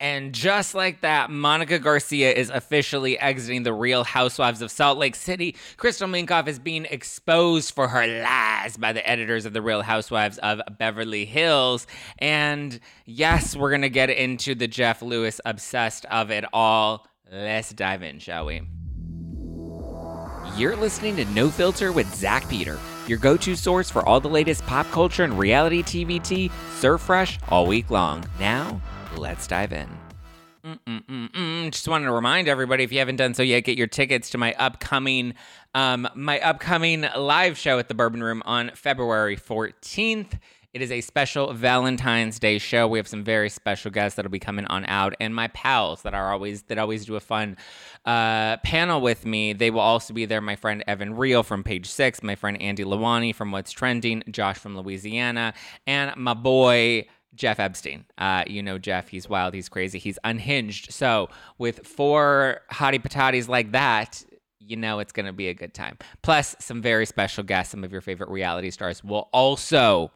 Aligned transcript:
And 0.00 0.32
just 0.32 0.74
like 0.74 1.02
that, 1.02 1.30
Monica 1.30 1.78
Garcia 1.78 2.32
is 2.32 2.48
officially 2.48 3.18
exiting 3.18 3.64
the 3.64 3.74
Real 3.74 4.02
Housewives 4.02 4.62
of 4.62 4.70
Salt 4.70 4.96
Lake 4.96 5.14
City. 5.14 5.54
Crystal 5.76 6.08
Minkoff 6.08 6.48
is 6.48 6.58
being 6.58 6.86
exposed 6.86 7.74
for 7.74 7.88
her 7.88 8.06
lies 8.06 8.78
by 8.78 8.94
the 8.94 9.06
editors 9.06 9.44
of 9.44 9.52
the 9.52 9.60
Real 9.60 9.82
Housewives 9.82 10.38
of 10.38 10.62
Beverly 10.78 11.26
Hills. 11.26 11.86
And 12.18 12.80
yes, 13.04 13.54
we're 13.54 13.68
going 13.68 13.82
to 13.82 13.90
get 13.90 14.08
into 14.08 14.54
the 14.54 14.66
Jeff 14.66 15.02
Lewis 15.02 15.38
obsessed 15.44 16.06
of 16.06 16.30
it 16.30 16.46
all. 16.54 17.06
Let's 17.30 17.70
dive 17.70 18.02
in, 18.02 18.20
shall 18.20 18.46
we? 18.46 18.62
You're 20.56 20.76
listening 20.76 21.16
to 21.16 21.26
No 21.26 21.50
Filter 21.50 21.92
with 21.92 22.12
Zack 22.14 22.48
Peter, 22.48 22.78
your 23.06 23.18
go 23.18 23.36
to 23.36 23.54
source 23.54 23.90
for 23.90 24.04
all 24.08 24.18
the 24.18 24.28
latest 24.28 24.66
pop 24.66 24.90
culture 24.90 25.24
and 25.24 25.38
reality 25.38 25.82
TV 25.82 26.50
serve 26.78 27.02
fresh 27.02 27.38
all 27.50 27.66
week 27.66 27.90
long. 27.90 28.24
Now, 28.40 28.80
let's 29.16 29.46
dive 29.46 29.72
in. 29.72 29.88
Mm-mm-mm-mm. 30.64 31.70
Just 31.70 31.88
wanted 31.88 32.06
to 32.06 32.12
remind 32.12 32.48
everybody, 32.48 32.84
if 32.84 32.92
you 32.92 32.98
haven't 32.98 33.16
done 33.16 33.34
so 33.34 33.42
yet, 33.42 33.60
get 33.60 33.78
your 33.78 33.86
tickets 33.86 34.30
to 34.30 34.38
my 34.38 34.54
upcoming, 34.54 35.34
um, 35.74 36.08
my 36.14 36.38
upcoming 36.40 37.06
live 37.16 37.56
show 37.56 37.78
at 37.78 37.88
the 37.88 37.94
Bourbon 37.94 38.22
Room 38.22 38.42
on 38.44 38.70
February 38.74 39.36
14th. 39.36 40.38
It 40.72 40.82
is 40.82 40.92
a 40.92 41.00
special 41.00 41.52
Valentine's 41.52 42.38
Day 42.38 42.58
show. 42.58 42.86
We 42.86 43.00
have 43.00 43.08
some 43.08 43.24
very 43.24 43.50
special 43.50 43.90
guests 43.90 44.14
that'll 44.14 44.30
be 44.30 44.38
coming 44.38 44.66
on 44.66 44.84
out, 44.84 45.14
and 45.18 45.34
my 45.34 45.48
pals 45.48 46.02
that 46.02 46.14
are 46.14 46.30
always 46.32 46.62
that 46.64 46.78
always 46.78 47.06
do 47.06 47.16
a 47.16 47.20
fun 47.20 47.56
uh, 48.04 48.58
panel 48.58 49.00
with 49.00 49.26
me. 49.26 49.52
They 49.52 49.72
will 49.72 49.80
also 49.80 50.14
be 50.14 50.26
there. 50.26 50.40
My 50.40 50.54
friend 50.54 50.84
Evan 50.86 51.16
Real 51.16 51.42
from 51.42 51.64
Page 51.64 51.86
Six, 51.86 52.22
my 52.22 52.36
friend 52.36 52.60
Andy 52.62 52.84
Lawani 52.84 53.34
from 53.34 53.50
What's 53.50 53.72
Trending, 53.72 54.22
Josh 54.30 54.58
from 54.58 54.76
Louisiana, 54.76 55.54
and 55.88 56.14
my 56.16 56.34
boy. 56.34 57.06
Jeff 57.34 57.58
Epstein. 57.58 58.04
Uh, 58.18 58.44
you 58.46 58.62
know 58.62 58.78
Jeff, 58.78 59.08
he's 59.08 59.28
wild, 59.28 59.54
he's 59.54 59.68
crazy, 59.68 59.98
he's 59.98 60.18
unhinged. 60.24 60.92
So, 60.92 61.28
with 61.58 61.86
four 61.86 62.60
hottie 62.72 63.02
patatis 63.02 63.48
like 63.48 63.72
that, 63.72 64.24
you 64.58 64.76
know 64.76 64.98
it's 64.98 65.12
going 65.12 65.26
to 65.26 65.32
be 65.32 65.48
a 65.48 65.54
good 65.54 65.74
time. 65.74 65.98
Plus, 66.22 66.54
some 66.58 66.82
very 66.82 67.06
special 67.06 67.44
guests, 67.44 67.72
some 67.72 67.84
of 67.84 67.92
your 67.92 68.00
favorite 68.00 68.30
reality 68.30 68.70
stars 68.70 69.02
will 69.02 69.28
also 69.32 70.10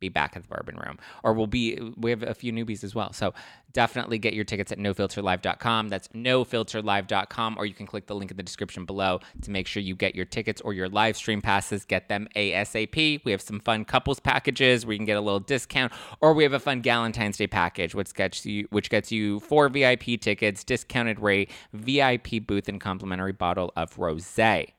be 0.00 0.08
back 0.08 0.36
at 0.36 0.42
the 0.42 0.48
Bourbon 0.48 0.76
Room, 0.76 0.98
or 1.22 1.32
we'll 1.32 1.46
be. 1.46 1.78
We 1.96 2.10
have 2.10 2.22
a 2.22 2.34
few 2.34 2.52
newbies 2.52 2.82
as 2.82 2.94
well, 2.94 3.12
so 3.12 3.32
definitely 3.72 4.18
get 4.18 4.34
your 4.34 4.44
tickets 4.44 4.72
at 4.72 4.78
nofilterlive.com. 4.78 5.88
That's 5.88 6.08
nofilterlive.com, 6.08 7.56
or 7.58 7.66
you 7.66 7.74
can 7.74 7.86
click 7.86 8.06
the 8.06 8.14
link 8.14 8.30
in 8.30 8.36
the 8.36 8.42
description 8.42 8.84
below 8.84 9.20
to 9.42 9.50
make 9.50 9.66
sure 9.66 9.82
you 9.82 9.94
get 9.94 10.14
your 10.14 10.24
tickets 10.24 10.60
or 10.62 10.72
your 10.72 10.88
live 10.88 11.16
stream 11.16 11.40
passes. 11.40 11.84
Get 11.84 12.08
them 12.08 12.28
ASAP. 12.34 13.24
We 13.24 13.32
have 13.32 13.42
some 13.42 13.60
fun 13.60 13.84
couples 13.84 14.20
packages 14.20 14.84
where 14.84 14.92
you 14.92 14.98
can 14.98 15.06
get 15.06 15.16
a 15.16 15.20
little 15.20 15.40
discount, 15.40 15.92
or 16.20 16.32
we 16.32 16.42
have 16.42 16.52
a 16.52 16.60
fun 16.60 16.82
Valentine's 16.82 17.36
Day 17.36 17.46
package, 17.46 17.94
which 17.94 18.14
gets 18.14 18.44
you 18.44 18.66
which 18.70 18.90
gets 18.90 19.12
you 19.12 19.40
four 19.40 19.68
VIP 19.68 20.20
tickets, 20.20 20.64
discounted 20.64 21.20
rate, 21.20 21.50
VIP 21.72 22.46
booth, 22.46 22.68
and 22.68 22.80
complimentary 22.80 23.32
bottle 23.32 23.72
of 23.76 23.96
rosé. 23.96 24.72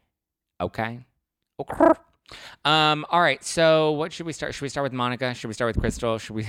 Okay. 0.59 0.99
Okay. 1.59 1.93
Um, 2.65 3.05
all 3.09 3.21
right. 3.21 3.43
So 3.43 3.91
what 3.91 4.13
should 4.13 4.25
we 4.25 4.33
start? 4.33 4.53
Should 4.53 4.61
we 4.61 4.69
start 4.69 4.83
with 4.83 4.93
Monica? 4.93 5.33
Should 5.33 5.47
we 5.47 5.53
start 5.53 5.75
with 5.75 5.81
Crystal? 5.81 6.17
Should 6.17 6.35
we 6.35 6.47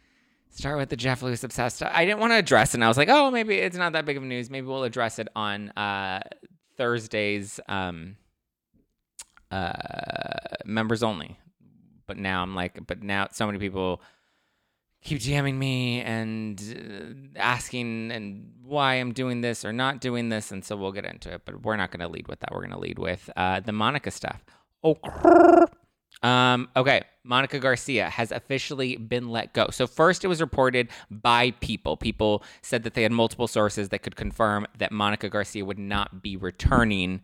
start 0.50 0.78
with 0.78 0.88
the 0.88 0.96
Jeff 0.96 1.22
Lewis 1.22 1.44
obsessed? 1.44 1.82
I 1.82 2.04
didn't 2.04 2.20
want 2.20 2.32
to 2.32 2.38
address 2.38 2.70
it. 2.70 2.74
And 2.74 2.84
I 2.84 2.88
was 2.88 2.96
like, 2.96 3.08
oh, 3.08 3.30
maybe 3.30 3.56
it's 3.56 3.76
not 3.76 3.92
that 3.92 4.04
big 4.04 4.16
of 4.16 4.22
a 4.22 4.26
news. 4.26 4.50
Maybe 4.50 4.66
we'll 4.66 4.84
address 4.84 5.18
it 5.18 5.28
on 5.34 5.70
uh, 5.70 6.20
Thursday's 6.76 7.60
um, 7.68 8.16
uh, 9.50 9.72
members 10.64 11.02
only. 11.02 11.38
But 12.06 12.18
now 12.18 12.42
I'm 12.42 12.54
like, 12.54 12.86
but 12.86 13.02
now 13.02 13.28
so 13.32 13.46
many 13.46 13.58
people 13.58 14.02
keep 15.04 15.20
jamming 15.20 15.58
me 15.58 16.00
and 16.00 17.34
uh, 17.36 17.38
asking 17.38 18.10
and 18.10 18.50
why 18.62 18.94
I'm 18.94 19.12
doing 19.12 19.42
this 19.42 19.64
or 19.64 19.72
not 19.72 20.00
doing 20.00 20.30
this, 20.30 20.50
and 20.50 20.64
so 20.64 20.76
we'll 20.76 20.92
get 20.92 21.04
into 21.04 21.32
it. 21.32 21.42
But 21.44 21.62
we're 21.62 21.76
not 21.76 21.90
going 21.90 22.00
to 22.00 22.08
lead 22.08 22.26
with 22.26 22.40
that. 22.40 22.50
We're 22.52 22.60
going 22.60 22.70
to 22.70 22.78
lead 22.78 22.98
with 22.98 23.30
uh, 23.36 23.60
the 23.60 23.72
Monica 23.72 24.10
stuff. 24.10 24.44
Oh. 24.84 25.66
Um, 26.22 26.70
okay, 26.74 27.02
Monica 27.22 27.58
Garcia 27.58 28.08
has 28.08 28.32
officially 28.32 28.96
been 28.96 29.28
let 29.28 29.52
go. 29.52 29.68
So, 29.70 29.86
first, 29.86 30.24
it 30.24 30.28
was 30.28 30.40
reported 30.40 30.88
by 31.10 31.50
people. 31.52 31.96
People 31.96 32.42
said 32.62 32.82
that 32.84 32.94
they 32.94 33.02
had 33.02 33.12
multiple 33.12 33.46
sources 33.46 33.90
that 33.90 33.98
could 34.00 34.16
confirm 34.16 34.66
that 34.78 34.90
Monica 34.90 35.28
Garcia 35.28 35.64
would 35.64 35.78
not 35.78 36.22
be 36.22 36.36
returning. 36.36 37.20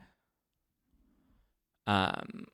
Um, 1.87 2.47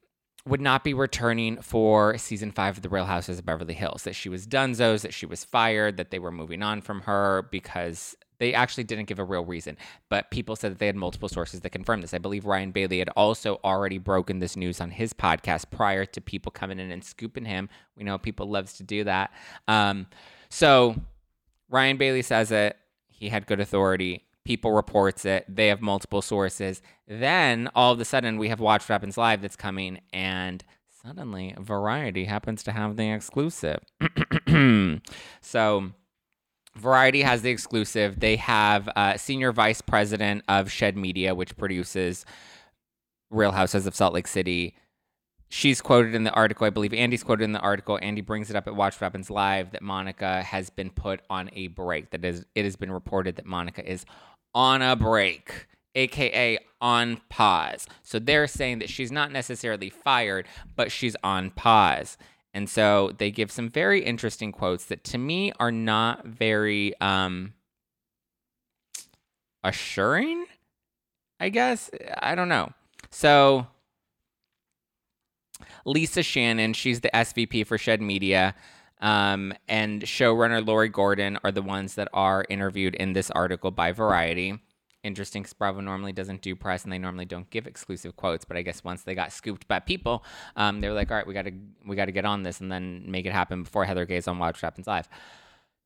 would 0.47 0.61
not 0.61 0.84
be 0.84 0.95
returning 0.95 1.61
for 1.61 2.16
season 2.16 2.53
five 2.53 2.77
of 2.77 2.83
The 2.83 2.89
Real 2.89 3.06
Houses 3.06 3.41
of 3.41 3.45
Beverly 3.45 3.75
Hills. 3.75 4.05
That 4.05 4.15
she 4.15 4.28
was 4.28 4.47
donezo's, 4.47 5.03
that 5.03 5.12
she 5.12 5.27
was 5.27 5.45
fired, 5.45 5.97
that 5.97 6.12
they 6.12 6.21
were 6.21 6.31
moving 6.31 6.62
on 6.62 6.81
from 6.81 7.00
her 7.03 7.49
because 7.50 8.15
they 8.38 8.54
actually 8.54 8.84
didn't 8.84 9.06
give 9.06 9.19
a 9.19 9.24
real 9.24 9.44
reason, 9.44 9.76
but 10.08 10.30
people 10.30 10.56
said 10.56 10.72
that 10.72 10.78
they 10.78 10.86
had 10.86 10.97
multiple 10.97 11.28
sources 11.28 11.60
that 11.60 11.70
confirmed 11.70 12.02
this. 12.02 12.14
I 12.14 12.19
believe 12.19 12.44
Ryan 12.44 12.70
Bailey 12.70 12.98
had 12.98 13.08
also 13.10 13.60
already 13.64 13.98
broken 13.98 14.38
this 14.38 14.56
news 14.56 14.80
on 14.80 14.91
his 14.91 15.12
podcast 15.12 15.70
prior 15.70 16.04
to 16.04 16.20
people 16.20 16.52
coming 16.52 16.78
in 16.78 16.91
and 16.91 17.02
scooping 17.02 17.44
him. 17.44 17.69
We 17.97 18.04
know 18.04 18.19
people 18.19 18.48
loves 18.48 18.74
to 18.74 18.82
do 18.82 19.04
that. 19.04 19.30
Um, 19.69 20.06
so 20.48 20.97
Ryan 21.69 21.97
Bailey 21.97 22.22
says 22.22 22.50
it. 22.50 22.76
He 23.08 23.28
had 23.28 23.47
good 23.47 23.60
authority. 23.60 24.24
People 24.44 24.72
reports 24.72 25.24
it. 25.24 25.44
They 25.48 25.68
have 25.68 25.80
multiple 25.80 26.22
sources. 26.22 26.82
Then 27.08 27.68
all 27.74 27.92
of 27.92 28.00
a 28.00 28.04
sudden 28.04 28.36
we 28.36 28.48
have 28.48 28.60
Watch 28.60 28.86
Happens 28.86 29.16
Live 29.18 29.42
that's 29.42 29.56
coming, 29.56 30.00
and 30.12 30.62
suddenly 31.03 31.54
Variety 31.58 32.26
happens 32.26 32.62
to 32.64 32.72
have 32.72 32.97
the 32.97 33.10
exclusive. 33.10 33.80
so 35.41 35.91
Variety 36.76 37.22
has 37.22 37.42
the 37.42 37.50
exclusive. 37.50 38.20
They 38.20 38.37
have 38.37 38.88
uh, 38.94 39.16
senior 39.16 39.50
vice 39.53 39.81
president 39.81 40.44
of 40.48 40.70
Shed 40.70 40.97
Media, 40.97 41.34
which 41.34 41.56
produces 41.56 42.25
Real 43.31 43.53
Houses 43.53 43.87
of 43.87 43.94
Salt 43.94 44.14
Lake 44.14 44.26
City. 44.26 44.75
She's 45.48 45.81
quoted 45.81 46.15
in 46.15 46.25
the 46.25 46.32
article. 46.32 46.66
I 46.66 46.70
believe 46.70 46.92
Andy's 46.92 47.22
quoted 47.22 47.44
in 47.44 47.53
the 47.53 47.60
article. 47.60 47.98
Andy 48.03 48.20
brings 48.20 48.50
it 48.50 48.56
up 48.56 48.66
at 48.66 48.75
Watch 48.75 48.94
What 48.94 49.06
Happens 49.06 49.31
Live 49.31 49.72
that 49.72 49.82
Monica 49.82 50.42
has 50.42 50.70
been 50.70 50.91
put 50.91 51.20
on 51.31 51.48
a 51.54 51.69
break. 51.69 52.10
That 52.10 52.25
is, 52.25 52.44
it 52.54 52.65
has 52.65 52.76
been 52.76 52.92
reported 52.92 53.36
that 53.36 53.47
Monica 53.47 53.88
is 53.88 54.04
on 54.54 54.82
a 54.82 54.97
break, 54.97 55.69
aka 55.94 56.59
on 56.81 57.20
pause. 57.28 57.86
So 58.03 58.19
they're 58.19 58.47
saying 58.47 58.81
that 58.81 58.91
she's 58.91 59.12
not 59.12 59.32
necessarily 59.32 59.88
fired, 59.88 60.47
but 60.75 60.92
she's 60.92 61.16
on 61.22 61.50
pause. 61.50 62.19
And 62.56 62.71
so 62.71 63.12
they 63.19 63.31
give 63.31 63.50
some 63.50 63.69
very 63.69 64.03
interesting 64.03 64.50
quotes 64.50 64.87
that 64.87 65.05
to 65.05 65.19
me 65.19 65.53
are 65.61 65.71
not 65.71 66.25
very 66.25 66.99
um, 67.03 67.53
assuring, 69.62 70.47
I 71.39 71.50
guess. 71.50 71.91
I 72.22 72.34
don't 72.34 72.49
know. 72.49 72.72
So 73.11 73.66
Lisa 75.84 76.22
Shannon, 76.22 76.72
she's 76.72 77.03
the 77.03 77.11
SVP 77.12 77.66
for 77.66 77.77
Shed 77.77 78.00
Media. 78.00 78.55
Um, 79.03 79.53
and 79.69 80.00
showrunner 80.00 80.66
Lori 80.66 80.89
Gordon 80.89 81.39
are 81.45 81.53
the 81.53 81.61
ones 81.61 81.97
that 81.97 82.09
are 82.15 82.47
interviewed 82.49 82.95
in 82.95 83.12
this 83.12 83.31
article 83.31 83.71
by 83.71 83.93
Variety 83.93 84.59
interesting 85.06 85.43
because 85.43 85.55
Bravo 85.55 85.81
normally 85.81 86.12
doesn't 86.12 86.43
do 86.43 86.55
press 86.56 86.84
and 86.84 86.93
they 86.93 86.99
normally 86.99 87.25
don't 87.25 87.49
give 87.50 87.67
exclusive 87.67 88.17
quotes. 88.17 88.44
But 88.44 88.56
I 88.56 88.62
guess 88.62 88.84
once 88.84 89.03
they 89.03 89.15
got 89.15 89.33
scooped 89.33 89.69
by 89.69 89.78
people, 89.81 90.25
um, 90.56 90.81
they 90.81 90.89
were 90.89 90.94
like, 90.94 91.11
all 91.11 91.17
right, 91.17 91.27
we 91.27 91.34
got 91.34 91.47
to 91.47 91.53
we 91.87 91.97
got 91.97 92.06
to 92.06 92.12
get 92.12 92.25
on 92.25 92.43
this 92.43 92.61
and 92.61 92.71
then 92.71 93.05
make 93.11 93.27
it 93.27 93.33
happen 93.33 93.62
before 93.62 93.84
Heather 93.84 94.05
Gay's 94.05 94.28
on 94.28 94.39
Watch 94.39 94.56
What 94.56 94.72
Happens 94.72 94.87
Live. 94.87 95.09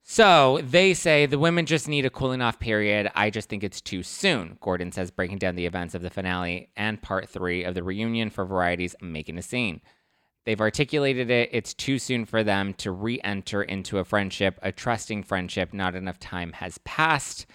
So 0.02 0.60
they 0.62 0.94
say 0.94 1.26
the 1.26 1.38
women 1.38 1.66
just 1.66 1.86
need 1.86 2.06
a 2.06 2.10
cooling 2.10 2.40
off 2.40 2.58
period. 2.58 3.10
I 3.14 3.30
just 3.30 3.48
think 3.48 3.62
it's 3.62 3.80
too 3.80 4.02
soon, 4.02 4.56
Gordon 4.60 4.92
says, 4.92 5.10
breaking 5.10 5.38
down 5.38 5.56
the 5.56 5.66
events 5.66 5.94
of 5.94 6.02
the 6.02 6.10
finale 6.10 6.70
and 6.76 7.02
part 7.02 7.28
three 7.28 7.64
of 7.64 7.74
the 7.74 7.82
reunion 7.82 8.30
for 8.30 8.44
Variety's 8.44 8.96
Making 9.00 9.38
a 9.38 9.42
Scene. 9.42 9.82
They've 10.46 10.60
articulated 10.60 11.30
it. 11.30 11.50
It's 11.52 11.74
too 11.74 11.98
soon 11.98 12.24
for 12.24 12.42
them 12.42 12.72
to 12.74 12.90
re 12.90 13.20
enter 13.22 13.62
into 13.62 13.98
a 13.98 14.04
friendship, 14.04 14.58
a 14.62 14.72
trusting 14.72 15.22
friendship. 15.24 15.74
Not 15.74 15.94
enough 15.94 16.18
time 16.18 16.54
has 16.54 16.78
passed. 16.78 17.46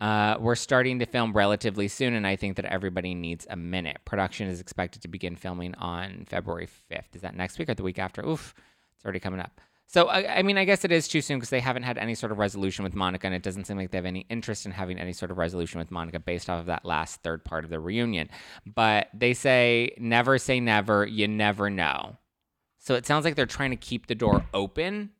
Uh, 0.00 0.36
we're 0.40 0.54
starting 0.54 0.98
to 0.98 1.06
film 1.06 1.32
relatively 1.32 1.86
soon, 1.86 2.14
and 2.14 2.26
I 2.26 2.36
think 2.36 2.56
that 2.56 2.64
everybody 2.64 3.14
needs 3.14 3.46
a 3.50 3.56
minute. 3.56 3.98
Production 4.04 4.48
is 4.48 4.60
expected 4.60 5.02
to 5.02 5.08
begin 5.08 5.36
filming 5.36 5.74
on 5.74 6.24
February 6.26 6.68
5th. 6.90 7.14
Is 7.14 7.20
that 7.20 7.36
next 7.36 7.58
week 7.58 7.68
or 7.68 7.74
the 7.74 7.82
week 7.82 7.98
after? 7.98 8.26
Oof, 8.26 8.54
it's 8.96 9.04
already 9.04 9.20
coming 9.20 9.40
up. 9.40 9.60
So, 9.86 10.06
I, 10.06 10.38
I 10.38 10.42
mean, 10.42 10.56
I 10.56 10.64
guess 10.64 10.84
it 10.84 10.92
is 10.92 11.08
too 11.08 11.20
soon 11.20 11.38
because 11.38 11.50
they 11.50 11.60
haven't 11.60 11.82
had 11.82 11.98
any 11.98 12.14
sort 12.14 12.32
of 12.32 12.38
resolution 12.38 12.82
with 12.82 12.94
Monica, 12.94 13.26
and 13.26 13.34
it 13.34 13.42
doesn't 13.42 13.66
seem 13.66 13.76
like 13.76 13.90
they 13.90 13.98
have 13.98 14.06
any 14.06 14.24
interest 14.30 14.64
in 14.64 14.72
having 14.72 14.98
any 14.98 15.12
sort 15.12 15.30
of 15.30 15.36
resolution 15.36 15.80
with 15.80 15.90
Monica 15.90 16.18
based 16.18 16.48
off 16.48 16.60
of 16.60 16.66
that 16.66 16.84
last 16.86 17.22
third 17.22 17.44
part 17.44 17.64
of 17.64 17.70
the 17.70 17.80
reunion. 17.80 18.30
But 18.64 19.08
they 19.12 19.34
say, 19.34 19.94
never 19.98 20.38
say 20.38 20.60
never, 20.60 21.04
you 21.04 21.28
never 21.28 21.68
know. 21.68 22.16
So 22.78 22.94
it 22.94 23.04
sounds 23.04 23.26
like 23.26 23.34
they're 23.34 23.46
trying 23.46 23.70
to 23.70 23.76
keep 23.76 24.06
the 24.06 24.14
door 24.14 24.46
open 24.54 25.10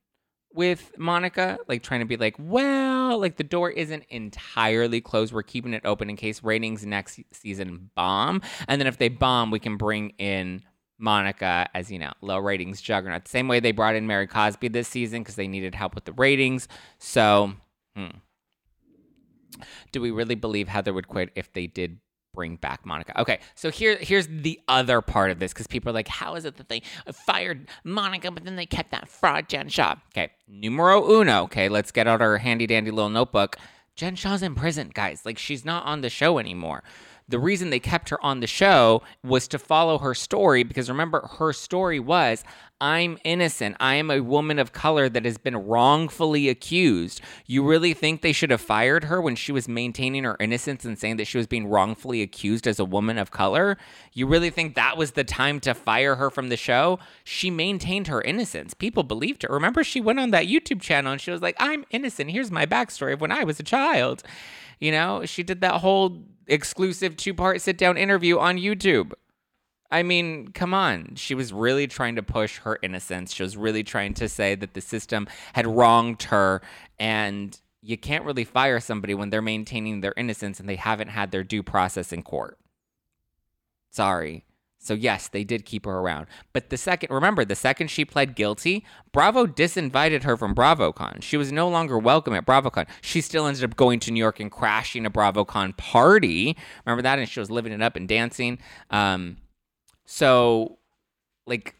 with 0.52 0.92
Monica, 0.98 1.58
like 1.68 1.82
trying 1.82 2.00
to 2.00 2.06
be 2.06 2.16
like, 2.16 2.34
well, 2.38 3.18
like 3.18 3.36
the 3.36 3.44
door 3.44 3.70
isn't 3.70 4.04
entirely 4.08 5.00
closed. 5.00 5.32
We're 5.32 5.42
keeping 5.42 5.74
it 5.74 5.82
open 5.84 6.10
in 6.10 6.16
case 6.16 6.42
ratings 6.42 6.84
next 6.84 7.20
season 7.32 7.90
bomb. 7.94 8.42
And 8.68 8.80
then 8.80 8.86
if 8.86 8.98
they 8.98 9.08
bomb, 9.08 9.50
we 9.50 9.60
can 9.60 9.76
bring 9.76 10.10
in 10.18 10.62
Monica 10.98 11.68
as, 11.74 11.90
you 11.90 11.98
know, 11.98 12.12
low 12.20 12.38
ratings 12.38 12.80
juggernaut. 12.80 13.28
Same 13.28 13.48
way 13.48 13.60
they 13.60 13.72
brought 13.72 13.94
in 13.94 14.06
Mary 14.06 14.26
Cosby 14.26 14.68
this 14.68 14.88
season 14.88 15.22
because 15.22 15.36
they 15.36 15.48
needed 15.48 15.74
help 15.74 15.94
with 15.94 16.04
the 16.04 16.12
ratings. 16.12 16.68
So, 16.98 17.52
hmm. 17.96 18.08
Do 19.92 20.00
we 20.00 20.10
really 20.10 20.36
believe 20.36 20.68
Heather 20.68 20.92
would 20.92 21.08
quit 21.08 21.30
if 21.34 21.52
they 21.52 21.66
did 21.66 21.98
bring 22.32 22.56
back 22.56 22.84
Monica? 22.84 23.18
Okay, 23.20 23.40
so 23.54 23.70
here 23.70 23.96
here's 24.00 24.26
the 24.28 24.60
other 24.68 25.00
part 25.00 25.30
of 25.30 25.38
this 25.38 25.52
because 25.52 25.66
people 25.66 25.90
are 25.90 25.94
like, 25.94 26.08
how 26.08 26.34
is 26.34 26.44
it 26.44 26.56
that 26.56 26.68
they 26.68 26.82
fired 27.26 27.68
Monica, 27.84 28.30
but 28.30 28.44
then 28.44 28.56
they 28.56 28.66
kept 28.66 28.90
that 28.90 29.08
fraud 29.08 29.48
Jen 29.48 29.68
Shah? 29.68 29.96
Okay, 30.12 30.30
numero 30.48 31.08
uno. 31.10 31.42
Okay, 31.44 31.68
let's 31.68 31.90
get 31.90 32.06
out 32.06 32.20
our 32.20 32.38
handy 32.38 32.66
dandy 32.66 32.90
little 32.90 33.10
notebook. 33.10 33.56
Jen 33.96 34.16
Shah's 34.16 34.42
in 34.42 34.54
prison, 34.54 34.90
guys. 34.94 35.26
Like 35.26 35.38
she's 35.38 35.64
not 35.64 35.84
on 35.84 36.00
the 36.00 36.10
show 36.10 36.38
anymore 36.38 36.82
the 37.30 37.38
reason 37.38 37.70
they 37.70 37.80
kept 37.80 38.10
her 38.10 38.22
on 38.24 38.40
the 38.40 38.46
show 38.46 39.02
was 39.24 39.48
to 39.48 39.58
follow 39.58 39.98
her 39.98 40.14
story 40.14 40.62
because 40.62 40.88
remember 40.88 41.28
her 41.38 41.52
story 41.52 42.00
was 42.00 42.44
I'm 42.82 43.18
innocent. 43.24 43.76
I 43.78 43.96
am 43.96 44.10
a 44.10 44.20
woman 44.20 44.58
of 44.58 44.72
color 44.72 45.10
that 45.10 45.26
has 45.26 45.36
been 45.36 45.56
wrongfully 45.56 46.48
accused. 46.48 47.20
You 47.46 47.66
really 47.66 47.92
think 47.92 48.22
they 48.22 48.32
should 48.32 48.50
have 48.50 48.62
fired 48.62 49.04
her 49.04 49.20
when 49.20 49.36
she 49.36 49.52
was 49.52 49.68
maintaining 49.68 50.24
her 50.24 50.36
innocence 50.40 50.86
and 50.86 50.98
saying 50.98 51.18
that 51.18 51.26
she 51.26 51.36
was 51.36 51.46
being 51.46 51.66
wrongfully 51.66 52.22
accused 52.22 52.66
as 52.66 52.78
a 52.78 52.84
woman 52.86 53.18
of 53.18 53.30
color? 53.30 53.76
You 54.14 54.26
really 54.26 54.48
think 54.48 54.74
that 54.76 54.96
was 54.96 55.10
the 55.10 55.24
time 55.24 55.60
to 55.60 55.74
fire 55.74 56.16
her 56.16 56.30
from 56.30 56.48
the 56.48 56.56
show? 56.56 56.98
She 57.22 57.50
maintained 57.50 58.06
her 58.06 58.22
innocence. 58.22 58.72
People 58.72 59.02
believed 59.02 59.42
her. 59.42 59.52
Remember, 59.52 59.84
she 59.84 60.00
went 60.00 60.18
on 60.18 60.30
that 60.30 60.46
YouTube 60.46 60.80
channel 60.80 61.12
and 61.12 61.20
she 61.20 61.30
was 61.30 61.42
like, 61.42 61.56
I'm 61.60 61.84
innocent. 61.90 62.30
Here's 62.30 62.50
my 62.50 62.64
backstory 62.64 63.12
of 63.12 63.20
when 63.20 63.32
I 63.32 63.44
was 63.44 63.60
a 63.60 63.64
child. 63.64 64.22
You 64.78 64.92
know, 64.92 65.26
she 65.26 65.42
did 65.42 65.60
that 65.60 65.82
whole 65.82 66.22
exclusive 66.46 67.16
two 67.16 67.34
part 67.34 67.60
sit 67.60 67.78
down 67.78 67.96
interview 67.96 68.38
on 68.38 68.56
YouTube. 68.56 69.12
I 69.90 70.02
mean, 70.02 70.48
come 70.48 70.72
on. 70.72 71.14
She 71.16 71.34
was 71.34 71.52
really 71.52 71.86
trying 71.86 72.16
to 72.16 72.22
push 72.22 72.58
her 72.58 72.78
innocence. 72.82 73.34
She 73.34 73.42
was 73.42 73.56
really 73.56 73.82
trying 73.82 74.14
to 74.14 74.28
say 74.28 74.54
that 74.54 74.74
the 74.74 74.80
system 74.80 75.26
had 75.52 75.66
wronged 75.66 76.22
her. 76.24 76.62
And 76.98 77.58
you 77.82 77.96
can't 77.96 78.24
really 78.24 78.44
fire 78.44 78.78
somebody 78.78 79.14
when 79.14 79.30
they're 79.30 79.42
maintaining 79.42 80.00
their 80.00 80.14
innocence 80.16 80.60
and 80.60 80.68
they 80.68 80.76
haven't 80.76 81.08
had 81.08 81.32
their 81.32 81.42
due 81.42 81.62
process 81.62 82.12
in 82.12 82.22
court. 82.22 82.58
Sorry. 83.90 84.44
So, 84.82 84.94
yes, 84.94 85.28
they 85.28 85.44
did 85.44 85.66
keep 85.66 85.84
her 85.84 85.92
around. 85.92 86.26
But 86.54 86.70
the 86.70 86.78
second, 86.78 87.10
remember, 87.12 87.44
the 87.44 87.54
second 87.54 87.88
she 87.88 88.06
pled 88.06 88.34
guilty, 88.34 88.82
Bravo 89.12 89.46
disinvited 89.46 90.22
her 90.22 90.38
from 90.38 90.54
BravoCon. 90.54 91.22
She 91.22 91.36
was 91.36 91.52
no 91.52 91.68
longer 91.68 91.98
welcome 91.98 92.32
at 92.32 92.46
BravoCon. 92.46 92.88
She 93.02 93.20
still 93.20 93.46
ended 93.46 93.62
up 93.62 93.76
going 93.76 94.00
to 94.00 94.10
New 94.10 94.18
York 94.18 94.40
and 94.40 94.50
crashing 94.50 95.04
a 95.04 95.10
BravoCon 95.10 95.76
party. 95.76 96.56
Remember 96.86 97.02
that? 97.02 97.18
And 97.18 97.28
she 97.28 97.40
was 97.40 97.50
living 97.50 97.72
it 97.72 97.82
up 97.82 97.94
and 97.94 98.08
dancing. 98.08 98.58
Um, 98.90 99.36
so, 100.06 100.78
like, 101.46 101.74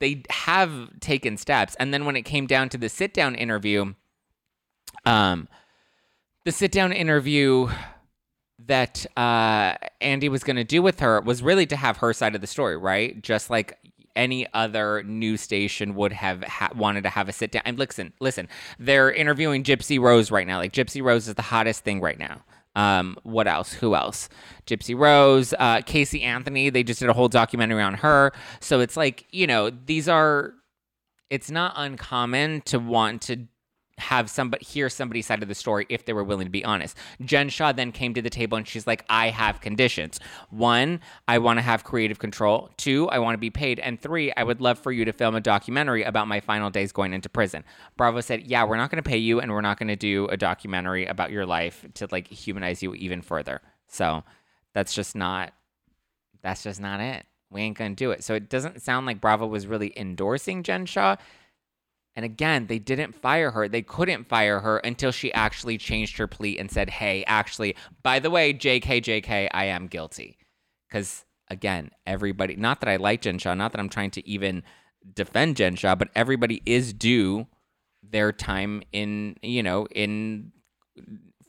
they 0.00 0.24
have 0.28 0.98
taken 0.98 1.36
steps. 1.36 1.76
And 1.78 1.94
then 1.94 2.06
when 2.06 2.16
it 2.16 2.22
came 2.22 2.48
down 2.48 2.68
to 2.70 2.78
the 2.78 2.88
sit 2.88 3.14
down 3.14 3.36
interview, 3.36 3.94
um, 5.04 5.46
the 6.44 6.50
sit 6.50 6.72
down 6.72 6.92
interview 6.92 7.68
that 8.58 9.04
uh, 9.16 9.74
Andy 10.00 10.28
was 10.28 10.42
going 10.42 10.56
to 10.56 10.64
do 10.64 10.82
with 10.82 11.00
her 11.00 11.20
was 11.20 11.42
really 11.42 11.66
to 11.66 11.76
have 11.76 11.98
her 11.98 12.12
side 12.12 12.34
of 12.34 12.40
the 12.40 12.46
story, 12.46 12.76
right? 12.76 13.20
Just 13.22 13.50
like 13.50 13.78
any 14.16 14.46
other 14.54 15.02
news 15.02 15.40
station 15.40 15.94
would 15.94 16.12
have 16.12 16.42
ha- 16.42 16.70
wanted 16.74 17.02
to 17.02 17.10
have 17.10 17.28
a 17.28 17.32
sit 17.32 17.52
down. 17.52 17.62
And 17.66 17.78
listen, 17.78 18.12
listen, 18.20 18.48
they're 18.78 19.12
interviewing 19.12 19.62
Gypsy 19.62 20.00
Rose 20.00 20.30
right 20.30 20.46
now. 20.46 20.58
Like 20.58 20.72
Gypsy 20.72 21.02
Rose 21.02 21.28
is 21.28 21.34
the 21.34 21.42
hottest 21.42 21.84
thing 21.84 22.00
right 22.00 22.18
now. 22.18 22.42
Um, 22.74 23.16
what 23.22 23.46
else? 23.46 23.72
Who 23.72 23.94
else? 23.94 24.28
Gypsy 24.66 24.96
Rose, 24.98 25.54
uh, 25.58 25.80
Casey 25.82 26.22
Anthony. 26.22 26.68
They 26.70 26.82
just 26.82 27.00
did 27.00 27.08
a 27.08 27.14
whole 27.14 27.28
documentary 27.28 27.82
on 27.82 27.94
her. 27.94 28.32
So 28.60 28.80
it's 28.80 28.96
like 28.96 29.26
you 29.30 29.46
know 29.46 29.70
these 29.70 30.08
are. 30.08 30.54
It's 31.28 31.50
not 31.50 31.72
uncommon 31.76 32.60
to 32.66 32.78
want 32.78 33.22
to 33.22 33.48
have 33.98 34.28
somebody 34.28 34.64
hear 34.64 34.88
somebody's 34.90 35.26
side 35.26 35.42
of 35.42 35.48
the 35.48 35.54
story 35.54 35.86
if 35.88 36.04
they 36.04 36.12
were 36.12 36.24
willing 36.24 36.46
to 36.46 36.50
be 36.50 36.64
honest. 36.64 36.96
Jen 37.24 37.48
Shaw 37.48 37.72
then 37.72 37.92
came 37.92 38.12
to 38.14 38.20
the 38.20 38.28
table 38.28 38.58
and 38.58 38.68
she's 38.68 38.86
like, 38.86 39.04
I 39.08 39.30
have 39.30 39.60
conditions. 39.60 40.20
One, 40.50 41.00
I 41.26 41.38
want 41.38 41.58
to 41.58 41.62
have 41.62 41.82
creative 41.82 42.18
control. 42.18 42.70
Two, 42.76 43.08
I 43.08 43.18
want 43.18 43.34
to 43.34 43.38
be 43.38 43.50
paid. 43.50 43.78
And 43.80 44.00
three, 44.00 44.32
I 44.36 44.44
would 44.44 44.60
love 44.60 44.78
for 44.78 44.92
you 44.92 45.06
to 45.06 45.12
film 45.12 45.34
a 45.34 45.40
documentary 45.40 46.02
about 46.02 46.28
my 46.28 46.40
final 46.40 46.68
days 46.68 46.92
going 46.92 47.14
into 47.14 47.30
prison. 47.30 47.64
Bravo 47.96 48.20
said, 48.20 48.46
Yeah, 48.46 48.64
we're 48.64 48.76
not 48.76 48.90
going 48.90 49.02
to 49.02 49.08
pay 49.08 49.16
you 49.18 49.40
and 49.40 49.50
we're 49.50 49.62
not 49.62 49.78
going 49.78 49.88
to 49.88 49.96
do 49.96 50.26
a 50.26 50.36
documentary 50.36 51.06
about 51.06 51.30
your 51.30 51.46
life 51.46 51.86
to 51.94 52.06
like 52.12 52.28
humanize 52.28 52.82
you 52.82 52.94
even 52.94 53.22
further. 53.22 53.62
So 53.88 54.24
that's 54.74 54.94
just 54.94 55.16
not 55.16 55.54
that's 56.42 56.62
just 56.62 56.80
not 56.80 57.00
it. 57.00 57.24
We 57.50 57.62
ain't 57.62 57.78
gonna 57.78 57.94
do 57.94 58.10
it. 58.10 58.22
So 58.22 58.34
it 58.34 58.50
doesn't 58.50 58.82
sound 58.82 59.06
like 59.06 59.20
Bravo 59.20 59.46
was 59.46 59.66
really 59.66 59.92
endorsing 59.96 60.62
Jen 60.62 60.84
Shah. 60.86 61.16
And 62.16 62.24
again, 62.24 62.66
they 62.66 62.78
didn't 62.78 63.14
fire 63.14 63.50
her. 63.50 63.68
They 63.68 63.82
couldn't 63.82 64.26
fire 64.26 64.60
her 64.60 64.78
until 64.78 65.12
she 65.12 65.32
actually 65.34 65.76
changed 65.76 66.16
her 66.16 66.26
plea 66.26 66.58
and 66.58 66.70
said, 66.70 66.88
hey, 66.88 67.22
actually, 67.26 67.76
by 68.02 68.18
the 68.20 68.30
way, 68.30 68.54
JK, 68.54 69.02
JK, 69.02 69.48
I 69.52 69.66
am 69.66 69.86
guilty. 69.86 70.38
Because 70.88 71.26
again, 71.48 71.90
everybody, 72.06 72.56
not 72.56 72.80
that 72.80 72.88
I 72.88 72.96
like 72.96 73.20
Jen 73.20 73.38
Shah, 73.38 73.54
not 73.54 73.72
that 73.72 73.80
I'm 73.80 73.90
trying 73.90 74.12
to 74.12 74.26
even 74.26 74.62
defend 75.12 75.56
Jen 75.56 75.76
Shah, 75.76 75.94
but 75.94 76.08
everybody 76.14 76.62
is 76.64 76.94
due 76.94 77.46
their 78.02 78.32
time 78.32 78.82
in, 78.92 79.36
you 79.42 79.62
know, 79.62 79.86
in 79.88 80.52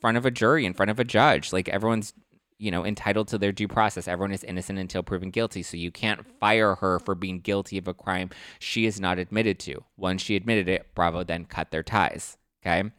front 0.00 0.18
of 0.18 0.26
a 0.26 0.30
jury, 0.30 0.66
in 0.66 0.74
front 0.74 0.90
of 0.90 1.00
a 1.00 1.04
judge. 1.04 1.50
Like 1.50 1.70
everyone's 1.70 2.12
you 2.58 2.70
know, 2.70 2.84
entitled 2.84 3.28
to 3.28 3.38
their 3.38 3.52
due 3.52 3.68
process. 3.68 4.08
Everyone 4.08 4.32
is 4.32 4.44
innocent 4.44 4.78
until 4.78 5.02
proven 5.02 5.30
guilty. 5.30 5.62
So 5.62 5.76
you 5.76 5.90
can't 5.90 6.26
fire 6.38 6.74
her 6.76 6.98
for 6.98 7.14
being 7.14 7.40
guilty 7.40 7.78
of 7.78 7.88
a 7.88 7.94
crime 7.94 8.30
she 8.58 8.86
is 8.86 9.00
not 9.00 9.18
admitted 9.18 9.58
to. 9.60 9.84
Once 9.96 10.22
she 10.22 10.36
admitted 10.36 10.68
it, 10.68 10.94
Bravo 10.94 11.24
then 11.24 11.44
cut 11.44 11.70
their 11.70 11.82
ties. 11.82 12.36
Okay. 12.62 12.90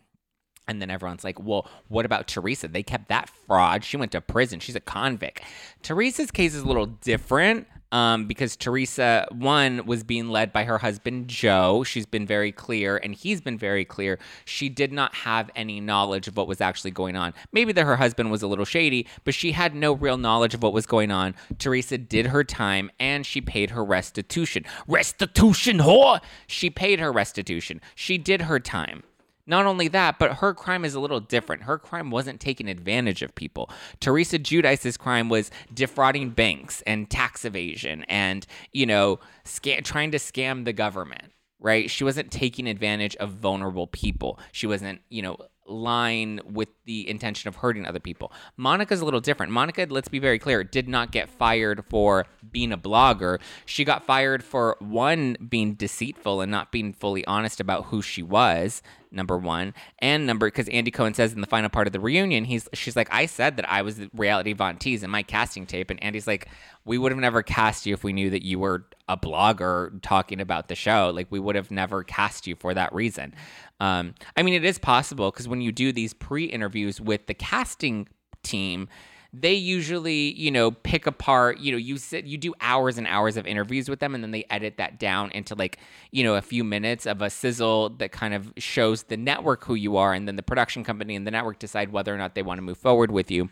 And 0.69 0.80
then 0.80 0.92
everyone's 0.92 1.24
like, 1.24 1.39
well, 1.39 1.68
what 1.88 2.06
about 2.06 2.27
Teresa? 2.27 2.68
They 2.68 2.83
kept 2.83 3.10
that 3.10 3.27
fraud. 3.27 3.83
She 3.83 3.98
went 3.98 4.12
to 4.12 4.21
prison. 4.21 4.60
She's 4.60 4.75
a 4.75 4.80
convict. 4.80 5.42
Teresa's 5.81 6.30
case 6.30 6.54
is 6.54 6.62
a 6.62 6.68
little 6.68 6.86
different 6.86 7.66
um, 7.92 8.27
because 8.27 8.56
Teresa, 8.56 9.27
one, 9.31 9.86
was 9.88 10.04
being 10.04 10.30
led 10.30 10.54
by 10.54 10.66
her 10.66 10.77
husband, 10.77 11.27
Joe. 11.27 11.83
She's 11.83 12.06
been 12.06 12.27
very 12.27 12.51
clear, 12.51 12.98
and 12.98 13.16
he's 13.16 13.42
been 13.42 13.57
very 13.57 13.83
clear. 13.83 14.19
She 14.45 14.69
did 14.69 14.92
not 14.92 15.16
have 15.16 15.50
any 15.56 15.80
knowledge 15.80 16.27
of 16.27 16.38
what 16.38 16.48
was 16.48 16.62
actually 16.62 16.92
going 16.92 17.15
on. 17.15 17.33
Maybe 17.51 17.72
that 17.74 17.86
her 17.86 17.95
husband 17.95 18.30
was 18.30 18.44
a 18.44 18.48
little 18.48 18.65
shady, 18.65 19.07
but 19.24 19.33
she 19.33 19.54
had 19.54 19.74
no 19.74 19.94
real 19.94 20.18
knowledge 20.18 20.54
of 20.54 20.62
what 20.62 20.74
was 20.74 20.86
going 20.86 21.10
on. 21.10 21.33
Teresa 21.57 21.98
did 21.98 22.27
her 22.27 22.44
time, 22.44 22.92
and 23.00 23.25
she 23.25 23.42
paid 23.42 23.72
her 23.72 23.83
restitution. 23.83 24.65
Restitution, 24.88 25.80
whore! 25.80 26.22
She 26.45 26.69
paid 26.69 27.00
her 27.00 27.12
restitution. 27.12 27.81
She 27.95 28.19
did 28.19 28.44
her 28.44 28.60
time. 28.60 29.01
Not 29.50 29.66
only 29.66 29.88
that, 29.88 30.19
but 30.19 30.36
her 30.36 30.54
crime 30.54 30.86
is 30.86 30.94
a 30.94 31.00
little 31.00 31.19
different. 31.19 31.63
Her 31.63 31.80
crime 31.80 32.12
wasn't 32.12 32.40
taking 32.40 32.69
advantage 32.69 33.24
of 33.24 33.34
people. 33.34 33.72
Teresa 34.00 34.38
Giudice's 34.38 34.96
crime 34.96 35.27
was 35.27 35.50
defrauding 35.74 36.29
banks 36.29 36.84
and 36.86 37.10
tax 37.10 37.44
evasion 37.44 38.06
and, 38.08 38.46
you 38.72 38.86
know, 38.86 39.20
sca- 39.46 39.82
trying 39.82 40.12
to 40.12 40.20
scam 40.20 40.65
the 40.65 40.72
government, 40.72 41.34
right? 41.60 41.89
She 41.89 42.03
wasn't 42.03 42.29
taking 42.29 42.68
advantage 42.68 43.15
of 43.15 43.32
vulnerable 43.32 43.88
people. 43.88 44.39
She 44.51 44.68
wasn't, 44.68 45.01
you 45.10 45.24
know, 45.24 45.38
lying 45.69 46.39
with 46.45 46.69
the 46.85 47.09
intention 47.09 47.47
of 47.47 47.57
hurting 47.57 47.85
other 47.85 47.99
people. 47.99 48.31
Monica's 48.57 49.01
a 49.01 49.05
little 49.05 49.21
different. 49.21 49.51
Monica, 49.51 49.88
let's 49.89 50.07
be 50.07 50.19
very 50.19 50.39
clear, 50.39 50.63
did 50.63 50.88
not 50.88 51.11
get 51.11 51.29
fired 51.29 51.85
for 51.89 52.25
being 52.51 52.71
a 52.71 52.77
blogger. 52.77 53.39
She 53.65 53.85
got 53.85 54.05
fired 54.05 54.43
for 54.43 54.75
one 54.79 55.38
being 55.47 55.75
deceitful 55.75 56.41
and 56.41 56.51
not 56.51 56.71
being 56.71 56.93
fully 56.93 57.25
honest 57.25 57.59
about 57.59 57.85
who 57.85 58.01
she 58.01 58.23
was 58.23 58.81
number 59.11 59.38
one, 59.38 59.73
and 59.99 60.25
number 60.25 60.47
because 60.47 60.69
Andy 60.69 60.91
Cohen 60.91 61.13
says 61.13 61.33
in 61.33 61.41
the 61.41 61.47
final 61.47 61.69
part 61.69 61.88
of 61.88 61.93
the 61.93 61.99
reunion, 61.99 62.45
he's 62.45 62.69
she's 62.73 62.95
like, 62.95 63.07
I 63.11 63.25
said 63.25 63.57
that 63.57 63.69
I 63.69 63.81
was 63.81 63.97
the 63.97 64.09
reality 64.13 64.53
Von 64.53 64.77
Tease 64.77 65.03
in 65.03 65.09
my 65.09 65.23
casting 65.23 65.65
tape, 65.65 65.89
and 65.89 66.01
Andy's 66.03 66.27
like, 66.27 66.47
we 66.85 66.97
would 66.97 67.11
have 67.11 67.19
never 67.19 67.41
cast 67.41 67.85
you 67.85 67.93
if 67.93 68.03
we 68.03 68.13
knew 68.13 68.29
that 68.29 68.45
you 68.45 68.59
were 68.59 68.85
a 69.07 69.17
blogger 69.17 69.99
talking 70.01 70.39
about 70.39 70.67
the 70.67 70.75
show. 70.75 71.11
Like 71.13 71.27
we 71.29 71.39
would 71.39 71.55
have 71.55 71.71
never 71.71 72.03
cast 72.03 72.47
you 72.47 72.55
for 72.55 72.73
that 72.73 72.93
reason. 72.93 73.33
Um, 73.79 74.15
I 74.36 74.43
mean, 74.43 74.53
it 74.53 74.65
is 74.65 74.77
possible 74.77 75.31
because 75.31 75.48
when 75.48 75.62
you 75.62 75.71
do 75.71 75.91
these 75.91 76.13
pre-interviews 76.13 77.00
with 77.00 77.27
the 77.27 77.33
casting 77.33 78.07
team 78.43 78.89
they 79.31 79.53
usually, 79.53 80.33
you 80.33 80.50
know, 80.50 80.71
pick 80.71 81.05
apart, 81.05 81.59
you 81.59 81.71
know, 81.71 81.77
you 81.77 81.98
sit, 81.98 82.25
you 82.25 82.38
do 82.38 82.53
hours 82.62 82.98
and 82.98 83.05
hours 83.05 83.38
of 83.38 83.45
interviews 83.45 83.88
with 83.88 84.00
them 84.00 84.15
and 84.15 84.24
then 84.24 84.31
they 84.31 84.43
edit 84.50 84.77
that 84.77 85.00
down 85.00 85.29
into 85.31 85.53
like, 85.53 85.77
you 86.12 86.24
know, 86.24 86.36
a 86.36 86.41
few 86.41 86.63
minutes 86.63 87.05
of 87.05 87.21
a 87.21 87.29
sizzle 87.29 87.89
that 87.91 88.12
kind 88.12 88.33
of 88.33 88.51
shows 88.57 89.03
the 89.03 89.17
network 89.17 89.63
who 89.65 89.75
you 89.75 89.98
are. 89.98 90.13
And 90.13 90.27
then 90.27 90.36
the 90.36 90.43
production 90.43 90.83
company 90.83 91.15
and 91.15 91.27
the 91.27 91.31
network 91.31 91.59
decide 91.59 91.91
whether 91.91 92.13
or 92.13 92.17
not 92.17 92.33
they 92.33 92.41
want 92.41 92.57
to 92.57 92.63
move 92.63 92.77
forward 92.77 93.12
with 93.12 93.29
you. 93.29 93.50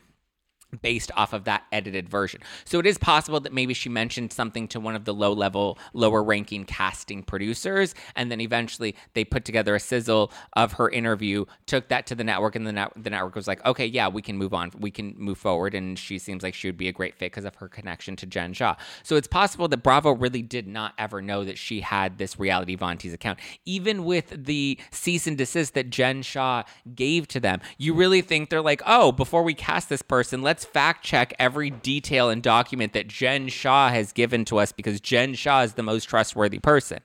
Based 0.82 1.12
off 1.16 1.32
of 1.32 1.46
that 1.46 1.64
edited 1.72 2.10
version. 2.10 2.42
So 2.66 2.78
it 2.78 2.86
is 2.86 2.98
possible 2.98 3.40
that 3.40 3.54
maybe 3.54 3.74
she 3.74 3.88
mentioned 3.88 4.34
something 4.34 4.68
to 4.68 4.82
one 4.82 4.96
of 4.96 5.06
the 5.06 5.14
low 5.14 5.32
level, 5.32 5.80
lower 5.94 6.22
ranking 6.22 6.66
casting 6.66 7.24
producers, 7.24 7.96
and 8.18 8.30
then 8.30 8.42
eventually 8.42 8.94
they 9.14 9.24
put 9.24 9.46
together 9.46 9.76
a 9.76 9.80
sizzle 9.80 10.30
of 10.54 10.74
her 10.74 10.90
interview, 10.90 11.46
took 11.68 11.88
that 11.88 12.06
to 12.08 12.16
the 12.16 12.24
network, 12.26 12.58
and 12.58 12.68
the, 12.68 12.74
net- 12.74 12.92
the 12.98 13.10
network 13.10 13.36
was 13.36 13.48
like, 13.48 13.66
okay, 13.66 13.86
yeah, 13.86 14.10
we 14.10 14.22
can 14.22 14.38
move 14.38 14.54
on, 14.54 14.70
we 14.78 14.92
can 14.92 15.16
move 15.18 15.38
forward, 15.38 15.74
and 15.74 15.98
she 15.98 16.20
seems 16.20 16.44
like 16.44 16.54
she 16.54 16.68
would 16.68 16.78
be 16.78 16.90
a 16.90 16.92
great 16.92 17.16
fit 17.16 17.32
because 17.32 17.46
of 17.46 17.56
her 17.56 17.70
connection 17.70 18.18
to 18.18 18.26
Jen 18.26 18.52
Shah. 18.52 18.76
So 19.04 19.16
it's 19.16 19.28
possible 19.28 19.70
that 19.70 19.78
Bravo 19.78 20.12
really 20.12 20.42
did 20.42 20.68
not 20.68 20.94
ever 20.98 21.22
know 21.22 21.46
that 21.46 21.58
she 21.58 21.80
had 21.80 22.18
this 22.18 22.38
reality 22.38 22.76
Von 22.76 22.98
Tease 22.98 23.14
account, 23.14 23.40
even 23.64 24.04
with 24.04 24.46
the 24.46 24.78
cease 24.92 25.28
and 25.28 25.38
desist 25.38 25.76
that 25.76 25.90
Jen 25.90 26.24
Shah 26.24 26.64
gave 26.94 27.30
to 27.30 27.40
them. 27.40 27.62
You 27.78 27.94
really 27.94 28.22
think 28.22 28.50
they're 28.50 28.62
like, 28.62 28.82
oh, 28.86 29.14
before 29.14 29.44
we 29.44 29.54
cast 29.54 29.88
this 29.88 30.02
person, 30.02 30.42
let's 30.42 30.57
fact 30.66 31.04
check 31.04 31.34
every 31.40 31.70
detail 31.70 32.30
and 32.30 32.42
document 32.42 32.94
that 32.94 33.08
Jen 33.08 33.48
Shah 33.48 33.90
has 33.90 34.12
given 34.12 34.46
to 34.46 34.58
us 34.58 34.72
because 34.72 35.00
Jen 35.00 35.34
Shah 35.34 35.62
is 35.62 35.74
the 35.74 35.84
most 35.84 36.06
trustworthy 36.06 36.60
person. 36.60 37.00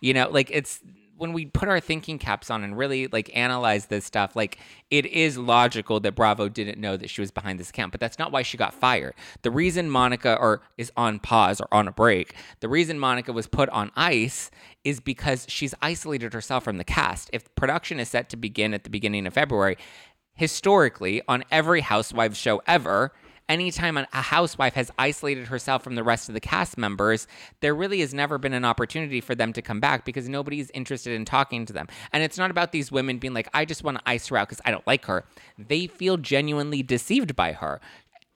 You 0.00 0.14
know, 0.14 0.28
like 0.28 0.50
it's 0.50 0.80
when 1.22 1.32
we 1.32 1.46
put 1.46 1.68
our 1.68 1.78
thinking 1.78 2.18
caps 2.18 2.50
on 2.50 2.64
and 2.64 2.76
really 2.76 3.06
like 3.06 3.30
analyze 3.32 3.86
this 3.86 4.04
stuff, 4.04 4.34
like 4.34 4.58
it 4.90 5.06
is 5.06 5.38
logical 5.38 6.00
that 6.00 6.16
Bravo 6.16 6.48
didn't 6.48 6.80
know 6.80 6.96
that 6.96 7.08
she 7.08 7.20
was 7.20 7.30
behind 7.30 7.60
this 7.60 7.70
account, 7.70 7.92
but 7.92 8.00
that's 8.00 8.18
not 8.18 8.32
why 8.32 8.42
she 8.42 8.56
got 8.56 8.74
fired. 8.74 9.14
The 9.42 9.52
reason 9.52 9.88
Monica 9.88 10.36
or 10.36 10.62
is 10.76 10.90
on 10.96 11.20
pause 11.20 11.60
or 11.60 11.68
on 11.70 11.86
a 11.86 11.92
break, 11.92 12.34
the 12.58 12.68
reason 12.68 12.98
Monica 12.98 13.32
was 13.32 13.46
put 13.46 13.68
on 13.68 13.92
ice 13.94 14.50
is 14.82 14.98
because 14.98 15.46
she's 15.48 15.76
isolated 15.80 16.32
herself 16.32 16.64
from 16.64 16.78
the 16.78 16.84
cast. 16.84 17.30
If 17.32 17.54
production 17.54 18.00
is 18.00 18.08
set 18.08 18.28
to 18.30 18.36
begin 18.36 18.74
at 18.74 18.82
the 18.82 18.90
beginning 18.90 19.24
of 19.28 19.34
February, 19.34 19.76
historically 20.34 21.22
on 21.28 21.44
every 21.50 21.80
housewives 21.80 22.38
show 22.38 22.62
ever 22.66 23.12
anytime 23.48 23.96
a 23.96 24.06
housewife 24.12 24.74
has 24.74 24.90
isolated 24.98 25.46
herself 25.46 25.82
from 25.84 25.94
the 25.94 26.02
rest 26.02 26.28
of 26.28 26.34
the 26.34 26.40
cast 26.40 26.78
members, 26.78 27.26
there 27.60 27.74
really 27.74 28.00
has 28.00 28.14
never 28.14 28.38
been 28.38 28.54
an 28.54 28.64
opportunity 28.64 29.20
for 29.20 29.34
them 29.34 29.52
to 29.52 29.62
come 29.62 29.80
back 29.80 30.04
because 30.04 30.28
nobody's 30.28 30.70
interested 30.70 31.12
in 31.12 31.24
talking 31.24 31.66
to 31.66 31.72
them. 31.72 31.86
And 32.12 32.22
it's 32.22 32.38
not 32.38 32.50
about 32.50 32.72
these 32.72 32.90
women 32.90 33.18
being 33.18 33.34
like, 33.34 33.48
I 33.52 33.64
just 33.64 33.84
want 33.84 33.98
to 33.98 34.02
ice 34.06 34.28
her 34.28 34.38
out 34.38 34.48
because 34.48 34.62
I 34.64 34.70
don't 34.70 34.86
like 34.86 35.04
her. 35.04 35.24
They 35.58 35.86
feel 35.86 36.16
genuinely 36.16 36.82
deceived 36.82 37.36
by 37.36 37.52
her. 37.52 37.80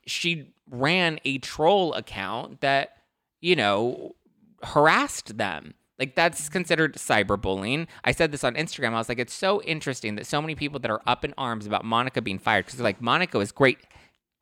She 0.07 0.53
ran 0.71 1.19
a 1.25 1.39
troll 1.39 1.95
account 1.95 2.61
that, 2.61 2.99
you 3.41 3.57
know, 3.57 4.15
harassed 4.63 5.39
them. 5.39 5.75
Like 5.99 6.15
that's 6.15 6.49
considered 6.49 6.95
cyberbullying. 6.95 7.87
I 8.05 8.13
said 8.13 8.33
this 8.33 8.45
on 8.45 8.55
Instagram. 8.55 8.89
I 8.89 8.99
was 8.99 9.09
like, 9.09 9.19
it's 9.19 9.33
so 9.33 9.63
interesting 9.63 10.17
that 10.17 10.27
so 10.27 10.41
many 10.43 10.55
people 10.55 10.79
that 10.81 10.91
are 10.91 11.01
up 11.07 11.25
in 11.25 11.33
arms 11.39 11.67
about 11.67 11.85
Monica 11.85 12.21
being 12.21 12.39
fired 12.39 12.67
because 12.67 12.79
they're 12.79 12.85
like, 12.85 13.01
Monica 13.01 13.39
is 13.41 13.53
great. 13.53 13.79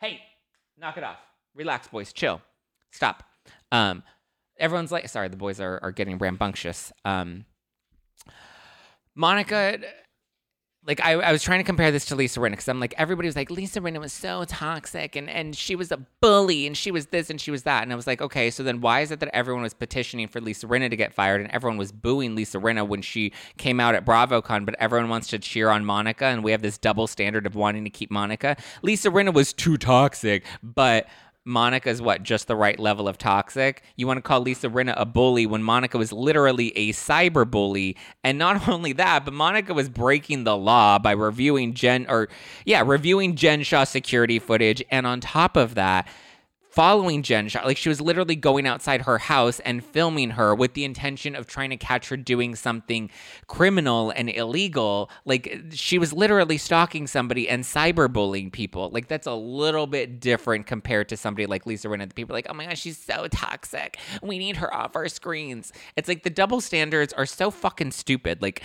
Hey, 0.00 0.20
knock 0.78 0.96
it 0.96 1.04
off. 1.04 1.18
Relax, 1.54 1.86
boys. 1.88 2.12
Chill. 2.12 2.42
Stop. 2.90 3.22
Um, 3.70 4.02
everyone's 4.58 4.90
like, 4.90 5.08
sorry, 5.08 5.28
the 5.28 5.36
boys 5.36 5.60
are, 5.60 5.78
are 5.82 5.92
getting 5.92 6.18
rambunctious. 6.18 6.92
Um, 7.04 7.44
Monica 9.14 9.78
like 10.86 11.00
I, 11.02 11.12
I 11.12 11.32
was 11.32 11.42
trying 11.42 11.60
to 11.60 11.64
compare 11.64 11.90
this 11.90 12.04
to 12.06 12.16
Lisa 12.16 12.40
Rinna 12.40 12.50
because 12.52 12.68
I'm 12.68 12.80
like 12.80 12.94
everybody 12.98 13.26
was 13.26 13.36
like 13.36 13.50
Lisa 13.50 13.80
Rinna 13.80 14.00
was 14.00 14.12
so 14.12 14.44
toxic 14.44 15.16
and 15.16 15.30
and 15.30 15.56
she 15.56 15.76
was 15.76 15.90
a 15.90 15.96
bully 16.20 16.66
and 16.66 16.76
she 16.76 16.90
was 16.90 17.06
this 17.06 17.30
and 17.30 17.40
she 17.40 17.50
was 17.50 17.62
that. 17.62 17.82
And 17.82 17.92
I 17.92 17.96
was 17.96 18.06
like 18.06 18.20
okay 18.20 18.50
so 18.50 18.62
then 18.62 18.80
why 18.80 19.00
is 19.00 19.10
it 19.10 19.20
that 19.20 19.30
everyone 19.32 19.62
was 19.62 19.74
petitioning 19.74 20.28
for 20.28 20.40
Lisa 20.40 20.66
Rinna 20.66 20.90
to 20.90 20.96
get 20.96 21.14
fired 21.14 21.40
and 21.40 21.50
everyone 21.50 21.78
was 21.78 21.92
booing 21.92 22.34
Lisa 22.34 22.58
Rinna 22.58 22.86
when 22.86 23.02
she 23.02 23.32
came 23.56 23.80
out 23.80 23.94
at 23.94 24.04
BravoCon 24.04 24.66
but 24.66 24.74
everyone 24.78 25.08
wants 25.08 25.28
to 25.28 25.38
cheer 25.38 25.70
on 25.70 25.84
Monica 25.84 26.26
and 26.26 26.44
we 26.44 26.50
have 26.50 26.62
this 26.62 26.78
double 26.78 27.06
standard 27.06 27.46
of 27.46 27.54
wanting 27.54 27.84
to 27.84 27.90
keep 27.90 28.10
Monica? 28.10 28.56
Lisa 28.82 29.10
Rinna 29.10 29.32
was 29.32 29.52
too 29.52 29.76
toxic 29.76 30.44
but 30.62 31.06
Monica's 31.44 32.00
what 32.00 32.22
just 32.22 32.46
the 32.46 32.56
right 32.56 32.78
level 32.78 33.06
of 33.06 33.18
toxic. 33.18 33.82
You 33.96 34.06
want 34.06 34.18
to 34.18 34.22
call 34.22 34.40
Lisa 34.40 34.70
Rinna 34.70 34.94
a 34.96 35.04
bully 35.04 35.46
when 35.46 35.62
Monica 35.62 35.98
was 35.98 36.12
literally 36.12 36.76
a 36.76 36.92
cyber 36.92 37.48
bully, 37.48 37.96
and 38.22 38.38
not 38.38 38.68
only 38.68 38.92
that, 38.94 39.24
but 39.24 39.34
Monica 39.34 39.74
was 39.74 39.88
breaking 39.88 40.44
the 40.44 40.56
law 40.56 40.98
by 40.98 41.12
reviewing 41.12 41.74
Jen 41.74 42.06
or 42.08 42.28
yeah, 42.64 42.82
reviewing 42.84 43.36
Jen 43.36 43.62
Shah 43.62 43.84
security 43.84 44.38
footage, 44.38 44.82
and 44.90 45.06
on 45.06 45.20
top 45.20 45.56
of 45.56 45.74
that, 45.74 46.08
following 46.74 47.22
Jen 47.22 47.46
Shah. 47.48 47.64
Like 47.64 47.76
she 47.76 47.88
was 47.88 48.00
literally 48.00 48.34
going 48.34 48.66
outside 48.66 49.02
her 49.02 49.18
house 49.18 49.60
and 49.60 49.84
filming 49.84 50.30
her 50.30 50.54
with 50.54 50.74
the 50.74 50.84
intention 50.84 51.36
of 51.36 51.46
trying 51.46 51.70
to 51.70 51.76
catch 51.76 52.08
her 52.08 52.16
doing 52.16 52.56
something 52.56 53.10
criminal 53.46 54.10
and 54.10 54.28
illegal. 54.28 55.08
Like 55.24 55.62
she 55.70 55.98
was 55.98 56.12
literally 56.12 56.58
stalking 56.58 57.06
somebody 57.06 57.48
and 57.48 57.62
cyberbullying 57.62 58.50
people. 58.50 58.90
Like 58.90 59.06
that's 59.06 59.28
a 59.28 59.34
little 59.34 59.86
bit 59.86 60.18
different 60.18 60.66
compared 60.66 61.08
to 61.10 61.16
somebody 61.16 61.46
like 61.46 61.64
Lisa 61.64 61.86
Rinna. 61.86 62.08
The 62.08 62.14
people 62.14 62.34
are 62.34 62.38
like, 62.38 62.48
oh 62.50 62.54
my 62.54 62.66
gosh, 62.66 62.80
she's 62.80 62.98
so 62.98 63.28
toxic. 63.28 63.98
We 64.20 64.38
need 64.38 64.56
her 64.56 64.74
off 64.74 64.96
our 64.96 65.06
screens. 65.06 65.72
It's 65.94 66.08
like 66.08 66.24
the 66.24 66.30
double 66.30 66.60
standards 66.60 67.12
are 67.12 67.26
so 67.26 67.52
fucking 67.52 67.92
stupid. 67.92 68.42
Like 68.42 68.62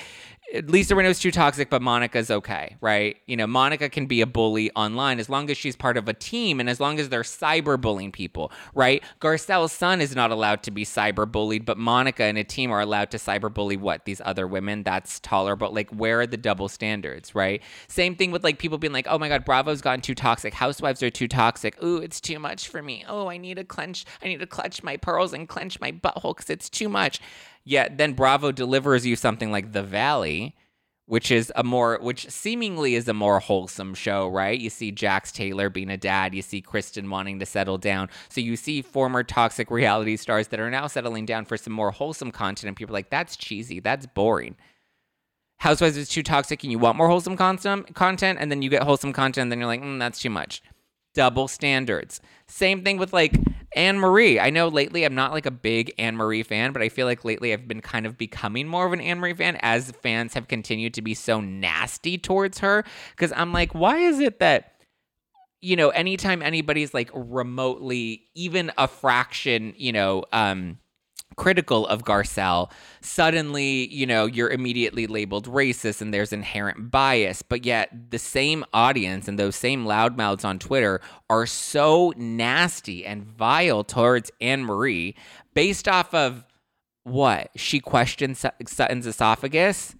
Lisa 0.63 0.96
Rinna's 0.96 1.20
too 1.20 1.32
toxic, 1.32 1.70
but 1.70 1.82
Monica's 1.82 2.32
okay, 2.32 2.75
right? 2.82 3.18
You 3.27 3.38
know, 3.38 3.46
Monica 3.46 3.88
can 3.88 4.08
be 4.08 4.22
a 4.22 4.25
bully 4.25 4.72
online 4.75 5.20
as 5.20 5.29
long 5.29 5.50
as 5.51 5.58
she's 5.58 5.75
part 5.75 5.96
of 5.96 6.08
a 6.08 6.13
team 6.13 6.60
and 6.60 6.70
as 6.70 6.79
long 6.79 7.00
as 7.00 7.10
they're 7.10 7.22
cyberbullying 7.22 8.12
people, 8.12 8.51
right? 8.74 9.03
Garcelle's 9.20 9.72
son 9.72 10.01
is 10.01 10.15
not 10.15 10.32
allowed 10.32 10.63
to 10.63 10.72
be 10.72 10.86
cyberbullied, 10.86 11.65
but 11.65 11.77
Monica 11.77 12.24
and 12.24 12.38
a 12.38 12.44
team 12.44 12.72
are 12.72 12.82
allowed 12.82 13.12
to 13.12 13.18
cyberbully 13.18 13.77
what? 13.79 14.06
These 14.06 14.22
other 14.25 14.48
women? 14.48 14.84
That's 14.84 15.20
tolerable. 15.20 15.72
Like, 15.72 15.89
where 15.91 16.22
are 16.22 16.27
the 16.27 16.38
double 16.38 16.68
standards, 16.68 17.36
right? 17.36 17.62
Same 17.88 18.15
thing 18.15 18.32
with 18.32 18.44
like 18.44 18.58
people 18.58 18.79
being 18.79 18.94
like, 18.94 19.08
oh 19.08 19.20
my 19.20 19.29
God, 19.29 19.46
Bravo's 19.46 19.82
gotten 19.82 20.01
too 20.01 20.15
toxic. 20.15 20.53
Housewives 20.53 21.03
are 21.03 21.12
too 21.12 21.27
toxic. 21.27 21.82
Ooh, 21.84 21.98
it's 21.98 22.20
too 22.20 22.39
much 22.39 22.68
for 22.68 22.82
me. 22.82 23.06
Oh, 23.08 23.27
I 23.27 23.38
need 23.38 23.58
to 23.58 23.63
clench, 23.63 24.06
I 24.24 24.27
need 24.27 24.39
to 24.39 24.48
clutch 24.48 24.82
my 24.82 24.98
pearls 24.98 25.32
and 25.32 25.48
clench 25.48 25.79
my 25.79 25.91
butthole 25.91 26.36
because 26.36 26.50
it's 26.50 26.70
too 26.70 26.89
much. 26.89 27.20
Yet 27.69 27.99
then 27.99 28.13
Bravo 28.13 28.51
delivers 28.51 29.05
you 29.05 29.15
something 29.15 29.51
like 29.51 29.73
The 29.73 29.83
Valley, 29.83 30.55
which 31.05 31.29
is 31.29 31.53
a 31.55 31.63
more 31.63 31.99
which 32.01 32.27
seemingly 32.27 32.95
is 32.95 33.07
a 33.07 33.13
more 33.13 33.39
wholesome 33.39 33.93
show, 33.93 34.27
right? 34.27 34.59
You 34.59 34.71
see 34.71 34.91
Jax 34.91 35.31
Taylor 35.31 35.69
being 35.69 35.91
a 35.91 35.95
dad, 35.95 36.33
you 36.33 36.41
see 36.41 36.61
Kristen 36.61 37.11
wanting 37.11 37.38
to 37.38 37.45
settle 37.45 37.77
down. 37.77 38.09
So 38.27 38.41
you 38.41 38.55
see 38.55 38.81
former 38.81 39.21
toxic 39.23 39.69
reality 39.69 40.17
stars 40.17 40.47
that 40.47 40.59
are 40.59 40.71
now 40.71 40.88
settling 40.88 41.27
down 41.27 41.45
for 41.45 41.57
some 41.57 41.73
more 41.73 41.91
wholesome 41.91 42.31
content 42.31 42.69
and 42.69 42.75
people 42.75 42.95
are 42.95 42.97
like 42.97 43.11
that's 43.11 43.38
cheesy, 43.38 43.79
that's 43.79 44.07
boring. 44.07 44.55
Housewives 45.59 45.95
is 45.95 46.09
too 46.09 46.23
toxic 46.23 46.63
and 46.63 46.71
you 46.71 46.79
want 46.79 46.97
more 46.97 47.07
wholesome 47.07 47.38
content 47.38 47.85
and 48.39 48.49
then 48.49 48.63
you 48.63 48.71
get 48.71 48.81
wholesome 48.81 49.13
content 49.13 49.43
and 49.43 49.51
then 49.51 49.59
you're 49.59 49.67
like, 49.67 49.83
mm, 49.83 49.99
that's 49.99 50.19
too 50.19 50.31
much. 50.31 50.63
Double 51.13 51.47
standards. 51.47 52.19
Same 52.47 52.83
thing 52.83 52.97
with 52.97 53.13
like 53.13 53.33
Anne 53.75 53.99
Marie. 53.99 54.39
I 54.39 54.49
know 54.49 54.67
lately 54.67 55.03
I'm 55.03 55.15
not 55.15 55.31
like 55.31 55.45
a 55.45 55.51
big 55.51 55.93
Anne 55.97 56.15
Marie 56.15 56.43
fan, 56.43 56.73
but 56.73 56.81
I 56.81 56.89
feel 56.89 57.05
like 57.05 57.23
lately 57.23 57.53
I've 57.53 57.67
been 57.67 57.81
kind 57.81 58.05
of 58.05 58.17
becoming 58.17 58.67
more 58.67 58.85
of 58.85 58.93
an 58.93 59.01
Anne 59.01 59.19
Marie 59.19 59.33
fan 59.33 59.57
as 59.61 59.91
fans 59.91 60.33
have 60.33 60.47
continued 60.47 60.93
to 60.95 61.01
be 61.01 61.13
so 61.13 61.39
nasty 61.39 62.17
towards 62.17 62.59
her. 62.59 62.83
Cause 63.15 63.31
I'm 63.35 63.53
like, 63.53 63.73
why 63.73 63.97
is 63.97 64.19
it 64.19 64.39
that, 64.39 64.73
you 65.61 65.75
know, 65.75 65.89
anytime 65.89 66.41
anybody's 66.41 66.93
like 66.93 67.11
remotely, 67.13 68.23
even 68.33 68.71
a 68.77 68.88
fraction, 68.88 69.73
you 69.77 69.91
know, 69.91 70.23
um, 70.33 70.79
critical 71.36 71.88
of 71.88 72.03
Garcelle, 72.03 72.71
suddenly, 73.01 73.88
you 73.93 74.05
know, 74.05 74.25
you're 74.25 74.50
immediately 74.50 75.07
labeled 75.07 75.48
racist 75.48 76.01
and 76.01 76.13
there's 76.13 76.33
inherent 76.33 76.91
bias. 76.91 77.41
But 77.41 77.65
yet, 77.65 78.12
the 78.12 78.19
same 78.19 78.65
audience 78.74 79.27
and 79.27 79.39
those 79.39 79.55
same 79.55 79.86
loudmouths 79.86 80.43
on 80.43 80.59
Twitter 80.59 81.01
are 81.29 81.45
so 81.45 82.13
nasty 82.17 83.05
and 83.05 83.24
vile 83.24 83.83
towards 83.83 84.31
Anne 84.41 84.63
Marie 84.63 85.15
based 85.53 85.88
off 85.88 86.13
of 86.13 86.45
what? 87.03 87.50
She 87.55 87.79
questioned 87.79 88.38
Sutton's 88.38 89.07
esophagus? 89.07 89.95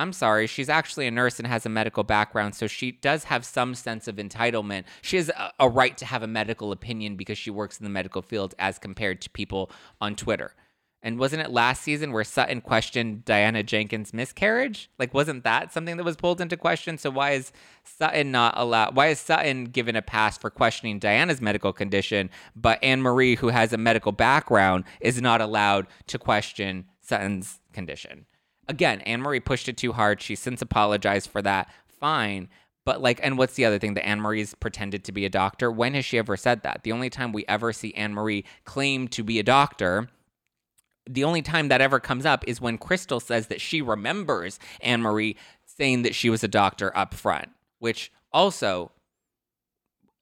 I'm 0.00 0.14
sorry, 0.14 0.46
she's 0.46 0.70
actually 0.70 1.06
a 1.06 1.10
nurse 1.10 1.38
and 1.38 1.46
has 1.46 1.66
a 1.66 1.68
medical 1.68 2.04
background, 2.04 2.54
so 2.54 2.66
she 2.66 2.90
does 2.90 3.24
have 3.24 3.44
some 3.44 3.74
sense 3.74 4.08
of 4.08 4.16
entitlement. 4.16 4.84
She 5.02 5.18
has 5.18 5.28
a, 5.28 5.52
a, 5.60 5.68
right 5.68 5.94
to 5.98 6.06
have 6.06 6.22
a 6.22 6.26
medical 6.26 6.72
opinion 6.72 7.16
because 7.16 7.36
she 7.36 7.50
works 7.50 7.78
in 7.78 7.84
the 7.84 7.90
medical 7.90 8.22
field 8.22 8.54
as 8.58 8.78
compared 8.78 9.20
to 9.20 9.30
people 9.30 9.70
on 10.00 10.16
Twitter. 10.16 10.54
And 11.02 11.18
wasn't 11.18 11.42
it 11.42 11.50
last 11.50 11.82
season 11.82 12.12
where 12.12 12.24
Sutton 12.24 12.62
questioned 12.62 13.26
Diana 13.26 13.62
Jenkins' 13.62 14.14
miscarriage? 14.14 14.90
Like, 14.98 15.12
wasn't 15.12 15.44
that 15.44 15.70
something 15.70 15.98
that 15.98 16.04
was 16.04 16.16
pulled 16.16 16.40
into 16.40 16.56
question? 16.56 16.96
So 16.96 17.10
why 17.10 17.32
is 17.32 17.52
Sutton 17.84 18.30
not 18.30 18.54
allowed? 18.56 18.96
Why 18.96 19.08
is 19.08 19.20
Sutton 19.20 19.64
given 19.64 19.96
a 19.96 20.02
pass 20.02 20.38
for 20.38 20.48
questioning 20.48 20.98
Diana's 20.98 21.42
medical 21.42 21.74
condition, 21.74 22.30
but 22.56 22.82
Anne 22.82 23.02
Marie, 23.02 23.36
who 23.36 23.48
has 23.48 23.74
a 23.74 23.78
medical 23.78 24.12
background, 24.12 24.84
is 25.00 25.20
not 25.20 25.42
allowed 25.42 25.86
to 26.06 26.18
question 26.18 26.86
Sutton's 27.02 27.60
condition? 27.74 28.24
Again, 28.70 29.00
Anne 29.02 29.20
Marie 29.20 29.40
pushed 29.40 29.68
it 29.68 29.76
too 29.76 29.92
hard. 29.92 30.22
She 30.22 30.34
since 30.34 30.62
apologized 30.62 31.28
for 31.28 31.42
that. 31.42 31.68
Fine. 31.86 32.48
But 32.86 33.02
like, 33.02 33.20
and 33.22 33.36
what's 33.36 33.54
the 33.54 33.64
other 33.64 33.78
thing? 33.78 33.94
That 33.94 34.06
Anne 34.06 34.20
Marie's 34.20 34.54
pretended 34.54 35.04
to 35.04 35.12
be 35.12 35.26
a 35.26 35.30
doctor. 35.30 35.70
When 35.70 35.94
has 35.94 36.04
she 36.04 36.16
ever 36.18 36.36
said 36.36 36.62
that? 36.62 36.82
The 36.82 36.92
only 36.92 37.10
time 37.10 37.32
we 37.32 37.44
ever 37.46 37.72
see 37.72 37.92
Anne 37.94 38.14
Marie 38.14 38.44
claim 38.64 39.08
to 39.08 39.22
be 39.22 39.38
a 39.38 39.42
doctor, 39.42 40.08
the 41.08 41.24
only 41.24 41.42
time 41.42 41.68
that 41.68 41.80
ever 41.80 42.00
comes 42.00 42.24
up 42.24 42.44
is 42.46 42.60
when 42.60 42.78
Crystal 42.78 43.20
says 43.20 43.48
that 43.48 43.60
she 43.60 43.82
remembers 43.82 44.58
Anne 44.80 45.02
Marie 45.02 45.36
saying 45.66 46.02
that 46.02 46.14
she 46.14 46.30
was 46.30 46.42
a 46.42 46.48
doctor 46.48 46.96
up 46.96 47.12
front, 47.12 47.48
which 47.80 48.12
also 48.32 48.92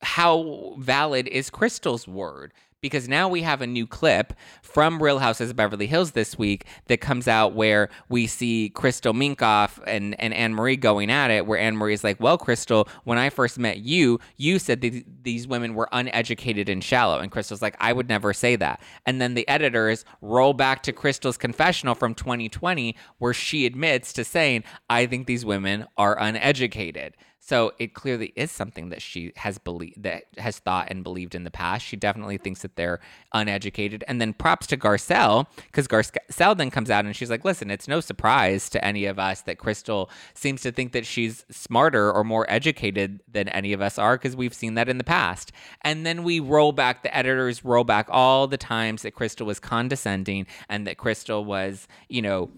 how 0.03 0.75
valid 0.79 1.29
is 1.29 1.51
Crystal's 1.51 2.09
word? 2.09 2.53
Because 2.81 3.09
now 3.09 3.29
we 3.29 3.43
have 3.43 3.61
a 3.61 3.67
new 3.67 3.87
clip 3.87 4.33
from 4.63 5.03
Real 5.03 5.19
Houses 5.19 5.51
of 5.51 5.57
Beverly 5.57 5.87
Hills 5.87 6.13
this 6.13 6.39
week 6.39 6.65
that 6.87 7.01
comes 7.01 7.27
out 7.27 7.55
where 7.55 7.89
we 8.09 8.27
see 8.27 8.71
Crystal 8.71 9.13
Minkoff 9.13 9.81
and, 9.87 10.19
and 10.21 10.33
Anne 10.33 10.55
Marie 10.55 10.77
going 10.77 11.11
at 11.11 11.31
it, 11.31 11.47
where 11.47 11.59
Anne 11.59 11.77
Marie 11.77 11.95
is 11.95 12.05
like, 12.05 12.21
Well, 12.21 12.39
Crystal, 12.39 12.89
when 13.05 13.19
I 13.19 13.31
first 13.31 13.59
met 13.59 13.79
you, 13.79 14.21
you 14.37 14.59
said 14.59 14.81
that 14.83 15.05
these 15.23 15.49
women 15.49 15.75
were 15.75 15.89
uneducated 15.93 16.69
and 16.69 16.83
shallow. 16.83 17.19
And 17.19 17.33
Crystal's 17.33 17.63
like, 17.63 17.77
I 17.81 17.93
would 17.93 18.09
never 18.09 18.33
say 18.33 18.57
that. 18.57 18.81
And 19.07 19.21
then 19.21 19.35
the 19.35 19.49
editors 19.49 20.05
roll 20.21 20.55
back 20.55 20.83
to 20.85 20.93
Crystal's 20.93 21.37
confessional 21.37 21.95
from 21.95 22.15
2020, 22.15 22.95
where 23.19 23.35
she 23.35 23.67
admits 23.67 24.13
to 24.15 24.25
saying, 24.25 24.65
I 24.89 25.07
think 25.07 25.27
these 25.27 25.45
women 25.45 25.87
are 25.97 26.19
uneducated. 26.19 27.15
So 27.49 27.73
it 27.79 27.95
clearly 27.95 28.35
is 28.37 28.51
something 28.51 28.91
that 28.91 29.01
she 29.01 29.33
has 29.37 29.57
believed 29.57 30.03
that 30.03 30.25
has 30.37 30.59
thought 30.59 30.89
and 30.91 31.03
believed 31.03 31.35
in 31.35 31.45
the 31.45 31.51
past. 31.51 31.83
She 31.83 31.97
definitely 31.97 32.37
thinks 32.37 32.61
that 32.61 32.77
they're 32.77 33.01
uneducated. 33.33 34.05
And 34.07 34.21
then 34.21 34.35
props 34.35 34.67
to 34.67 34.77
Garcelle 34.77 35.47
because 35.65 35.89
Garcelle 35.89 36.55
then 36.55 36.71
comes 36.71 36.91
out 36.91 37.07
and 37.07 37.17
she's 37.17 37.31
like, 37.31 37.47
"Listen, 37.47 37.71
it's 37.71 37.89
no 37.89 38.01
surprise 38.01 38.69
to 38.69 38.85
any 38.85 39.07
of 39.07 39.19
us 39.19 39.41
that 39.43 39.57
Crystal 39.57 40.11
seems 40.35 40.61
to 40.61 40.71
think 40.71 40.93
that 40.93 41.07
she's 41.07 41.47
smarter 41.51 42.13
or 42.13 42.23
more 42.23 42.45
educated 42.51 43.23
than 43.27 43.49
any 43.49 43.73
of 43.73 43.81
us 43.81 43.99
are 43.99 44.19
because 44.19 44.37
we've 44.37 44.53
seen 44.53 44.75
that 44.75 44.91
in 44.91 44.99
the 44.99 45.03
past." 45.03 45.51
And 45.81 46.05
then 46.05 46.25
we 46.25 46.41
roll 46.41 46.73
back 46.73 47.03
the 47.03 47.17
editors 47.17 47.65
roll 47.65 47.85
back 47.85 48.09
all 48.11 48.47
the 48.47 48.59
times 48.59 49.01
that 49.01 49.13
Crystal 49.13 49.47
was 49.47 49.59
condescending 49.59 50.47
and 50.69 50.87
that 50.87 50.99
Crystal 50.99 51.47
was, 51.47 51.89
you 52.11 52.21
know, 52.21 52.51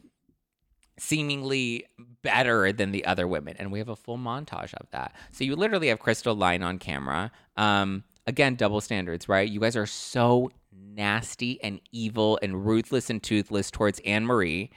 seemingly 1.01 1.87
better 2.23 2.73
than 2.73 2.93
the 2.93 3.05
other 3.07 3.27
women. 3.27 3.57
And 3.59 3.73
we 3.73 3.79
have 3.79 3.89
a 3.89 3.97
full 3.97 4.19
montage 4.19 4.75
of 4.75 4.91
that. 4.91 5.15
So 5.33 5.45
you 5.45 5.57
literally 5.57 5.89
have 5.89 5.99
Crystal 5.99 6.35
lying 6.35 6.63
on 6.63 6.79
camera. 6.79 7.33
Um, 7.57 8.05
again, 8.27 8.55
double 8.55 8.81
standards, 8.81 9.29
right? 9.29 9.49
You 9.49 9.61
guys 9.61 9.77
are 9.77 9.87
so 9.87 10.51
nasty 10.73 11.63
and 11.63 11.81
evil 11.91 12.39
and 12.43 12.67
ruthless 12.67 13.09
and 13.09 13.23
toothless 13.23 13.71
towards 13.71 13.99
Anne 14.01 14.27
Marie, 14.27 14.71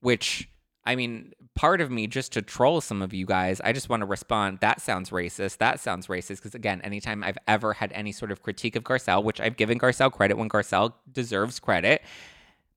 which, 0.00 0.50
I 0.84 0.96
mean, 0.96 1.32
part 1.54 1.80
of 1.80 1.90
me 1.90 2.08
just 2.08 2.32
to 2.32 2.42
troll 2.42 2.80
some 2.80 3.00
of 3.00 3.14
you 3.14 3.24
guys, 3.24 3.60
I 3.62 3.72
just 3.72 3.88
want 3.88 4.00
to 4.00 4.06
respond. 4.06 4.58
That 4.60 4.80
sounds 4.80 5.10
racist. 5.10 5.58
That 5.58 5.78
sounds 5.78 6.08
racist. 6.08 6.36
Because 6.36 6.56
again, 6.56 6.80
anytime 6.82 7.22
I've 7.22 7.38
ever 7.46 7.72
had 7.72 7.92
any 7.92 8.10
sort 8.10 8.32
of 8.32 8.42
critique 8.42 8.74
of 8.74 8.82
Garcelle, 8.82 9.22
which 9.22 9.40
I've 9.40 9.56
given 9.56 9.78
Garcelle 9.78 10.10
credit 10.10 10.36
when 10.36 10.48
Garcelle 10.48 10.94
deserves 11.12 11.60
credit, 11.60 12.02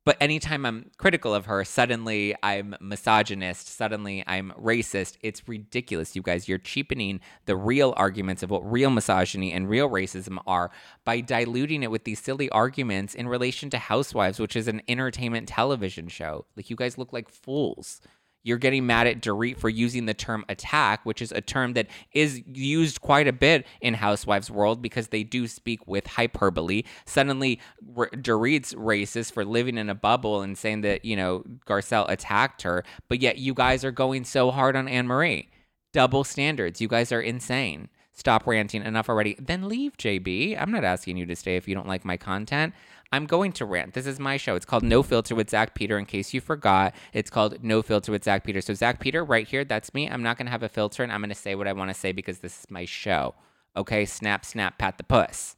but 0.04 0.18
anytime 0.20 0.66
I'm 0.66 0.90
critical 0.98 1.34
of 1.34 1.46
her, 1.46 1.64
suddenly 1.64 2.36
I'm 2.42 2.76
misogynist, 2.82 3.68
suddenly 3.68 4.24
I'm 4.26 4.52
racist. 4.60 5.18
It's 5.22 5.48
ridiculous, 5.48 6.16
you 6.16 6.22
guys. 6.22 6.48
You're 6.48 6.58
cheapening 6.58 7.20
the 7.46 7.56
real 7.56 7.94
arguments 7.98 8.42
of 8.42 8.50
what 8.50 8.70
real 8.70 8.90
misogyny 8.90 9.52
and 9.52 9.70
real 9.70 9.90
racism 9.90 10.40
are 10.48 10.72
by 11.06 11.22
diluting 11.22 11.84
it 11.84 11.92
with 11.92 12.04
these 12.04 12.20
silly 12.20 12.50
arguments 12.50 13.14
in 13.14 13.28
relation 13.28 13.70
to 13.70 13.78
Housewives, 13.78 14.40
which 14.40 14.56
is 14.56 14.68
an 14.68 14.82
entertainment 14.88 15.48
television 15.48 16.08
show. 16.08 16.46
Like, 16.56 16.70
you 16.70 16.76
guys 16.76 16.98
look 16.98 17.14
like 17.14 17.30
fools 17.30 18.02
you're 18.44 18.58
getting 18.58 18.86
mad 18.86 19.08
at 19.08 19.22
Dorit 19.22 19.58
for 19.58 19.70
using 19.70 20.06
the 20.06 20.14
term 20.14 20.46
attack, 20.50 21.06
which 21.06 21.22
is 21.22 21.32
a 21.32 21.42
term 21.42 21.74
that 21.74 21.88
is 22.14 22.42
used 22.46 23.02
quite 23.02 23.28
a 23.28 23.34
bit 23.34 23.66
in 23.82 23.94
Housewives 23.94 24.50
world 24.50 24.82
because 24.82 25.10
they 25.10 25.24
do 25.24 25.48
speak 25.48 25.88
with 25.88 26.08
hyperbole. 26.08 26.84
Suddenly, 27.06 27.60
Dorit's 27.96 28.74
racist 28.74 29.34
for 29.34 29.46
living 29.46 29.78
in 29.78 29.90
a 29.90 29.96
bubble 29.96 30.42
and 30.42 30.58
saying 30.58 30.82
that, 30.82 31.06
you 31.06 31.16
know, 31.16 31.44
Garcelle 31.68 32.10
attacked 32.10 32.64
her, 32.64 32.84
but 33.08 33.22
yet 33.22 33.38
you 33.38 33.54
guys 33.54 33.86
are 33.86 33.92
going 33.92 34.24
so 34.24 34.52
hard 34.52 34.76
on 34.76 34.88
Anne 34.88 35.08
Marie. 35.08 35.50
Double 35.94 36.24
standards. 36.24 36.80
You 36.80 36.88
guys 36.88 37.12
are 37.12 37.22
insane. 37.22 37.90
Stop 38.14 38.46
ranting 38.46 38.84
enough 38.84 39.10
already. 39.10 39.36
Then 39.40 39.68
leave, 39.68 39.98
JB. 39.98 40.62
I'm 40.62 40.72
not 40.72 40.84
asking 40.84 41.18
you 41.18 41.26
to 41.26 41.36
stay 41.36 41.56
if 41.56 41.68
you 41.68 41.76
don't 41.76 41.88
like 41.88 42.06
my 42.06 42.18
content. 42.18 42.74
I'm 43.14 43.26
going 43.26 43.52
to 43.54 43.66
rant. 43.66 43.94
This 43.94 44.08
is 44.08 44.20
my 44.20 44.38
show. 44.38 44.56
It's 44.56 44.66
called 44.66 44.84
No 44.84 45.04
Filter 45.04 45.36
with 45.36 45.50
Zack 45.50 45.76
Peter. 45.76 45.98
In 45.98 46.06
case 46.06 46.34
you 46.34 46.40
forgot, 46.40 46.96
it's 47.12 47.30
called 47.30 47.62
No 47.62 47.82
Filter 47.82 48.12
with 48.12 48.24
Zack 48.24 48.46
Peter. 48.46 48.62
So 48.62 48.74
Zack 48.74 49.02
Peter, 49.02 49.24
right 49.24 49.48
here, 49.48 49.66
that's 49.66 49.94
me. 49.94 50.10
I'm 50.10 50.24
not 50.24 50.38
going 50.38 50.46
to 50.46 50.52
have 50.52 50.64
a 50.64 50.70
filter, 50.70 51.04
and 51.04 51.12
I'm 51.12 51.20
going 51.20 51.30
to 51.30 51.36
say 51.36 51.56
what 51.56 51.68
I 51.68 51.74
want 51.74 51.90
to 51.90 51.94
say 51.94 52.14
because 52.14 52.40
this 52.40 52.60
is 52.60 52.72
my 52.72 52.86
show. 52.86 53.36
Okay, 53.76 54.06
snap, 54.06 54.46
snap, 54.46 54.78
pat 54.78 54.98
the 54.98 55.04
puss. 55.04 55.58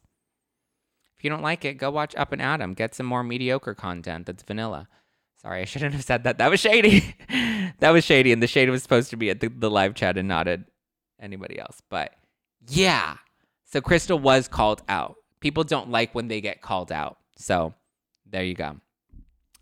If 1.16 1.22
you 1.22 1.30
don't 1.30 1.42
like 1.42 1.64
it, 1.64 1.74
go 1.74 1.90
watch 1.90 2.14
Up 2.16 2.32
and 2.32 2.42
Adam. 2.42 2.74
Get 2.74 2.94
some 2.94 3.06
more 3.06 3.22
mediocre 3.22 3.74
content 3.74 4.26
that's 4.26 4.42
vanilla. 4.42 4.88
Sorry, 5.40 5.60
I 5.60 5.64
shouldn't 5.64 5.94
have 5.94 6.04
said 6.04 6.24
that. 6.24 6.38
That 6.38 6.50
was 6.50 6.58
shady. 6.58 7.14
that 7.78 7.90
was 7.90 8.02
shady, 8.02 8.32
and 8.32 8.42
the 8.42 8.48
shade 8.48 8.68
was 8.68 8.82
supposed 8.82 9.10
to 9.10 9.16
be 9.16 9.30
at 9.30 9.40
the, 9.40 9.48
the 9.48 9.70
live 9.70 9.94
chat 9.94 10.18
and 10.18 10.26
not 10.26 10.48
at 10.48 10.60
anybody 11.20 11.58
else. 11.58 11.82
But 11.88 12.14
yeah, 12.66 13.18
so 13.64 13.80
Crystal 13.80 14.18
was 14.18 14.48
called 14.48 14.82
out. 14.88 15.16
People 15.38 15.62
don't 15.62 15.90
like 15.90 16.14
when 16.14 16.28
they 16.28 16.40
get 16.40 16.60
called 16.62 16.90
out. 16.90 17.18
So 17.36 17.74
there 18.24 18.44
you 18.44 18.54
go. 18.54 18.76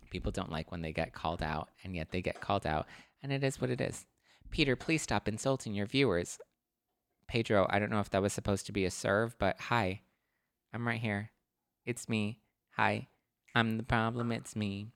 People 0.09 0.31
don't 0.31 0.51
like 0.51 0.71
when 0.71 0.81
they 0.81 0.93
get 0.93 1.13
called 1.13 1.41
out, 1.41 1.69
and 1.83 1.95
yet 1.95 2.11
they 2.11 2.21
get 2.21 2.41
called 2.41 2.67
out, 2.67 2.87
and 3.21 3.31
it 3.31 3.43
is 3.43 3.59
what 3.59 3.69
it 3.69 3.81
is. 3.81 4.05
Peter, 4.51 4.75
please 4.75 5.01
stop 5.01 5.27
insulting 5.27 5.73
your 5.73 5.87
viewers. 5.87 6.37
Pedro, 7.27 7.65
I 7.69 7.79
don't 7.79 7.89
know 7.89 7.99
if 7.99 8.11
that 8.11 8.21
was 8.21 8.33
supposed 8.33 8.67
to 8.67 8.71
be 8.71 8.85
a 8.85 8.91
serve, 8.91 9.35
but 9.39 9.59
hi, 9.59 10.01
I'm 10.73 10.87
right 10.87 11.01
here. 11.01 11.31
It's 11.85 12.07
me. 12.07 12.39
Hi, 12.75 13.07
I'm 13.55 13.77
the 13.77 13.83
problem. 13.83 14.31
It's 14.31 14.55
me. 14.55 14.87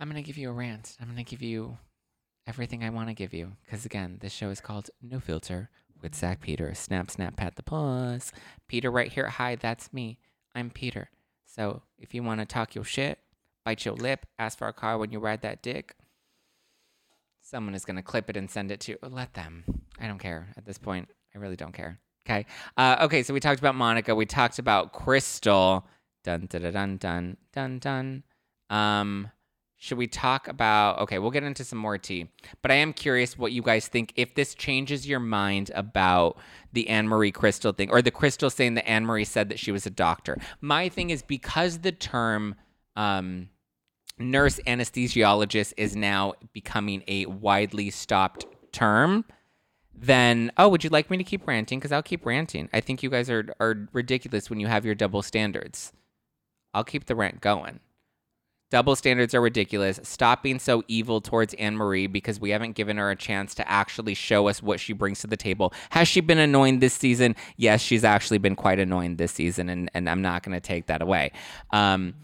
I'm 0.00 0.10
going 0.10 0.22
to 0.22 0.26
give 0.26 0.38
you 0.38 0.50
a 0.50 0.52
rant. 0.52 0.96
I'm 1.00 1.06
going 1.06 1.16
to 1.16 1.30
give 1.30 1.42
you 1.42 1.78
everything 2.46 2.82
I 2.82 2.90
want 2.90 3.08
to 3.08 3.14
give 3.14 3.32
you. 3.32 3.52
Because 3.64 3.84
again, 3.84 4.18
this 4.20 4.32
show 4.32 4.50
is 4.50 4.60
called 4.60 4.90
No 5.00 5.20
Filter 5.20 5.70
with 6.02 6.14
Zack 6.14 6.40
Peter. 6.40 6.74
Snap, 6.74 7.10
snap, 7.10 7.36
pat 7.36 7.54
the 7.54 7.62
puss. 7.62 8.32
Peter, 8.66 8.90
right 8.90 9.12
here. 9.12 9.28
Hi, 9.28 9.54
that's 9.54 9.92
me. 9.92 10.18
I'm 10.54 10.70
Peter. 10.70 11.08
So 11.54 11.82
if 11.98 12.14
you 12.14 12.22
want 12.22 12.40
to 12.40 12.46
talk 12.46 12.74
your 12.74 12.84
shit, 12.84 13.18
bite 13.64 13.84
your 13.84 13.94
lip, 13.94 14.24
ask 14.38 14.56
for 14.56 14.68
a 14.68 14.72
car 14.72 14.96
when 14.96 15.12
you 15.12 15.18
ride 15.18 15.42
that 15.42 15.62
dick, 15.62 15.94
someone 17.42 17.74
is 17.74 17.84
going 17.84 17.96
to 17.96 18.02
clip 18.02 18.30
it 18.30 18.36
and 18.38 18.50
send 18.50 18.70
it 18.70 18.80
to 18.80 18.92
you. 18.92 18.98
Let 19.02 19.34
them. 19.34 19.64
I 20.00 20.06
don't 20.06 20.18
care 20.18 20.48
at 20.56 20.64
this 20.64 20.78
point. 20.78 21.10
I 21.34 21.38
really 21.38 21.56
don't 21.56 21.72
care. 21.72 22.00
Okay. 22.26 22.46
Uh, 22.76 22.96
okay. 23.02 23.22
So 23.22 23.34
we 23.34 23.40
talked 23.40 23.58
about 23.60 23.74
Monica. 23.74 24.14
We 24.14 24.24
talked 24.24 24.58
about 24.58 24.92
Crystal. 24.92 25.86
Dun 26.24 26.46
dun 26.46 26.72
dun 26.72 26.96
dun 26.96 27.36
dun 27.52 27.78
dun. 27.78 28.22
Um, 28.70 29.30
should 29.82 29.98
we 29.98 30.06
talk 30.06 30.46
about? 30.46 31.00
Okay, 31.00 31.18
we'll 31.18 31.32
get 31.32 31.42
into 31.42 31.64
some 31.64 31.80
more 31.80 31.98
tea, 31.98 32.28
but 32.62 32.70
I 32.70 32.74
am 32.74 32.92
curious 32.92 33.36
what 33.36 33.50
you 33.50 33.62
guys 33.62 33.88
think. 33.88 34.12
If 34.14 34.36
this 34.36 34.54
changes 34.54 35.08
your 35.08 35.18
mind 35.18 35.72
about 35.74 36.38
the 36.72 36.88
Anne 36.88 37.08
Marie 37.08 37.32
Crystal 37.32 37.72
thing, 37.72 37.90
or 37.90 38.00
the 38.00 38.12
Crystal 38.12 38.48
saying 38.48 38.74
that 38.74 38.88
Anne 38.88 39.04
Marie 39.04 39.24
said 39.24 39.48
that 39.48 39.58
she 39.58 39.72
was 39.72 39.84
a 39.84 39.90
doctor. 39.90 40.38
My 40.60 40.88
thing 40.88 41.10
is 41.10 41.22
because 41.22 41.80
the 41.80 41.90
term 41.90 42.54
um, 42.94 43.48
nurse 44.20 44.60
anesthesiologist 44.68 45.72
is 45.76 45.96
now 45.96 46.34
becoming 46.52 47.02
a 47.08 47.26
widely 47.26 47.90
stopped 47.90 48.46
term. 48.70 49.24
Then, 49.92 50.52
oh, 50.58 50.68
would 50.68 50.84
you 50.84 50.90
like 50.90 51.10
me 51.10 51.16
to 51.16 51.24
keep 51.24 51.44
ranting? 51.44 51.80
Because 51.80 51.90
I'll 51.90 52.04
keep 52.04 52.24
ranting. 52.24 52.68
I 52.72 52.80
think 52.80 53.02
you 53.02 53.10
guys 53.10 53.28
are 53.28 53.52
are 53.58 53.88
ridiculous 53.92 54.48
when 54.48 54.60
you 54.60 54.68
have 54.68 54.84
your 54.84 54.94
double 54.94 55.22
standards. 55.22 55.92
I'll 56.72 56.84
keep 56.84 57.06
the 57.06 57.16
rant 57.16 57.40
going. 57.40 57.80
Double 58.72 58.96
standards 58.96 59.34
are 59.34 59.42
ridiculous. 59.42 60.00
Stop 60.02 60.42
being 60.42 60.58
so 60.58 60.82
evil 60.88 61.20
towards 61.20 61.52
Anne 61.54 61.76
Marie 61.76 62.06
because 62.06 62.40
we 62.40 62.48
haven't 62.48 62.72
given 62.72 62.96
her 62.96 63.10
a 63.10 63.14
chance 63.14 63.54
to 63.56 63.70
actually 63.70 64.14
show 64.14 64.48
us 64.48 64.62
what 64.62 64.80
she 64.80 64.94
brings 64.94 65.20
to 65.20 65.26
the 65.26 65.36
table. 65.36 65.74
Has 65.90 66.08
she 66.08 66.22
been 66.22 66.38
annoying 66.38 66.78
this 66.78 66.94
season? 66.94 67.36
Yes, 67.58 67.82
she's 67.82 68.02
actually 68.02 68.38
been 68.38 68.56
quite 68.56 68.78
annoying 68.78 69.16
this 69.16 69.32
season, 69.32 69.68
and, 69.68 69.90
and 69.92 70.08
I'm 70.08 70.22
not 70.22 70.42
going 70.42 70.54
to 70.54 70.60
take 70.60 70.86
that 70.86 71.02
away. 71.02 71.32
Um, 71.70 72.14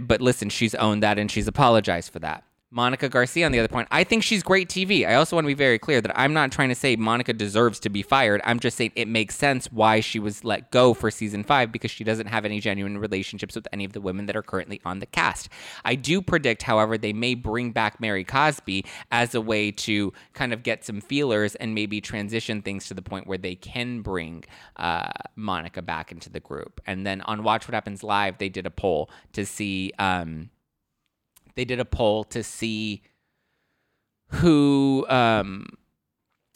but 0.00 0.22
listen, 0.22 0.48
she's 0.48 0.74
owned 0.76 1.02
that 1.02 1.18
and 1.18 1.30
she's 1.30 1.46
apologized 1.46 2.10
for 2.10 2.20
that. 2.20 2.44
Monica 2.70 3.08
Garcia, 3.08 3.46
on 3.46 3.52
the 3.52 3.60
other 3.60 3.68
point, 3.68 3.86
I 3.92 4.02
think 4.02 4.24
she's 4.24 4.42
great 4.42 4.68
TV. 4.68 5.06
I 5.06 5.14
also 5.14 5.36
want 5.36 5.44
to 5.44 5.48
be 5.48 5.54
very 5.54 5.78
clear 5.78 6.00
that 6.00 6.18
I'm 6.18 6.32
not 6.32 6.50
trying 6.50 6.68
to 6.70 6.74
say 6.74 6.96
Monica 6.96 7.32
deserves 7.32 7.78
to 7.80 7.88
be 7.88 8.02
fired. 8.02 8.40
I'm 8.44 8.58
just 8.58 8.76
saying 8.76 8.90
it 8.96 9.06
makes 9.06 9.36
sense 9.36 9.70
why 9.70 10.00
she 10.00 10.18
was 10.18 10.42
let 10.42 10.72
go 10.72 10.92
for 10.92 11.10
season 11.10 11.44
five 11.44 11.70
because 11.70 11.92
she 11.92 12.02
doesn't 12.02 12.26
have 12.26 12.44
any 12.44 12.58
genuine 12.58 12.98
relationships 12.98 13.54
with 13.54 13.68
any 13.72 13.84
of 13.84 13.92
the 13.92 14.00
women 14.00 14.26
that 14.26 14.34
are 14.34 14.42
currently 14.42 14.80
on 14.84 14.98
the 14.98 15.06
cast. 15.06 15.48
I 15.84 15.94
do 15.94 16.20
predict, 16.20 16.64
however, 16.64 16.98
they 16.98 17.12
may 17.12 17.34
bring 17.34 17.70
back 17.70 18.00
Mary 18.00 18.24
Cosby 18.24 18.84
as 19.12 19.36
a 19.36 19.40
way 19.40 19.70
to 19.70 20.12
kind 20.32 20.52
of 20.52 20.64
get 20.64 20.84
some 20.84 21.00
feelers 21.00 21.54
and 21.54 21.72
maybe 21.72 22.00
transition 22.00 22.62
things 22.62 22.88
to 22.88 22.94
the 22.94 23.02
point 23.02 23.28
where 23.28 23.38
they 23.38 23.54
can 23.54 24.02
bring 24.02 24.44
uh, 24.74 25.12
Monica 25.36 25.82
back 25.82 26.10
into 26.10 26.30
the 26.30 26.40
group. 26.40 26.80
And 26.84 27.06
then 27.06 27.20
on 27.22 27.44
Watch 27.44 27.68
What 27.68 27.74
Happens 27.74 28.02
Live, 28.02 28.38
they 28.38 28.48
did 28.48 28.66
a 28.66 28.70
poll 28.70 29.08
to 29.34 29.46
see. 29.46 29.92
Um, 30.00 30.50
they 31.56 31.64
did 31.64 31.80
a 31.80 31.84
poll 31.84 32.24
to 32.24 32.42
see 32.42 33.02
who 34.28 35.06
um 35.08 35.66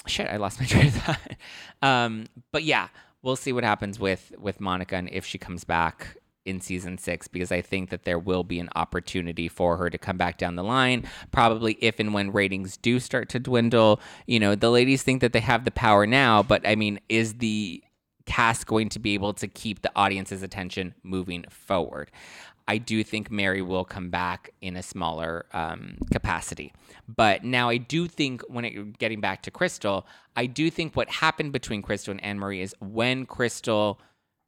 shit 0.06 0.28
i 0.30 0.36
lost 0.36 0.60
my 0.60 0.66
train 0.66 0.86
of 0.86 0.94
thought 0.94 1.36
um 1.82 2.26
but 2.52 2.62
yeah 2.62 2.88
we'll 3.22 3.36
see 3.36 3.52
what 3.52 3.64
happens 3.64 3.98
with 3.98 4.32
with 4.38 4.60
monica 4.60 4.96
and 4.96 5.08
if 5.10 5.26
she 5.26 5.38
comes 5.38 5.64
back 5.64 6.16
in 6.46 6.60
season 6.60 6.98
six 6.98 7.28
because 7.28 7.52
I 7.52 7.60
think 7.60 7.90
that 7.90 8.04
there 8.04 8.18
will 8.18 8.44
be 8.44 8.58
an 8.60 8.68
opportunity 8.74 9.48
for 9.48 9.76
her 9.76 9.90
to 9.90 9.98
come 9.98 10.16
back 10.16 10.38
down 10.38 10.56
the 10.56 10.64
line. 10.64 11.04
Probably 11.30 11.74
if 11.80 12.00
and 12.00 12.14
when 12.14 12.32
ratings 12.32 12.76
do 12.76 12.98
start 12.98 13.28
to 13.30 13.38
dwindle. 13.38 14.00
You 14.26 14.40
know, 14.40 14.54
the 14.54 14.70
ladies 14.70 15.02
think 15.02 15.20
that 15.20 15.32
they 15.32 15.40
have 15.40 15.64
the 15.64 15.70
power 15.70 16.06
now, 16.06 16.42
but 16.42 16.66
I 16.66 16.76
mean, 16.76 17.00
is 17.08 17.34
the 17.34 17.82
cast 18.26 18.66
going 18.66 18.88
to 18.90 18.98
be 18.98 19.14
able 19.14 19.32
to 19.34 19.48
keep 19.48 19.82
the 19.82 19.90
audience's 19.96 20.42
attention 20.42 20.94
moving 21.02 21.44
forward. 21.48 22.10
I 22.70 22.78
do 22.78 23.02
think 23.02 23.33
Mary 23.33 23.62
will 23.62 23.85
come 23.85 24.11
back 24.11 24.50
in 24.61 24.76
a 24.76 24.83
smaller 24.85 25.44
um, 25.52 25.96
capacity. 26.12 26.72
But 27.09 27.42
now 27.42 27.68
I 27.68 27.78
do 27.78 28.06
think 28.06 28.42
when 28.42 28.64
it, 28.64 28.96
getting 28.96 29.20
back 29.20 29.42
to 29.42 29.50
Crystal, 29.50 30.06
I 30.37 30.46
do 30.46 30.70
think 30.70 30.94
what 30.94 31.11
happened 31.11 31.52
between 31.52 31.83
Crystal 31.83 32.12
and 32.12 32.22
Anne 32.22 32.38
Marie 32.38 32.61
is 32.61 32.72
when 32.78 33.26
Crystal 33.26 34.00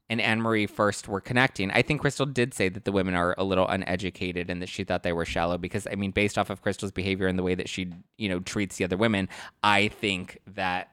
and 0.09 0.21
Anne 0.21 0.41
Marie 0.41 0.69
first 0.69 1.09
were 1.09 1.21
connecting. 1.21 1.73
I 1.73 1.83
think 1.83 2.01
Crystal 2.01 2.25
did 2.25 2.55
say 2.55 2.69
that 2.69 2.85
the 2.85 2.93
women 2.93 3.17
are 3.17 3.35
a 3.39 3.43
little 3.43 3.67
uneducated 3.67 4.51
and 4.51 4.63
that 4.63 4.69
she 4.69 4.85
thought 4.85 5.03
they 5.03 5.13
were 5.13 5.25
shallow 5.25 5.59
because 5.59 5.89
I 5.91 5.97
mean, 5.97 6.13
based 6.13 6.39
off 6.39 6.49
of 6.49 6.63
Crystal's 6.63 6.93
behavior 6.93 7.27
and 7.27 7.37
the 7.37 7.43
way 7.43 7.57
that 7.57 7.69
she, 7.69 7.93
you 8.19 8.29
know, 8.29 8.39
treats 8.39 8.77
the 8.77 8.85
other 8.85 8.97
women, 8.97 9.29
I 9.65 9.89
think 9.89 10.39
that 10.55 10.93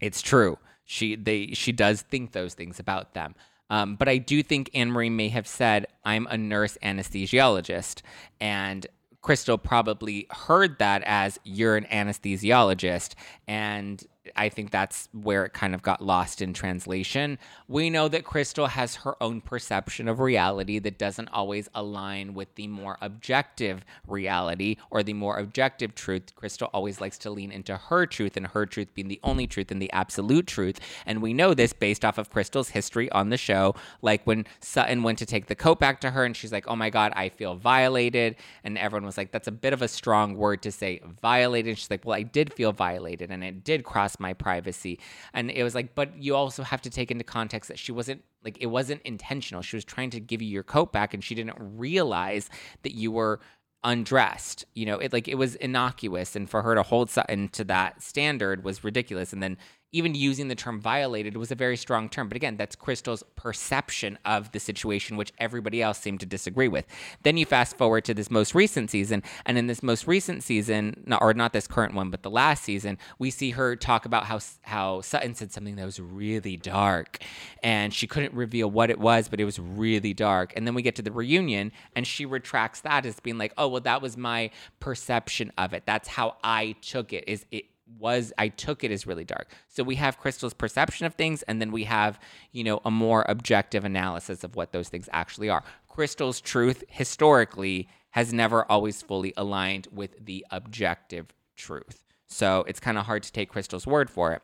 it's 0.00 0.22
true. 0.22 0.56
She 0.84 1.16
they 1.16 1.48
she 1.48 1.70
does 1.70 2.00
think 2.00 2.32
those 2.32 2.54
things 2.54 2.80
about 2.80 3.12
them. 3.12 3.34
Um, 3.72 3.96
but 3.96 4.06
I 4.06 4.18
do 4.18 4.42
think 4.42 4.70
Anne 4.74 4.90
Marie 4.90 5.08
may 5.08 5.30
have 5.30 5.46
said, 5.48 5.86
I'm 6.04 6.26
a 6.26 6.36
nurse 6.36 6.76
anesthesiologist. 6.82 8.02
And 8.38 8.86
Crystal 9.22 9.56
probably 9.56 10.26
heard 10.30 10.78
that 10.78 11.02
as 11.06 11.40
you're 11.42 11.76
an 11.76 11.86
anesthesiologist. 11.90 13.14
And 13.48 14.04
I 14.36 14.48
think 14.48 14.70
that's 14.70 15.08
where 15.12 15.44
it 15.44 15.52
kind 15.52 15.74
of 15.74 15.82
got 15.82 16.00
lost 16.00 16.40
in 16.40 16.52
translation. 16.52 17.38
We 17.66 17.90
know 17.90 18.06
that 18.08 18.24
Crystal 18.24 18.68
has 18.68 18.96
her 18.96 19.20
own 19.20 19.40
perception 19.40 20.06
of 20.06 20.20
reality 20.20 20.78
that 20.78 20.96
doesn't 20.98 21.28
always 21.28 21.68
align 21.74 22.34
with 22.34 22.54
the 22.54 22.68
more 22.68 22.98
objective 23.00 23.84
reality 24.06 24.76
or 24.90 25.02
the 25.02 25.12
more 25.12 25.38
objective 25.38 25.94
truth. 25.96 26.34
Crystal 26.36 26.70
always 26.72 27.00
likes 27.00 27.18
to 27.18 27.30
lean 27.30 27.50
into 27.50 27.76
her 27.76 28.06
truth 28.06 28.36
and 28.36 28.46
her 28.48 28.64
truth 28.64 28.94
being 28.94 29.08
the 29.08 29.20
only 29.24 29.46
truth 29.46 29.72
and 29.72 29.82
the 29.82 29.92
absolute 29.92 30.46
truth. 30.46 30.78
And 31.04 31.20
we 31.20 31.34
know 31.34 31.52
this 31.52 31.72
based 31.72 32.04
off 32.04 32.16
of 32.16 32.30
Crystal's 32.30 32.68
history 32.68 33.10
on 33.10 33.30
the 33.30 33.36
show. 33.36 33.74
Like 34.02 34.22
when 34.24 34.46
Sutton 34.60 35.02
went 35.02 35.18
to 35.18 35.26
take 35.26 35.46
the 35.46 35.56
coat 35.56 35.80
back 35.80 36.00
to 36.02 36.12
her 36.12 36.24
and 36.24 36.36
she's 36.36 36.52
like, 36.52 36.68
oh 36.68 36.76
my 36.76 36.90
God, 36.90 37.12
I 37.16 37.28
feel 37.28 37.56
violated. 37.56 38.36
And 38.62 38.78
everyone 38.78 39.06
was 39.06 39.16
like, 39.16 39.32
that's 39.32 39.48
a 39.48 39.52
bit 39.52 39.72
of 39.72 39.82
a 39.82 39.88
strong 39.88 40.36
word 40.36 40.62
to 40.62 40.70
say 40.70 41.00
violated. 41.20 41.70
And 41.70 41.78
she's 41.78 41.90
like, 41.90 42.04
well, 42.04 42.16
I 42.16 42.22
did 42.22 42.52
feel 42.52 42.72
violated 42.72 43.32
and 43.32 43.42
it 43.42 43.64
did 43.64 43.82
cross 43.82 44.11
my 44.20 44.32
privacy. 44.32 44.98
And 45.32 45.50
it 45.50 45.62
was 45.62 45.74
like, 45.74 45.94
but 45.94 46.16
you 46.16 46.34
also 46.34 46.62
have 46.62 46.82
to 46.82 46.90
take 46.90 47.10
into 47.10 47.24
context 47.24 47.68
that 47.68 47.78
she 47.78 47.92
wasn't 47.92 48.22
like 48.44 48.58
it 48.60 48.66
wasn't 48.66 49.02
intentional. 49.02 49.62
She 49.62 49.76
was 49.76 49.84
trying 49.84 50.10
to 50.10 50.20
give 50.20 50.42
you 50.42 50.48
your 50.48 50.62
coat 50.62 50.92
back 50.92 51.14
and 51.14 51.22
she 51.22 51.34
didn't 51.34 51.56
realize 51.58 52.50
that 52.82 52.94
you 52.94 53.10
were 53.10 53.40
undressed. 53.84 54.64
You 54.74 54.86
know, 54.86 54.98
it 54.98 55.12
like 55.12 55.28
it 55.28 55.36
was 55.36 55.54
innocuous 55.56 56.36
and 56.36 56.48
for 56.48 56.62
her 56.62 56.74
to 56.74 56.82
hold 56.82 57.10
Sutton 57.10 57.48
to 57.50 57.64
that 57.64 58.02
standard 58.02 58.64
was 58.64 58.84
ridiculous. 58.84 59.32
And 59.32 59.42
then 59.42 59.56
even 59.92 60.14
using 60.14 60.48
the 60.48 60.54
term 60.54 60.80
violated 60.80 61.36
was 61.36 61.50
a 61.50 61.54
very 61.54 61.76
strong 61.76 62.08
term. 62.08 62.28
But 62.28 62.36
again, 62.36 62.56
that's 62.56 62.74
Crystal's 62.74 63.22
perception 63.36 64.18
of 64.24 64.50
the 64.52 64.58
situation, 64.58 65.18
which 65.18 65.32
everybody 65.38 65.82
else 65.82 65.98
seemed 65.98 66.20
to 66.20 66.26
disagree 66.26 66.68
with. 66.68 66.86
Then 67.22 67.36
you 67.36 67.44
fast 67.44 67.76
forward 67.76 68.04
to 68.06 68.14
this 68.14 68.30
most 68.30 68.54
recent 68.54 68.90
season, 68.90 69.22
and 69.44 69.58
in 69.58 69.66
this 69.66 69.82
most 69.82 70.06
recent 70.06 70.42
season, 70.42 71.04
or 71.20 71.34
not 71.34 71.52
this 71.52 71.66
current 71.66 71.94
one, 71.94 72.10
but 72.10 72.22
the 72.22 72.30
last 72.30 72.64
season, 72.64 72.96
we 73.18 73.30
see 73.30 73.50
her 73.50 73.76
talk 73.76 74.06
about 74.06 74.24
how 74.24 74.40
how 74.62 75.02
Sutton 75.02 75.34
said 75.34 75.52
something 75.52 75.76
that 75.76 75.84
was 75.84 76.00
really 76.00 76.56
dark, 76.56 77.18
and 77.62 77.92
she 77.92 78.06
couldn't 78.06 78.32
reveal 78.32 78.70
what 78.70 78.88
it 78.88 78.98
was, 78.98 79.28
but 79.28 79.40
it 79.40 79.44
was 79.44 79.58
really 79.58 80.14
dark. 80.14 80.54
And 80.56 80.66
then 80.66 80.74
we 80.74 80.82
get 80.82 80.96
to 80.96 81.02
the 81.02 81.12
reunion, 81.12 81.70
and 81.94 82.06
she 82.06 82.24
retracts 82.24 82.80
that 82.80 83.04
as 83.04 83.20
being 83.20 83.36
like, 83.36 83.52
"Oh, 83.58 83.68
well, 83.68 83.82
that 83.82 84.00
was 84.00 84.16
my 84.16 84.50
perception 84.80 85.52
of 85.58 85.74
it. 85.74 85.84
That's 85.84 86.08
how 86.08 86.36
I 86.42 86.76
took 86.80 87.12
it. 87.12 87.24
Is 87.26 87.44
it 87.50 87.66
was 87.98 88.32
I 88.38 88.48
took 88.48 88.84
it 88.84 88.90
as 88.90 89.06
really 89.06 89.24
dark. 89.24 89.50
So 89.68 89.82
we 89.82 89.96
have 89.96 90.18
Crystal's 90.18 90.54
perception 90.54 91.06
of 91.06 91.14
things, 91.14 91.42
and 91.42 91.60
then 91.60 91.72
we 91.72 91.84
have, 91.84 92.18
you 92.52 92.64
know, 92.64 92.80
a 92.84 92.90
more 92.90 93.24
objective 93.28 93.84
analysis 93.84 94.44
of 94.44 94.56
what 94.56 94.72
those 94.72 94.88
things 94.88 95.08
actually 95.12 95.48
are. 95.48 95.62
Crystal's 95.88 96.40
truth 96.40 96.84
historically 96.88 97.88
has 98.10 98.32
never 98.32 98.70
always 98.70 99.02
fully 99.02 99.32
aligned 99.36 99.88
with 99.92 100.24
the 100.24 100.44
objective 100.50 101.32
truth. 101.56 102.04
So 102.26 102.64
it's 102.66 102.80
kind 102.80 102.98
of 102.98 103.06
hard 103.06 103.22
to 103.24 103.32
take 103.32 103.50
Crystal's 103.50 103.86
word 103.86 104.10
for 104.10 104.32
it. 104.32 104.42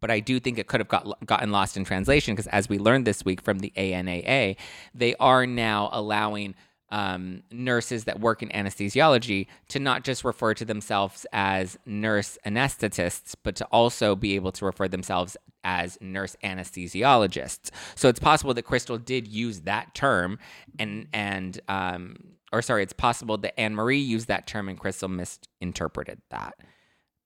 But 0.00 0.10
I 0.10 0.20
do 0.20 0.38
think 0.38 0.58
it 0.58 0.68
could 0.68 0.80
have 0.80 0.88
got, 0.88 1.26
gotten 1.26 1.50
lost 1.50 1.76
in 1.76 1.84
translation 1.84 2.34
because, 2.34 2.46
as 2.48 2.68
we 2.68 2.78
learned 2.78 3.04
this 3.04 3.24
week 3.24 3.40
from 3.40 3.58
the 3.58 3.72
AANA, 3.76 4.56
they 4.94 5.14
are 5.16 5.46
now 5.46 5.88
allowing 5.92 6.54
um, 6.90 7.42
nurses 7.50 8.04
that 8.04 8.20
work 8.20 8.42
in 8.42 8.48
anesthesiology 8.50 9.46
to 9.68 9.78
not 9.78 10.04
just 10.04 10.24
refer 10.24 10.54
to 10.54 10.64
themselves 10.64 11.26
as 11.32 11.78
nurse 11.86 12.38
anesthetists, 12.46 13.34
but 13.42 13.56
to 13.56 13.64
also 13.66 14.16
be 14.16 14.34
able 14.34 14.52
to 14.52 14.64
refer 14.64 14.88
themselves 14.88 15.36
as 15.64 15.98
nurse 16.00 16.36
anesthesiologists. 16.42 17.70
So 17.94 18.08
it's 18.08 18.20
possible 18.20 18.54
that 18.54 18.62
Crystal 18.62 18.98
did 18.98 19.28
use 19.28 19.60
that 19.60 19.94
term, 19.94 20.38
and 20.78 21.06
and 21.12 21.60
um, 21.68 22.16
or 22.52 22.62
sorry, 22.62 22.82
it's 22.82 22.92
possible 22.92 23.36
that 23.38 23.58
Anne 23.60 23.74
Marie 23.74 23.98
used 23.98 24.28
that 24.28 24.46
term 24.46 24.68
and 24.68 24.78
Crystal 24.78 25.08
misinterpreted 25.08 26.20
that 26.30 26.54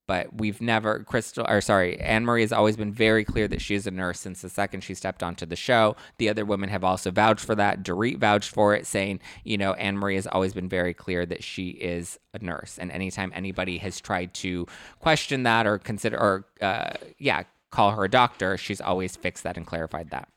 but 0.06 0.34
we've 0.34 0.60
never 0.60 1.04
crystal 1.04 1.46
or 1.48 1.60
sorry 1.60 1.98
anne 2.00 2.24
marie 2.24 2.40
has 2.42 2.52
always 2.52 2.76
been 2.76 2.92
very 2.92 3.24
clear 3.24 3.46
that 3.46 3.60
she 3.60 3.74
is 3.74 3.86
a 3.86 3.90
nurse 3.90 4.20
since 4.20 4.42
the 4.42 4.48
second 4.48 4.82
she 4.82 4.94
stepped 4.94 5.22
onto 5.22 5.46
the 5.46 5.56
show. 5.56 5.96
The 6.18 6.28
other 6.28 6.44
women 6.44 6.68
have 6.68 6.84
also 6.84 7.10
vouched 7.10 7.44
for 7.44 7.54
that. 7.54 7.82
Dorit 7.82 8.18
vouched 8.18 8.50
for 8.50 8.74
it 8.74 8.86
saying 8.86 9.20
you 9.44 9.56
know 9.56 9.72
anne 9.74 9.98
marie 9.98 10.16
has 10.16 10.26
always 10.26 10.52
been 10.52 10.68
very 10.68 10.94
clear 10.94 11.24
that 11.26 11.42
she 11.42 11.70
is 11.70 12.18
a 12.34 12.38
nurse. 12.38 12.78
And 12.78 12.90
anytime 12.90 13.32
anybody 13.34 13.78
has 13.78 14.00
tried 14.00 14.34
to 14.34 14.66
question 14.98 15.44
that 15.44 15.66
or 15.66 15.78
consider 15.78 16.18
or 16.18 16.46
uh, 16.60 16.94
yeah 17.18 17.44
call 17.70 17.92
her 17.92 18.04
a 18.04 18.10
doctor 18.10 18.58
she's 18.58 18.80
always 18.80 19.16
fixed 19.16 19.44
that 19.44 19.56
and 19.56 19.66
clarified 19.66 20.10
that. 20.10 20.28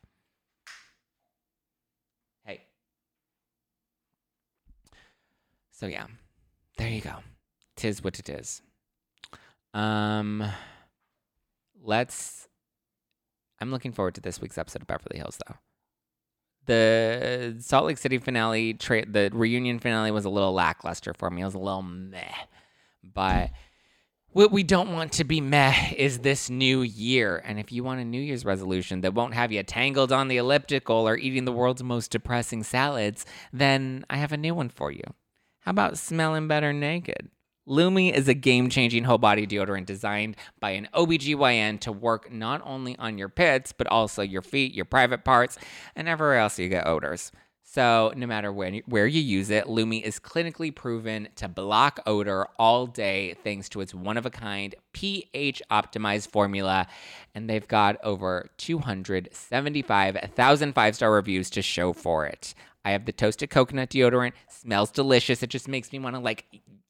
Hey. 2.46 2.62
So 5.72 5.88
yeah. 5.88 6.08
There 6.78 6.90
you 6.90 7.02
go. 7.02 7.16
Tis 7.76 8.04
what 8.04 8.20
it 8.20 8.30
is 8.30 8.62
um, 9.76 10.44
let's. 11.84 12.48
I'm 13.62 13.72
looking 13.72 13.92
forward 13.92 14.16
to 14.16 14.22
this 14.22 14.42
week's 14.42 14.58
episode 14.58 14.82
of 14.82 14.88
Beverly 14.88 15.18
Hills, 15.18 15.40
though. 15.48 15.56
The 16.66 17.58
Salt 17.60 17.86
Lake 17.86 17.98
City 17.98 18.18
finale, 18.18 18.74
tra- 18.74 19.06
the 19.06 19.30
reunion 19.32 19.80
finale, 19.80 20.12
was 20.12 20.26
a 20.26 20.30
little 20.30 20.54
lackluster 20.54 21.14
for 21.14 21.30
me. 21.30 21.42
It 21.42 21.46
was 21.46 21.54
a 21.54 21.60
little 21.60 21.84
meh, 21.84 22.34
but 23.04 23.52
what 24.32 24.52
we 24.52 24.64
don't 24.64 24.92
want 24.92 25.14
to 25.14 25.24
be 25.24 25.40
meh 25.40 25.94
is 25.96 26.20
this 26.20 26.50
new 26.50 26.82
year. 26.82 27.42
And 27.46 27.60
if 27.60 27.72
you 27.72 27.84
want 27.84 28.02
a 28.02 28.06
New 28.06 28.20
Year's 28.20 28.44
resolution 28.44 29.02
that 29.02 29.14
won't 29.14 29.34
have 29.34 29.52
you 29.52 29.64
tangled 29.64 30.12
on 30.12 30.28
the 30.28 30.38
elliptical 30.38 31.08
or 31.08 31.18
eating 31.18 31.46
the 31.46 31.52
world's 31.52 31.84
most 31.84 32.12
depressing 32.12 32.64
salads, 32.64 33.26
then 33.54 34.06
I 34.10 34.18
have 34.18 34.32
a 34.32 34.38
new 34.38 34.54
one 34.56 34.70
for 34.70 34.92
you. 34.92 35.04
How 35.62 35.72
about 35.72 35.98
smelling 35.98 36.48
better 36.48 36.74
naked? 36.74 37.30
Lume 37.68 38.14
is 38.14 38.28
a 38.28 38.34
game 38.34 38.70
changing 38.70 39.06
whole 39.06 39.18
body 39.18 39.48
deodorant 39.48 39.86
designed 39.86 40.36
by 40.60 40.72
an 40.72 40.90
OBGYN 40.94 41.80
to 41.82 41.92
work 41.92 42.32
not 42.32 42.62
only 42.64 42.96
on 42.98 43.18
your 43.18 43.30
pits, 43.30 43.72
but 43.72 43.88
also 43.88 44.22
your 44.22 44.44
feet, 44.44 44.74
your 44.74 44.86
private 44.86 45.24
parts, 45.24 45.58
and 45.96 46.08
everywhere 46.08 46.38
else 46.38 46.60
you 46.60 46.70
get 46.70 46.86
odors. 46.86 47.32
So, 47.68 48.14
no 48.16 48.28
matter 48.28 48.54
when, 48.54 48.76
where 48.86 49.08
you 49.08 49.20
use 49.20 49.50
it, 49.50 49.68
Lume 49.68 49.94
is 49.94 50.20
clinically 50.20 50.74
proven 50.74 51.28
to 51.36 51.50
block 51.50 52.00
odor 52.06 52.46
all 52.60 52.86
day 52.86 53.34
thanks 53.44 53.68
to 53.70 53.82
its 53.82 53.92
one 53.94 54.18
of 54.18 54.26
a 54.28 54.30
kind 54.30 54.76
pH 54.94 55.64
optimized 55.72 56.30
formula. 56.30 56.86
And 57.34 57.50
they've 57.50 57.68
got 57.68 57.98
over 58.04 58.52
275,000 58.58 60.74
five 60.74 60.96
star 60.96 61.12
reviews 61.12 61.50
to 61.50 61.64
show 61.64 61.92
for 61.92 62.28
it. 62.28 62.54
I 62.86 62.92
have 62.92 63.06
the 63.06 63.12
toasted 63.12 63.50
coconut 63.50 63.90
deodorant, 63.90 64.34
smells 64.48 64.92
delicious. 64.92 65.42
It 65.42 65.50
just 65.50 65.68
makes 65.68 65.92
me 65.92 65.98
want 65.98 66.16
to 66.16 66.22
like 66.22 66.46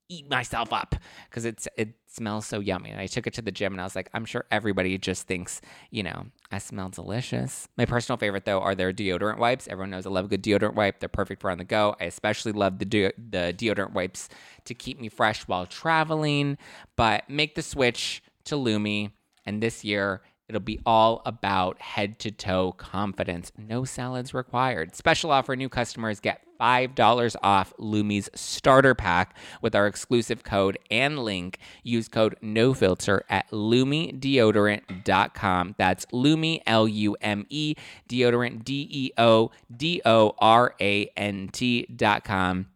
eat 0.08 0.28
myself 0.30 0.72
up 0.72 0.94
because 1.28 1.44
it's 1.44 1.68
it 1.76 1.94
smells 2.06 2.46
so 2.46 2.60
yummy. 2.60 2.90
And 2.90 3.00
I 3.00 3.06
took 3.06 3.26
it 3.26 3.34
to 3.34 3.42
the 3.42 3.50
gym 3.50 3.72
and 3.72 3.80
I 3.80 3.84
was 3.84 3.96
like, 3.96 4.08
I'm 4.14 4.24
sure 4.24 4.44
everybody 4.50 4.96
just 4.98 5.26
thinks, 5.26 5.60
you 5.90 6.02
know, 6.02 6.26
I 6.50 6.58
smell 6.58 6.88
delicious. 6.88 7.68
My 7.76 7.84
personal 7.84 8.16
favorite 8.16 8.44
though 8.44 8.60
are 8.60 8.74
their 8.74 8.92
deodorant 8.92 9.38
wipes. 9.38 9.68
Everyone 9.68 9.90
knows 9.90 10.06
I 10.06 10.10
love 10.10 10.26
a 10.26 10.28
good 10.28 10.42
deodorant 10.42 10.74
wipe. 10.74 11.00
They're 11.00 11.08
perfect 11.08 11.42
for 11.42 11.50
on 11.50 11.58
the 11.58 11.64
go. 11.64 11.96
I 12.00 12.04
especially 12.04 12.52
love 12.52 12.78
the 12.78 12.84
de- 12.84 13.12
the 13.18 13.54
deodorant 13.56 13.92
wipes 13.92 14.28
to 14.64 14.74
keep 14.74 15.00
me 15.00 15.08
fresh 15.08 15.46
while 15.48 15.66
traveling. 15.66 16.58
But 16.96 17.28
make 17.28 17.54
the 17.54 17.62
switch 17.62 18.22
to 18.44 18.56
Lume 18.56 19.12
and 19.44 19.62
this 19.62 19.84
year 19.84 20.22
It'll 20.48 20.60
be 20.60 20.78
all 20.86 21.22
about 21.26 21.80
head 21.80 22.20
to 22.20 22.30
toe 22.30 22.70
confidence. 22.72 23.50
No 23.58 23.84
salads 23.84 24.32
required. 24.32 24.94
Special 24.94 25.32
offer 25.32 25.56
new 25.56 25.68
customers 25.68 26.20
get 26.20 26.42
$5 26.60 27.36
off 27.42 27.74
Lume's 27.78 28.30
starter 28.34 28.94
pack 28.94 29.36
with 29.60 29.74
our 29.74 29.88
exclusive 29.88 30.44
code 30.44 30.78
and 30.90 31.18
link. 31.18 31.58
Use 31.82 32.08
code 32.08 32.36
NOFILTER 32.42 33.22
at 33.28 33.50
lumedeodorant.com. 33.50 35.74
That's 35.76 36.06
Lume, 36.12 36.60
L 36.66 36.88
U 36.88 37.16
M 37.20 37.44
E, 37.50 37.74
deodorant, 38.08 38.64
D 38.64 38.88
E 38.90 39.10
O 39.18 39.50
D 39.74 40.00
O 40.04 40.34
R 40.38 40.74
A 40.80 41.06
N 41.16 41.48
T.com. 41.52 42.66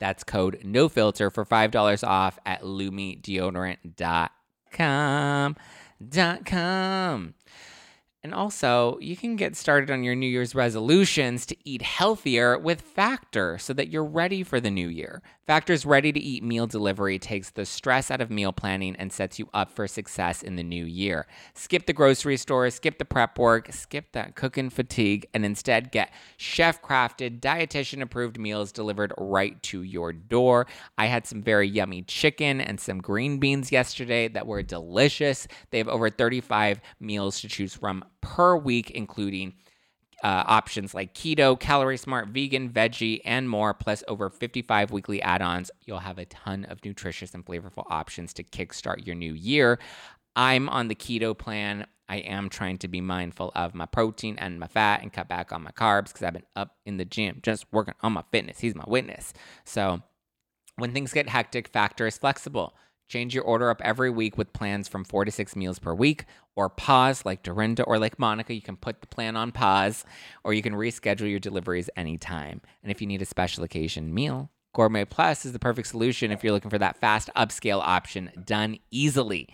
That's 0.00 0.24
code 0.24 0.58
NOFILTER 0.64 1.32
for 1.32 1.44
$5 1.44 2.04
off 2.06 2.38
at 2.44 2.62
lumedeodorant.com 6.10 6.44
com. 6.44 7.34
And 8.24 8.32
also, 8.32 8.96
you 9.02 9.18
can 9.18 9.36
get 9.36 9.54
started 9.54 9.90
on 9.90 10.02
your 10.02 10.14
New 10.14 10.26
Year's 10.26 10.54
resolutions 10.54 11.44
to 11.44 11.56
eat 11.62 11.82
healthier 11.82 12.58
with 12.58 12.80
Factor 12.80 13.58
so 13.58 13.74
that 13.74 13.88
you're 13.88 14.02
ready 14.02 14.42
for 14.42 14.60
the 14.60 14.70
new 14.70 14.88
year. 14.88 15.20
Factor's 15.46 15.84
ready 15.84 16.10
to 16.10 16.18
eat 16.18 16.42
meal 16.42 16.66
delivery 16.66 17.18
takes 17.18 17.50
the 17.50 17.66
stress 17.66 18.10
out 18.10 18.22
of 18.22 18.30
meal 18.30 18.50
planning 18.50 18.96
and 18.96 19.12
sets 19.12 19.38
you 19.38 19.50
up 19.52 19.70
for 19.70 19.86
success 19.86 20.42
in 20.42 20.56
the 20.56 20.62
new 20.62 20.86
year. 20.86 21.26
Skip 21.52 21.84
the 21.84 21.92
grocery 21.92 22.38
store, 22.38 22.70
skip 22.70 22.96
the 22.96 23.04
prep 23.04 23.38
work, 23.38 23.70
skip 23.74 24.12
that 24.12 24.36
cooking 24.36 24.70
fatigue, 24.70 25.26
and 25.34 25.44
instead 25.44 25.92
get 25.92 26.10
chef 26.38 26.80
crafted, 26.80 27.40
dietitian 27.40 28.00
approved 28.00 28.38
meals 28.38 28.72
delivered 28.72 29.12
right 29.18 29.62
to 29.64 29.82
your 29.82 30.14
door. 30.14 30.66
I 30.96 31.06
had 31.06 31.26
some 31.26 31.42
very 31.42 31.68
yummy 31.68 32.00
chicken 32.00 32.62
and 32.62 32.80
some 32.80 33.02
green 33.02 33.38
beans 33.38 33.70
yesterday 33.70 34.28
that 34.28 34.46
were 34.46 34.62
delicious. 34.62 35.46
They 35.68 35.76
have 35.76 35.88
over 35.88 36.08
35 36.08 36.80
meals 37.00 37.42
to 37.42 37.48
choose 37.48 37.74
from 37.74 38.02
per 38.24 38.56
week, 38.56 38.90
including 38.90 39.54
uh, 40.22 40.42
options 40.46 40.94
like 40.94 41.14
keto, 41.14 41.58
calorie 41.58 41.98
smart, 41.98 42.28
vegan, 42.28 42.70
veggie, 42.70 43.20
and 43.26 43.48
more, 43.48 43.74
plus 43.74 44.02
over 44.08 44.30
55 44.30 44.90
weekly 44.90 45.20
add 45.20 45.42
ons. 45.42 45.70
You'll 45.84 45.98
have 45.98 46.18
a 46.18 46.24
ton 46.24 46.64
of 46.64 46.82
nutritious 46.84 47.34
and 47.34 47.44
flavorful 47.44 47.84
options 47.90 48.32
to 48.34 48.42
kickstart 48.42 49.06
your 49.06 49.14
new 49.14 49.34
year. 49.34 49.78
I'm 50.34 50.68
on 50.70 50.88
the 50.88 50.94
keto 50.94 51.36
plan. 51.36 51.86
I 52.08 52.16
am 52.16 52.48
trying 52.48 52.78
to 52.78 52.88
be 52.88 53.00
mindful 53.00 53.52
of 53.54 53.74
my 53.74 53.86
protein 53.86 54.36
and 54.38 54.58
my 54.58 54.66
fat 54.66 55.02
and 55.02 55.12
cut 55.12 55.28
back 55.28 55.52
on 55.52 55.62
my 55.62 55.70
carbs 55.70 56.08
because 56.08 56.22
I've 56.22 56.32
been 56.32 56.42
up 56.56 56.76
in 56.86 56.96
the 56.96 57.04
gym 57.04 57.40
just 57.42 57.66
working 57.70 57.94
on 58.02 58.12
my 58.12 58.24
fitness. 58.32 58.60
He's 58.60 58.74
my 58.74 58.84
witness. 58.86 59.32
So 59.64 60.02
when 60.76 60.92
things 60.92 61.12
get 61.12 61.28
hectic, 61.28 61.68
Factor 61.68 62.06
is 62.06 62.18
flexible. 62.18 62.74
Change 63.08 63.34
your 63.34 63.44
order 63.44 63.70
up 63.70 63.80
every 63.82 64.10
week 64.10 64.38
with 64.38 64.52
plans 64.52 64.88
from 64.88 65.04
four 65.04 65.24
to 65.24 65.30
six 65.30 65.54
meals 65.54 65.78
per 65.78 65.94
week, 65.94 66.24
or 66.56 66.68
pause 66.68 67.24
like 67.24 67.42
Dorinda 67.42 67.82
or 67.84 67.98
like 67.98 68.18
Monica. 68.18 68.54
You 68.54 68.62
can 68.62 68.76
put 68.76 69.00
the 69.00 69.06
plan 69.06 69.36
on 69.36 69.52
pause, 69.52 70.04
or 70.42 70.54
you 70.54 70.62
can 70.62 70.74
reschedule 70.74 71.30
your 71.30 71.38
deliveries 71.38 71.90
anytime. 71.96 72.60
And 72.82 72.90
if 72.90 73.00
you 73.00 73.06
need 73.06 73.22
a 73.22 73.26
special 73.26 73.64
occasion 73.64 74.12
meal, 74.12 74.50
Gourmet 74.74 75.04
Plus 75.04 75.44
is 75.44 75.52
the 75.52 75.58
perfect 75.58 75.88
solution 75.88 76.30
if 76.30 76.42
you're 76.42 76.52
looking 76.52 76.70
for 76.70 76.78
that 76.78 76.98
fast 76.98 77.30
upscale 77.36 77.80
option 77.80 78.30
done 78.44 78.78
easily. 78.90 79.48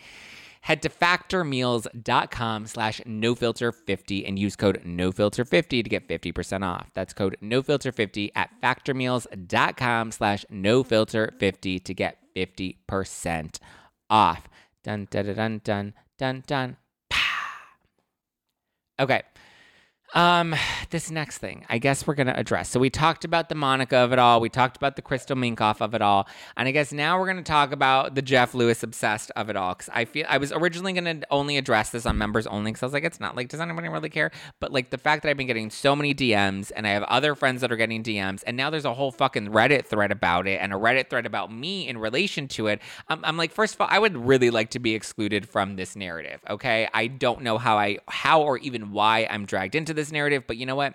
Head 0.63 0.83
to 0.83 0.91
factormeals.com 0.91 2.67
slash 2.67 3.01
nofilter50 3.07 4.29
and 4.29 4.39
use 4.39 4.57
code 4.57 4.83
nofilter50 4.85 5.69
to 5.69 5.83
get 5.83 6.07
50% 6.07 6.65
off. 6.65 6.91
That's 6.93 7.15
code 7.15 7.37
nofilter50 7.43 8.33
at 8.37 8.51
factormeals.com 8.63 10.13
slash 10.13 10.45
nofilter50 10.53 11.85
to 11.85 11.95
get 11.95 12.19
50% 12.41 13.59
off. 14.09 14.49
Dun, 14.83 15.07
dun, 15.11 15.27
dun, 15.27 15.37
dun, 15.37 15.61
dun, 15.65 15.95
dun, 16.17 16.43
dun. 16.47 16.77
Okay. 19.01 19.23
Um, 20.13 20.57
this 20.91 21.09
next 21.11 21.39
thing, 21.39 21.65
I 21.69 21.79
guess 21.79 22.05
we're 22.05 22.17
gonna 22.17 22.35
address. 22.37 22.69
So 22.69 22.81
we 22.81 22.91
talked 22.91 23.25
about 23.25 23.49
the 23.49 23.55
Monica 23.55 23.97
of 23.99 24.13
it 24.13 24.19
all. 24.19 24.41
We 24.41 24.49
talked 24.49 24.77
about 24.77 24.97
the 24.97 25.03
Crystal 25.03 25.37
Minkoff 25.37 25.81
of 25.81 25.95
it 25.95 26.03
all, 26.03 26.27
and 26.57 26.67
I 26.67 26.73
guess 26.73 26.93
now 26.93 27.19
we're 27.19 27.29
gonna 27.29 27.43
talk 27.45 27.71
about 27.71 28.17
the 28.17 28.23
Jeff 28.23 28.53
Lewis 28.53 28.83
obsessed 28.83 29.31
of 29.37 29.49
it 29.51 29.57
all. 29.57 29.75
Because 29.75 29.89
I 29.93 30.05
feel 30.05 30.27
I 30.29 30.39
was 30.39 30.51
originally 30.51 30.93
gonna 30.95 31.21
only 31.31 31.57
address 31.57 31.91
this 31.91 32.07
on 32.07 32.19
members 32.19 32.49
only, 32.49 32.73
because 32.73 32.83
I 32.83 32.87
was 32.87 32.93
like, 32.93 33.05
it's 33.05 33.21
not 33.21 33.37
like 33.37 33.49
does 33.49 33.61
anybody 33.61 33.89
really 33.89 34.09
care? 34.09 34.33
But 34.59 34.73
like 34.73 34.91
the 34.91 34.99
fact 34.99 35.23
that 35.23 35.31
I've 35.31 35.37
been 35.37 35.47
getting 35.47 35.71
so 35.71 35.95
many 35.95 36.13
DMs, 36.13 36.73
and 36.75 36.89
I 36.89 36.91
have 36.91 37.05
other 37.05 37.37
friends 37.37 37.61
that 37.61 37.71
are 37.71 37.77
getting 37.77 38.03
DMs, 38.03 38.43
and 38.47 38.57
now 38.57 38.69
there's 38.69 38.85
a 38.85 38.95
whole 38.95 39.13
fucking 39.13 39.49
Reddit 39.49 39.87
thread 39.87 40.11
about 40.11 40.49
it, 40.49 40.61
and 40.61 40.73
a 40.73 40.77
Reddit 40.77 41.09
thread 41.09 41.25
about 41.25 41.53
me 41.53 41.87
in 41.87 41.99
relation 41.99 42.49
to 42.49 42.67
it. 42.67 42.83
I'm, 43.09 43.25
I'm 43.25 43.37
like, 43.37 43.53
first 43.53 43.75
of 43.75 43.81
all, 43.81 43.89
I 43.89 44.01
would 44.01 44.17
really 44.17 44.51
like 44.51 44.71
to 44.71 44.81
be 44.81 44.97
excluded 44.97 45.49
from 45.49 45.77
this 45.77 45.95
narrative. 45.95 46.41
Okay, 46.51 46.89
I 46.93 47.07
don't 47.07 47.43
know 47.43 47.59
how 47.59 47.79
I 47.79 47.99
how 48.09 48.43
or 48.43 48.59
even 48.59 48.91
why 48.91 49.29
I'm 49.31 49.47
dragged 49.47 49.77
into 49.77 49.95
this 49.95 50.00
narrative, 50.13 50.45
but 50.47 50.57
you 50.57 50.67
know 50.67 50.77
what? 50.77 50.95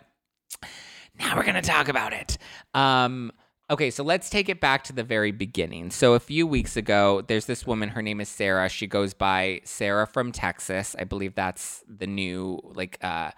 Now 1.19 1.35
we're 1.35 1.43
going 1.43 1.55
to 1.55 1.61
talk 1.61 1.87
about 1.87 2.13
it. 2.13 2.37
Um, 2.73 3.31
okay, 3.69 3.89
so 3.89 4.03
let's 4.03 4.29
take 4.29 4.49
it 4.49 4.59
back 4.59 4.83
to 4.85 4.93
the 4.93 5.03
very 5.03 5.31
beginning. 5.31 5.91
So 5.91 6.13
a 6.13 6.19
few 6.19 6.45
weeks 6.45 6.75
ago, 6.75 7.23
there's 7.27 7.45
this 7.45 7.65
woman. 7.65 7.89
Her 7.89 8.01
name 8.01 8.19
is 8.21 8.29
Sarah. 8.29 8.69
She 8.69 8.87
goes 8.87 9.13
by 9.13 9.61
Sarah 9.63 10.07
from 10.07 10.31
Texas. 10.31 10.95
I 10.97 11.03
believe 11.03 11.35
that's 11.35 11.83
the 11.87 12.07
new 12.07 12.59
like 12.75 12.97
uh, 13.03 13.31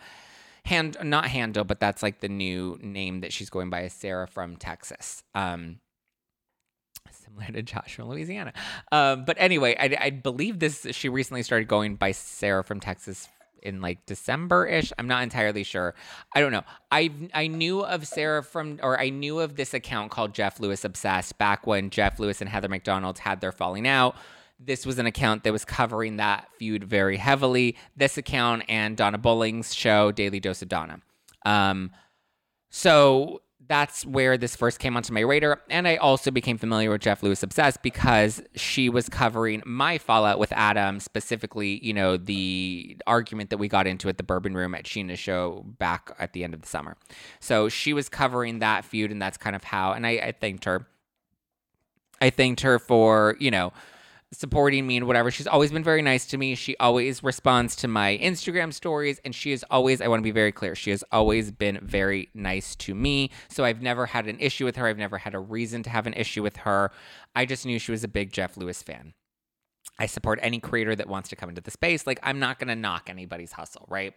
hand, 0.65 0.97
not 1.03 1.27
handle, 1.27 1.63
but 1.63 1.79
that's 1.79 2.01
like 2.01 2.19
the 2.19 2.29
new 2.29 2.79
name 2.81 3.21
that 3.21 3.31
she's 3.31 3.49
going 3.49 3.69
by. 3.69 3.81
Is 3.83 3.93
Sarah 3.93 4.27
from 4.27 4.57
Texas. 4.57 5.23
Um, 5.35 5.79
similar 7.11 7.47
to 7.51 7.61
Joshua, 7.61 8.05
Louisiana. 8.05 8.53
Um, 8.91 9.25
but 9.25 9.37
anyway, 9.39 9.75
I, 9.79 9.95
I 9.99 10.09
believe 10.09 10.59
this. 10.59 10.87
She 10.91 11.09
recently 11.09 11.43
started 11.43 11.67
going 11.67 11.95
by 11.95 12.11
Sarah 12.11 12.63
from 12.63 12.79
Texas 12.79 13.27
in 13.61 13.81
like 13.81 14.05
December 14.05 14.65
ish. 14.65 14.91
I'm 14.97 15.07
not 15.07 15.23
entirely 15.23 15.63
sure. 15.63 15.95
I 16.33 16.39
don't 16.39 16.51
know. 16.51 16.63
I 16.91 17.11
I 17.33 17.47
knew 17.47 17.81
of 17.81 18.07
Sarah 18.07 18.43
from, 18.43 18.79
or 18.83 18.99
I 18.99 19.09
knew 19.09 19.39
of 19.39 19.55
this 19.55 19.73
account 19.73 20.11
called 20.11 20.33
Jeff 20.33 20.59
Lewis 20.59 20.83
Obsessed 20.83 21.37
back 21.37 21.67
when 21.67 21.89
Jeff 21.89 22.19
Lewis 22.19 22.41
and 22.41 22.49
Heather 22.49 22.69
McDonald 22.69 23.19
had 23.19 23.41
their 23.41 23.51
falling 23.51 23.87
out. 23.87 24.15
This 24.59 24.85
was 24.85 24.97
an 24.97 25.05
account 25.05 25.43
that 25.43 25.53
was 25.53 25.65
covering 25.65 26.17
that 26.17 26.47
feud 26.57 26.83
very 26.83 27.17
heavily. 27.17 27.77
This 27.95 28.17
account 28.17 28.63
and 28.67 28.97
Donna 28.97 29.17
Bowling's 29.19 29.73
show, 29.73 30.11
Daily 30.11 30.39
Dose 30.39 30.61
of 30.61 30.69
Donna. 30.69 30.99
Um, 31.45 31.91
so 32.69 33.41
that's 33.67 34.05
where 34.05 34.37
this 34.37 34.55
first 34.55 34.79
came 34.79 34.95
onto 34.95 35.13
my 35.13 35.21
radar. 35.21 35.61
And 35.69 35.87
I 35.87 35.97
also 35.97 36.31
became 36.31 36.57
familiar 36.57 36.89
with 36.89 37.01
Jeff 37.01 37.21
Lewis 37.21 37.43
Obsessed 37.43 37.81
because 37.81 38.41
she 38.55 38.89
was 38.89 39.09
covering 39.09 39.61
my 39.65 39.97
fallout 39.97 40.39
with 40.39 40.51
Adam, 40.53 40.99
specifically, 40.99 41.83
you 41.85 41.93
know, 41.93 42.17
the 42.17 42.97
argument 43.05 43.49
that 43.49 43.57
we 43.57 43.67
got 43.67 43.87
into 43.87 44.09
at 44.09 44.17
the 44.17 44.23
Bourbon 44.23 44.55
Room 44.55 44.73
at 44.73 44.85
Scheana's 44.85 45.19
show 45.19 45.65
back 45.79 46.11
at 46.19 46.33
the 46.33 46.43
end 46.43 46.53
of 46.53 46.61
the 46.61 46.67
summer. 46.67 46.97
So 47.39 47.69
she 47.69 47.93
was 47.93 48.09
covering 48.09 48.59
that 48.59 48.85
feud, 48.85 49.11
and 49.11 49.21
that's 49.21 49.37
kind 49.37 49.55
of 49.55 49.63
how, 49.63 49.93
and 49.93 50.05
I, 50.05 50.11
I 50.11 50.31
thanked 50.31 50.65
her. 50.65 50.87
I 52.19 52.29
thanked 52.29 52.61
her 52.61 52.79
for, 52.79 53.35
you 53.39 53.51
know, 53.51 53.73
supporting 54.33 54.85
me 54.85 54.97
and 54.97 55.07
whatever. 55.07 55.31
She's 55.31 55.47
always 55.47 55.71
been 55.71 55.83
very 55.83 56.01
nice 56.01 56.25
to 56.27 56.37
me. 56.37 56.55
She 56.55 56.75
always 56.77 57.23
responds 57.23 57.75
to 57.77 57.87
my 57.87 58.19
Instagram 58.21 58.73
stories, 58.73 59.21
and 59.23 59.33
she 59.33 59.51
is 59.51 59.63
always, 59.69 60.01
I 60.01 60.07
want 60.07 60.19
to 60.19 60.23
be 60.23 60.31
very 60.31 60.51
clear, 60.51 60.75
she 60.75 60.91
has 60.91 61.03
always 61.11 61.51
been 61.51 61.79
very 61.81 62.29
nice 62.33 62.75
to 62.77 62.93
me. 62.93 63.31
So 63.49 63.63
I've 63.63 63.81
never 63.81 64.05
had 64.05 64.27
an 64.27 64.39
issue 64.39 64.65
with 64.65 64.75
her. 64.75 64.87
I've 64.87 64.97
never 64.97 65.17
had 65.17 65.33
a 65.33 65.39
reason 65.39 65.83
to 65.83 65.89
have 65.89 66.07
an 66.07 66.13
issue 66.13 66.43
with 66.43 66.57
her. 66.57 66.91
I 67.35 67.45
just 67.45 67.65
knew 67.65 67.79
she 67.79 67.91
was 67.91 68.03
a 68.03 68.09
big 68.09 68.33
Jeff 68.33 68.57
Lewis 68.57 68.83
fan. 68.83 69.13
I 69.99 70.05
support 70.05 70.39
any 70.41 70.59
creator 70.59 70.95
that 70.95 71.07
wants 71.07 71.29
to 71.29 71.35
come 71.35 71.49
into 71.49 71.61
the 71.61 71.71
space. 71.71 72.05
Like, 72.05 72.19
I'm 72.21 72.39
not 72.39 72.59
going 72.59 72.67
to 72.67 72.75
knock 72.75 73.09
anybody's 73.09 73.53
hustle, 73.53 73.85
right? 73.89 74.13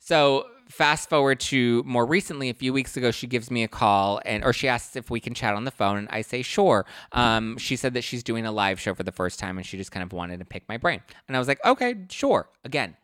So 0.00 0.46
fast 0.68 1.08
forward 1.08 1.38
to 1.40 1.82
more 1.84 2.06
recently, 2.06 2.48
a 2.48 2.54
few 2.54 2.72
weeks 2.72 2.96
ago, 2.96 3.10
she 3.10 3.26
gives 3.26 3.50
me 3.50 3.62
a 3.62 3.68
call 3.68 4.20
and 4.24 4.42
or 4.44 4.52
she 4.52 4.66
asks 4.66 4.96
if 4.96 5.10
we 5.10 5.20
can 5.20 5.34
chat 5.34 5.54
on 5.54 5.64
the 5.64 5.70
phone, 5.70 5.98
and 5.98 6.08
I 6.10 6.22
say 6.22 6.42
sure. 6.42 6.86
Um, 7.12 7.58
she 7.58 7.76
said 7.76 7.94
that 7.94 8.02
she's 8.02 8.22
doing 8.22 8.46
a 8.46 8.52
live 8.52 8.80
show 8.80 8.94
for 8.94 9.02
the 9.02 9.12
first 9.12 9.38
time, 9.38 9.56
and 9.56 9.66
she 9.66 9.76
just 9.76 9.92
kind 9.92 10.02
of 10.02 10.12
wanted 10.12 10.38
to 10.40 10.44
pick 10.44 10.68
my 10.68 10.76
brain, 10.76 11.02
and 11.28 11.36
I 11.36 11.38
was 11.38 11.48
like, 11.48 11.64
okay, 11.64 11.94
sure. 12.08 12.48
Again, 12.64 12.96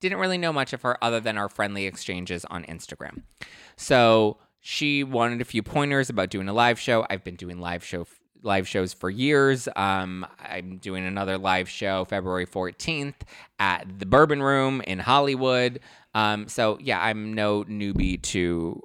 didn't 0.00 0.18
really 0.18 0.38
know 0.38 0.52
much 0.52 0.72
of 0.72 0.82
her 0.82 1.02
other 1.02 1.18
than 1.18 1.38
our 1.38 1.48
friendly 1.48 1.86
exchanges 1.86 2.44
on 2.46 2.64
Instagram. 2.64 3.22
So 3.76 4.38
she 4.60 5.02
wanted 5.02 5.40
a 5.40 5.44
few 5.44 5.62
pointers 5.62 6.10
about 6.10 6.30
doing 6.30 6.48
a 6.48 6.52
live 6.52 6.78
show. 6.78 7.06
I've 7.08 7.24
been 7.24 7.36
doing 7.36 7.58
live 7.58 7.84
show 7.84 8.04
live 8.44 8.68
shows 8.68 8.92
for 8.92 9.10
years. 9.10 9.68
Um, 9.74 10.26
I'm 10.38 10.78
doing 10.78 11.04
another 11.04 11.38
live 11.38 11.68
show 11.68 12.04
February 12.04 12.46
14th 12.46 13.14
at 13.58 13.86
the 13.98 14.06
Bourbon 14.06 14.42
Room 14.42 14.80
in 14.82 14.98
Hollywood. 14.98 15.80
Um, 16.14 16.48
so 16.48 16.78
yeah, 16.80 17.02
I'm 17.02 17.34
no 17.34 17.64
newbie 17.64 18.22
to 18.22 18.82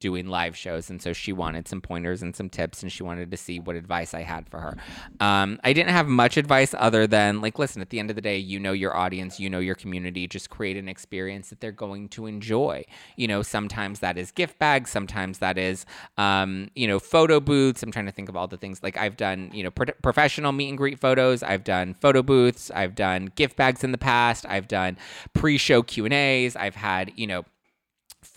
doing 0.00 0.26
live 0.28 0.56
shows 0.56 0.90
and 0.90 1.00
so 1.00 1.12
she 1.12 1.32
wanted 1.32 1.66
some 1.66 1.80
pointers 1.80 2.22
and 2.22 2.36
some 2.36 2.48
tips 2.48 2.82
and 2.82 2.92
she 2.92 3.02
wanted 3.02 3.30
to 3.30 3.36
see 3.36 3.58
what 3.58 3.76
advice 3.76 4.14
i 4.14 4.22
had 4.22 4.48
for 4.48 4.60
her. 4.60 4.76
Um, 5.20 5.58
i 5.64 5.72
didn't 5.72 5.90
have 5.90 6.06
much 6.06 6.36
advice 6.36 6.74
other 6.78 7.06
than 7.06 7.40
like 7.40 7.58
listen 7.58 7.80
at 7.82 7.90
the 7.90 7.98
end 7.98 8.10
of 8.10 8.16
the 8.16 8.22
day 8.22 8.36
you 8.36 8.58
know 8.58 8.72
your 8.72 8.96
audience 8.96 9.40
you 9.40 9.48
know 9.48 9.58
your 9.58 9.74
community 9.74 10.26
just 10.26 10.50
create 10.50 10.76
an 10.76 10.88
experience 10.88 11.50
that 11.50 11.60
they're 11.60 11.72
going 11.72 12.08
to 12.10 12.26
enjoy. 12.26 12.84
You 13.16 13.28
know 13.28 13.42
sometimes 13.42 14.00
that 14.00 14.18
is 14.18 14.30
gift 14.30 14.58
bags 14.58 14.90
sometimes 14.90 15.38
that 15.38 15.58
is 15.58 15.86
um, 16.16 16.70
you 16.74 16.86
know 16.86 16.98
photo 16.98 17.40
booths. 17.40 17.82
I'm 17.82 17.92
trying 17.92 18.06
to 18.06 18.12
think 18.12 18.28
of 18.28 18.36
all 18.36 18.46
the 18.46 18.56
things 18.56 18.82
like 18.82 18.96
i've 18.96 19.16
done 19.16 19.50
you 19.52 19.62
know 19.62 19.70
pro- 19.70 19.94
professional 20.02 20.52
meet 20.52 20.68
and 20.68 20.78
greet 20.78 20.98
photos. 20.98 21.42
I've 21.42 21.64
done 21.64 21.94
photo 21.94 22.22
booths. 22.22 22.70
I've 22.74 22.94
done 22.94 23.26
gift 23.34 23.56
bags 23.56 23.84
in 23.84 23.92
the 23.92 23.98
past. 23.98 24.44
I've 24.48 24.68
done 24.68 24.96
pre-show 25.32 25.82
q 25.82 26.04
and 26.04 26.14
a's. 26.14 26.56
I've 26.56 26.76
had 26.76 27.12
you 27.16 27.26
know 27.26 27.44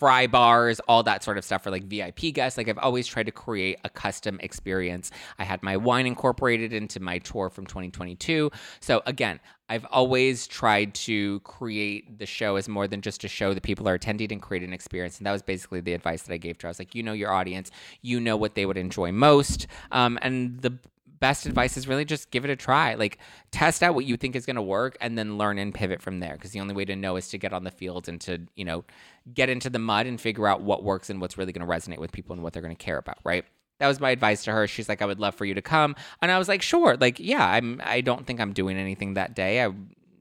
fry 0.02 0.26
bars, 0.26 0.80
all 0.88 1.04
that 1.04 1.22
sort 1.22 1.38
of 1.38 1.44
stuff 1.44 1.62
for 1.62 1.70
like 1.70 1.84
VIP 1.84 2.34
guests. 2.34 2.58
Like 2.58 2.68
I've 2.68 2.76
always 2.78 3.06
tried 3.06 3.26
to 3.26 3.30
create 3.30 3.78
a 3.84 3.88
custom 3.88 4.36
experience. 4.42 5.12
I 5.38 5.44
had 5.44 5.62
my 5.62 5.76
wine 5.76 6.06
incorporated 6.06 6.72
into 6.72 6.98
my 6.98 7.18
tour 7.18 7.48
from 7.48 7.66
2022. 7.66 8.50
So 8.80 9.00
again, 9.06 9.38
I've 9.68 9.86
always 9.92 10.48
tried 10.48 10.92
to 11.06 11.38
create 11.44 12.18
the 12.18 12.26
show 12.26 12.56
as 12.56 12.68
more 12.68 12.88
than 12.88 13.00
just 13.00 13.22
a 13.22 13.28
show 13.28 13.54
that 13.54 13.62
people 13.62 13.88
are 13.88 13.94
attending 13.94 14.32
and 14.32 14.42
create 14.42 14.64
an 14.64 14.72
experience. 14.72 15.18
And 15.18 15.26
that 15.28 15.30
was 15.30 15.42
basically 15.42 15.80
the 15.80 15.92
advice 15.92 16.22
that 16.22 16.34
I 16.34 16.38
gave 16.38 16.58
to 16.58 16.64
her. 16.64 16.68
I 16.68 16.70
was 16.70 16.80
like, 16.80 16.96
you 16.96 17.04
know 17.04 17.12
your 17.12 17.30
audience, 17.30 17.70
you 18.00 18.18
know 18.18 18.36
what 18.36 18.56
they 18.56 18.66
would 18.66 18.76
enjoy 18.76 19.12
most. 19.12 19.68
Um, 19.92 20.18
and 20.20 20.60
the 20.62 20.78
best 21.22 21.46
advice 21.46 21.76
is 21.76 21.86
really 21.86 22.04
just 22.04 22.32
give 22.32 22.44
it 22.44 22.50
a 22.50 22.56
try. 22.56 22.94
Like 22.94 23.18
test 23.52 23.80
out 23.84 23.94
what 23.94 24.04
you 24.04 24.16
think 24.16 24.34
is 24.34 24.44
going 24.44 24.56
to 24.56 24.62
work 24.62 24.98
and 25.00 25.16
then 25.16 25.38
learn 25.38 25.56
and 25.56 25.72
pivot 25.72 26.02
from 26.02 26.18
there 26.18 26.32
because 26.32 26.50
the 26.50 26.58
only 26.58 26.74
way 26.74 26.84
to 26.84 26.96
know 26.96 27.14
is 27.14 27.28
to 27.28 27.38
get 27.38 27.52
on 27.52 27.62
the 27.62 27.70
field 27.70 28.08
and 28.08 28.20
to, 28.22 28.40
you 28.56 28.64
know, 28.64 28.84
get 29.32 29.48
into 29.48 29.70
the 29.70 29.78
mud 29.78 30.06
and 30.06 30.20
figure 30.20 30.48
out 30.48 30.62
what 30.62 30.82
works 30.82 31.10
and 31.10 31.20
what's 31.20 31.38
really 31.38 31.52
going 31.52 31.64
to 31.64 31.72
resonate 31.72 31.98
with 31.98 32.10
people 32.10 32.34
and 32.34 32.42
what 32.42 32.52
they're 32.52 32.60
going 32.60 32.74
to 32.74 32.84
care 32.84 32.98
about, 32.98 33.18
right? 33.22 33.44
That 33.78 33.86
was 33.86 34.00
my 34.00 34.10
advice 34.10 34.42
to 34.44 34.52
her. 34.52 34.66
She's 34.66 34.88
like, 34.88 35.00
I 35.00 35.06
would 35.06 35.20
love 35.20 35.36
for 35.36 35.44
you 35.44 35.54
to 35.54 35.62
come. 35.62 35.94
And 36.20 36.32
I 36.32 36.38
was 36.38 36.48
like, 36.48 36.60
sure. 36.60 36.96
Like, 36.96 37.20
yeah, 37.20 37.46
I'm 37.46 37.80
I 37.84 38.00
don't 38.00 38.26
think 38.26 38.40
I'm 38.40 38.52
doing 38.52 38.76
anything 38.76 39.14
that 39.14 39.36
day. 39.36 39.64
I 39.64 39.70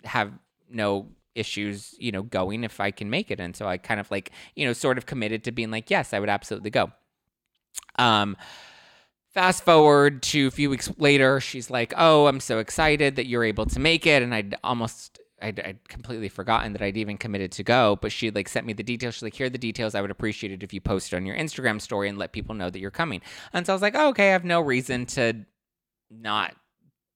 have 0.03 0.31
no 0.69 1.07
issues, 1.33 1.95
you 1.97 2.11
know, 2.11 2.21
going 2.21 2.63
if 2.63 2.79
I 2.79 2.91
can 2.91 3.09
make 3.09 3.31
it. 3.31 3.39
And 3.39 3.55
so 3.55 3.65
I 3.65 3.77
kind 3.77 3.99
of 3.99 4.11
like, 4.11 4.29
you 4.55 4.67
know, 4.67 4.73
sort 4.73 4.99
of 4.99 5.07
committed 5.07 5.43
to 5.45 5.51
being 5.51 5.71
like, 5.71 5.89
yes, 5.89 6.13
I 6.13 6.19
would 6.19 6.29
absolutely 6.29 6.69
go. 6.69 6.91
Um 7.97 8.37
fast 9.33 9.63
forward 9.63 10.21
to 10.23 10.47
a 10.47 10.51
few 10.51 10.69
weeks 10.69 10.91
later, 10.97 11.39
she's 11.39 11.69
like, 11.69 11.93
"Oh, 11.97 12.27
I'm 12.27 12.39
so 12.39 12.59
excited 12.59 13.15
that 13.15 13.27
you're 13.27 13.43
able 13.43 13.65
to 13.67 13.79
make 13.79 14.05
it." 14.05 14.21
And 14.23 14.33
I'd 14.33 14.55
almost 14.63 15.19
I'd, 15.41 15.59
I'd, 15.59 15.87
completely 15.87 16.29
forgotten 16.29 16.73
that 16.73 16.81
I'd 16.81 16.97
even 16.97 17.17
committed 17.17 17.51
to 17.53 17.63
go, 17.63 17.97
but 18.01 18.11
she 18.11 18.31
like 18.31 18.47
sent 18.47 18.65
me 18.65 18.73
the 18.73 18.83
details. 18.83 19.15
She's 19.15 19.23
like, 19.23 19.33
here 19.33 19.47
are 19.47 19.49
the 19.49 19.57
details. 19.57 19.95
I 19.95 20.01
would 20.01 20.11
appreciate 20.11 20.51
it 20.53 20.63
if 20.63 20.73
you 20.73 20.81
posted 20.81 21.17
on 21.17 21.25
your 21.25 21.35
Instagram 21.35 21.81
story 21.81 22.09
and 22.09 22.17
let 22.17 22.31
people 22.31 22.55
know 22.55 22.69
that 22.69 22.79
you're 22.79 22.91
coming. 22.91 23.21
And 23.53 23.65
so 23.65 23.73
I 23.73 23.75
was 23.75 23.81
like, 23.81 23.95
oh, 23.95 24.09
okay, 24.09 24.29
I 24.29 24.33
have 24.33 24.45
no 24.45 24.61
reason 24.61 25.05
to 25.07 25.45
not 26.09 26.55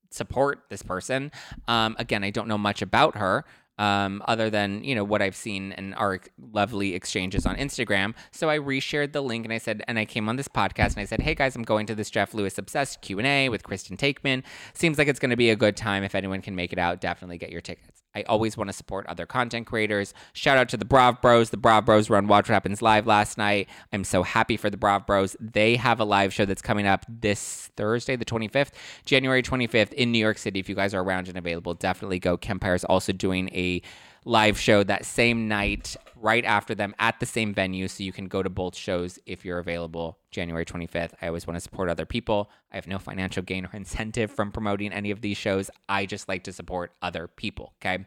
support 0.10 0.64
this 0.70 0.82
person. 0.82 1.32
Um, 1.68 1.96
again, 2.00 2.24
I 2.24 2.32
don't 2.32 2.48
know 2.48 2.58
much 2.58 2.82
about 2.82 3.18
her 3.18 3.46
um, 3.78 4.22
other 4.28 4.50
than 4.50 4.84
you 4.84 4.96
know 4.96 5.04
what 5.04 5.22
I've 5.22 5.36
seen 5.36 5.72
and 5.74 5.96
our 5.96 6.20
lovely 6.54 6.94
exchanges 6.94 7.46
on 7.46 7.56
Instagram. 7.56 8.14
So 8.32 8.50
I 8.50 8.58
reshared 8.58 9.12
the 9.14 9.22
link 9.22 9.46
and 9.46 9.54
I 9.54 9.58
said, 9.58 9.84
and 9.88 10.00
I 10.00 10.06
came 10.06 10.30
on 10.30 10.36
this 10.36 10.48
podcast 10.48 10.94
and 10.94 11.00
I 11.00 11.06
said, 11.06 11.22
hey 11.22 11.36
guys, 11.36 11.56
I'm 11.56 11.64
going 11.64 11.86
to 11.88 11.96
this 11.96 12.10
Jeff 12.10 12.34
Lewis 12.34 12.58
obsessed 12.58 13.02
Q 13.02 13.20
and 13.20 13.28
A 13.28 13.50
with 13.50 13.64
Kristen 13.64 13.98
Taekman. 13.98 14.44
Seems 14.74 14.98
like 14.98 15.08
it's 15.08 15.20
going 15.20 15.32
to 15.32 15.38
be 15.38 15.50
a 15.50 15.56
good 15.56 15.78
time. 15.78 16.04
If 16.04 16.16
anyone 16.16 16.42
can 16.42 16.56
make 16.56 16.74
it 16.74 16.80
out, 16.80 17.02
definitely 17.02 17.38
get 17.38 17.52
your 17.52 17.62
tickets. 17.62 17.95
I 18.16 18.24
always 18.24 18.58
want 18.58 18.70
to 18.70 18.74
support 18.74 19.06
other 19.08 19.26
content 19.26 19.68
creators. 19.68 20.14
Shout 20.34 20.58
out 20.58 20.70
to 20.70 20.78
the 20.78 20.86
Brav 20.86 21.22
Bros. 21.22 21.50
The 21.50 21.58
Brav 21.58 21.86
Bros 21.86 22.10
were 22.10 22.18
on 22.18 22.28
Watch 22.28 22.50
What 22.50 22.54
Happens 22.54 22.82
Live 22.82 23.06
last 23.06 23.38
night. 23.38 23.68
I'm 23.92 24.04
so 24.04 24.24
happy 24.24 24.58
for 24.58 24.70
the 24.70 24.78
Brav 24.78 25.06
Bros. 25.06 25.36
They 25.40 25.76
have 25.76 26.00
a 26.00 26.06
live 26.06 26.34
show 26.34 26.46
that's 26.46 26.62
coming 26.62 26.88
up 26.88 27.06
this 27.08 27.72
Thursday, 27.76 28.16
the 28.16 28.26
25th, 28.26 28.72
January 29.06 29.44
25th 29.44 29.94
in 29.94 30.12
New 30.12 30.20
York 30.20 30.38
City. 30.38 30.60
If 30.60 30.70
you 30.70 30.76
guys 30.76 30.94
are 30.94 31.04
around 31.04 31.28
and 31.28 31.38
available, 31.38 31.74
definitely 31.74 32.20
go. 32.20 32.38
Kempire 32.38 32.76
is 32.76 32.86
also 32.86 33.12
doing 33.12 33.50
a 33.50 33.82
live 34.26 34.60
show 34.60 34.84
that 34.84 35.06
same 35.06 35.48
night, 35.48 35.96
right 36.16 36.44
after 36.44 36.74
them 36.74 36.96
at 37.00 37.20
the 37.20 37.26
same 37.26 37.54
venue. 37.54 37.88
So 37.88 38.04
you 38.04 38.12
can 38.12 38.28
go 38.28 38.44
to 38.44 38.50
both 38.50 38.76
shows 38.76 39.20
if 39.26 39.46
you're 39.46 39.60
available 39.60 40.18
January 40.32 40.66
25th. 40.66 41.12
I 41.22 41.28
always 41.28 41.48
want 41.48 41.56
to 41.56 41.62
support 41.62 41.90
other 41.90 42.06
people. 42.06 42.50
I 42.72 42.76
have 42.76 42.88
no 42.88 42.98
financial 42.98 43.44
gain 43.44 43.66
or 43.66 43.70
incentive 43.74 44.32
from 44.32 44.52
promoting 44.52 44.92
any 44.92 45.12
of 45.12 45.22
these 45.22 45.38
shows. 45.38 45.70
I 45.88 46.06
just 46.08 46.28
like 46.28 46.44
to 46.46 46.52
support 46.52 46.92
other 47.02 47.28
people. 47.28 47.74
Okay. 47.80 48.06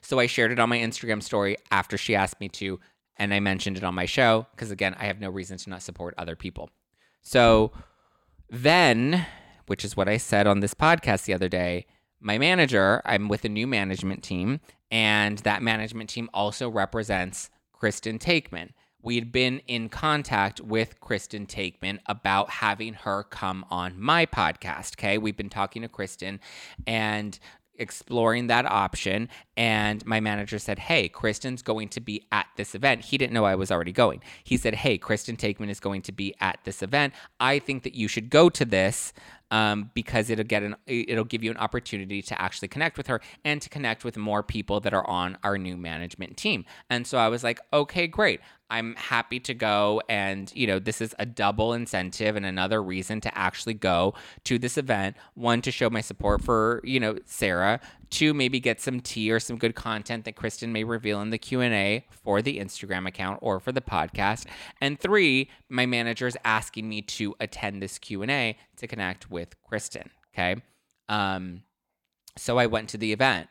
So 0.00 0.18
I 0.18 0.26
shared 0.26 0.52
it 0.52 0.58
on 0.58 0.68
my 0.68 0.78
Instagram 0.78 1.22
story 1.22 1.56
after 1.70 1.96
she 1.96 2.14
asked 2.14 2.40
me 2.40 2.48
to, 2.50 2.80
and 3.16 3.32
I 3.32 3.40
mentioned 3.40 3.76
it 3.76 3.84
on 3.84 3.94
my 3.94 4.04
show 4.06 4.46
because, 4.52 4.70
again, 4.70 4.94
I 4.98 5.06
have 5.06 5.20
no 5.20 5.30
reason 5.30 5.56
to 5.58 5.70
not 5.70 5.82
support 5.82 6.14
other 6.18 6.36
people. 6.36 6.70
So 7.22 7.72
then, 8.50 9.26
which 9.66 9.84
is 9.84 9.96
what 9.96 10.08
I 10.08 10.18
said 10.18 10.46
on 10.46 10.60
this 10.60 10.74
podcast 10.74 11.24
the 11.24 11.34
other 11.34 11.48
day, 11.48 11.86
my 12.20 12.38
manager, 12.38 13.02
I'm 13.04 13.28
with 13.28 13.44
a 13.44 13.48
new 13.48 13.66
management 13.66 14.22
team, 14.22 14.60
and 14.90 15.38
that 15.38 15.62
management 15.62 16.10
team 16.10 16.30
also 16.32 16.68
represents 16.68 17.50
Kristen 17.72 18.18
Taekman. 18.18 18.70
We'd 19.02 19.30
been 19.30 19.60
in 19.68 19.88
contact 19.88 20.60
with 20.60 20.98
Kristen 21.00 21.46
Taekman 21.46 22.00
about 22.06 22.50
having 22.50 22.94
her 22.94 23.22
come 23.22 23.64
on 23.70 24.00
my 24.00 24.26
podcast. 24.26 24.98
Okay. 24.98 25.16
We've 25.16 25.36
been 25.36 25.50
talking 25.50 25.82
to 25.82 25.88
Kristen 25.88 26.40
and 26.86 27.38
exploring 27.78 28.46
that 28.48 28.66
option. 28.66 29.28
And 29.56 30.04
my 30.06 30.20
manager 30.20 30.58
said, 30.58 30.78
Hey, 30.78 31.08
Kristen's 31.08 31.62
going 31.62 31.88
to 31.90 32.00
be 32.00 32.26
at 32.32 32.46
this 32.56 32.74
event. 32.74 33.04
He 33.04 33.18
didn't 33.18 33.32
know 33.32 33.44
I 33.44 33.54
was 33.54 33.70
already 33.70 33.92
going. 33.92 34.22
He 34.42 34.56
said, 34.56 34.74
Hey, 34.74 34.98
Kristen 34.98 35.36
Taekman 35.36 35.68
is 35.68 35.80
going 35.80 36.02
to 36.02 36.12
be 36.12 36.34
at 36.40 36.58
this 36.64 36.82
event. 36.82 37.14
I 37.38 37.58
think 37.58 37.82
that 37.84 37.94
you 37.94 38.08
should 38.08 38.30
go 38.30 38.48
to 38.50 38.64
this 38.64 39.12
um, 39.50 39.90
because 39.94 40.30
it'll 40.30 40.44
get 40.44 40.62
an 40.62 40.76
it'll 40.86 41.24
give 41.24 41.44
you 41.44 41.50
an 41.50 41.56
opportunity 41.56 42.22
to 42.22 42.40
actually 42.40 42.68
connect 42.68 42.96
with 42.96 43.06
her 43.06 43.20
and 43.44 43.62
to 43.62 43.68
connect 43.68 44.04
with 44.04 44.16
more 44.16 44.42
people 44.42 44.80
that 44.80 44.92
are 44.92 45.06
on 45.08 45.38
our 45.42 45.56
new 45.58 45.76
management 45.76 46.36
team. 46.36 46.64
And 46.90 47.06
so 47.06 47.18
I 47.18 47.28
was 47.28 47.44
like, 47.44 47.60
okay, 47.72 48.06
great. 48.06 48.40
I'm 48.68 48.94
happy 48.96 49.38
to 49.40 49.54
go. 49.54 50.02
And, 50.08 50.52
you 50.54 50.66
know, 50.66 50.78
this 50.78 51.00
is 51.00 51.14
a 51.18 51.26
double 51.26 51.72
incentive 51.72 52.36
and 52.36 52.44
another 52.44 52.82
reason 52.82 53.20
to 53.22 53.38
actually 53.38 53.74
go 53.74 54.14
to 54.44 54.58
this 54.58 54.76
event. 54.76 55.16
One, 55.34 55.62
to 55.62 55.70
show 55.70 55.88
my 55.88 56.00
support 56.00 56.42
for, 56.42 56.80
you 56.84 56.98
know, 56.98 57.16
Sarah. 57.24 57.80
Two, 58.10 58.34
maybe 58.34 58.60
get 58.60 58.80
some 58.80 59.00
tea 59.00 59.30
or 59.30 59.40
some 59.40 59.56
good 59.56 59.74
content 59.74 60.24
that 60.24 60.36
Kristen 60.36 60.72
may 60.72 60.84
reveal 60.84 61.20
in 61.20 61.30
the 61.30 61.38
Q&A 61.38 62.06
for 62.10 62.42
the 62.42 62.58
Instagram 62.58 63.06
account 63.06 63.38
or 63.42 63.60
for 63.60 63.72
the 63.72 63.80
podcast. 63.80 64.46
And 64.80 64.98
three, 64.98 65.50
my 65.68 65.86
manager 65.86 66.26
is 66.26 66.36
asking 66.44 66.88
me 66.88 67.02
to 67.02 67.34
attend 67.40 67.82
this 67.82 67.98
Q&A 67.98 68.56
to 68.76 68.86
connect 68.86 69.30
with 69.30 69.60
Kristen. 69.62 70.10
Okay. 70.32 70.56
Um, 71.08 71.62
so 72.36 72.58
I 72.58 72.66
went 72.66 72.88
to 72.90 72.98
the 72.98 73.12
event 73.12 73.48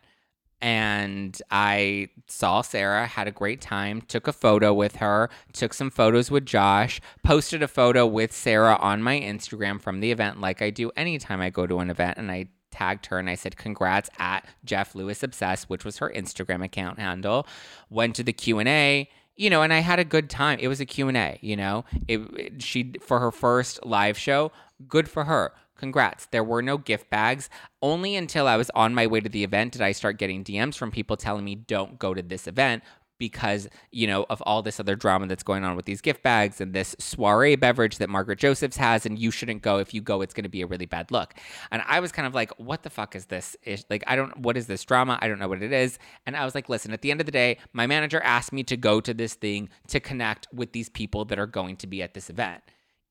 and 0.66 1.40
I 1.52 2.10
saw 2.26 2.64
Sarah, 2.64 3.06
had 3.06 3.28
a 3.28 3.32
great 3.32 3.62
time, 3.62 4.02
took 4.02 4.28
a 4.28 4.34
photo 4.34 4.74
with 4.74 4.96
her, 4.96 5.30
took 5.54 5.76
some 5.76 5.92
photos 5.92 6.32
with 6.32 6.44
Josh, 6.44 7.00
posted 7.24 7.62
a 7.62 7.68
photo 7.68 8.08
with 8.08 8.34
Sarah 8.34 8.76
on 8.82 9.04
my 9.04 9.20
Instagram 9.20 9.80
from 9.80 10.00
the 10.00 10.12
event, 10.12 10.42
like 10.42 10.64
I 10.64 10.72
do 10.72 10.90
anytime 10.98 11.40
I 11.40 11.52
go 11.52 11.68
to 11.68 11.78
an 11.82 11.92
event, 11.92 12.18
and 12.18 12.32
I 12.32 12.48
tagged 12.72 13.06
her 13.06 13.20
and 13.20 13.30
I 13.30 13.36
said 13.36 13.58
congrats 13.58 14.10
at 14.18 14.48
Jeff 14.64 14.96
Lewis 14.96 15.22
Obsessed, 15.22 15.70
which 15.70 15.86
was 15.86 16.00
her 16.00 16.12
Instagram 16.16 16.66
account 16.66 16.98
handle. 16.98 17.46
Went 17.92 18.16
to 18.16 18.24
the 18.24 18.34
Q 18.34 18.58
and 18.58 18.68
A 18.68 19.08
you 19.38 19.50
know, 19.50 19.62
and 19.64 19.74
I 19.74 19.80
had 19.80 20.00
a 20.00 20.06
good 20.06 20.30
time. 20.30 20.60
It 20.62 20.70
was 20.70 20.80
a 20.80 20.86
Q&A, 20.86 21.38
you 21.42 21.58
know. 21.58 21.84
It, 22.08 22.20
it, 22.38 22.64
she 22.64 22.94
for 23.02 23.20
her 23.20 23.32
first 23.32 23.86
live 23.86 24.18
show, 24.18 24.54
good 24.88 25.10
for 25.10 25.26
her. 25.26 25.54
Congrats. 25.78 26.28
There 26.28 26.44
were 26.44 26.62
no 26.62 26.78
gift 26.78 27.10
bags. 27.10 27.50
Only 27.82 28.16
until 28.16 28.48
I 28.48 28.58
was 28.58 28.70
on 28.72 28.94
my 28.94 29.08
way 29.08 29.20
to 29.20 29.30
the 29.30 29.44
event 29.44 29.74
did 29.74 29.82
I 29.82 29.92
start 29.92 30.18
getting 30.18 30.44
DMs 30.44 30.76
from 30.76 30.92
people 30.92 31.18
telling 31.18 31.46
me 31.46 31.56
don't 31.56 32.00
go 32.00 32.14
to 32.14 32.22
this 32.22 32.48
event 32.48 32.84
because, 33.18 33.70
you 33.92 34.08
know, 34.08 34.26
of 34.30 34.42
all 34.42 34.62
this 34.62 34.78
other 34.78 34.96
drama 34.96 35.26
that's 35.28 35.44
going 35.44 35.64
on 35.64 35.78
with 35.78 35.86
these 35.86 36.02
gift 36.02 36.22
bags 36.22 36.60
and 36.60 36.74
this 36.74 36.96
soiree 37.00 37.56
beverage 37.56 37.98
that 37.98 38.10
Margaret 38.10 38.40
Josephs 38.40 38.76
has 38.76 39.06
and 39.06 39.18
you 39.18 39.32
shouldn't 39.32 39.62
go. 39.62 39.78
If 39.78 39.94
you 39.94 40.02
go, 40.02 40.22
it's 40.22 40.34
going 40.34 40.44
to 40.44 40.50
be 40.50 40.62
a 40.62 40.68
really 40.68 40.86
bad 40.86 41.12
look. 41.12 41.34
And 41.72 41.82
I 41.88 42.02
was 42.02 42.12
kind 42.12 42.28
of 42.28 42.36
like, 42.36 42.52
what 42.60 42.84
the 42.84 42.90
fuck 42.90 43.16
is 43.16 43.28
this? 43.28 43.56
Like, 43.90 44.04
I 44.06 44.18
don't, 44.18 44.38
what 44.40 44.58
is 44.58 44.68
this 44.68 44.84
drama? 44.84 45.18
I 45.22 45.30
don't 45.30 45.40
know 45.40 45.48
what 45.48 45.64
it 45.64 45.72
is. 45.72 45.98
And 46.26 46.36
I 46.36 46.44
was 46.44 46.56
like, 46.56 46.68
listen, 46.68 46.92
at 46.92 47.02
the 47.02 47.12
end 47.12 47.22
of 47.22 47.26
the 47.26 47.32
day, 47.32 47.58
my 47.72 47.88
manager 47.88 48.22
asked 48.22 48.52
me 48.52 48.64
to 48.64 48.76
go 48.76 49.00
to 49.00 49.14
this 49.14 49.34
thing 49.34 49.70
to 49.88 50.02
connect 50.02 50.48
with 50.54 50.74
these 50.74 50.90
people 50.90 51.24
that 51.26 51.40
are 51.40 51.48
going 51.48 51.78
to 51.78 51.88
be 51.88 52.02
at 52.02 52.16
this 52.16 52.30
event. 52.30 52.64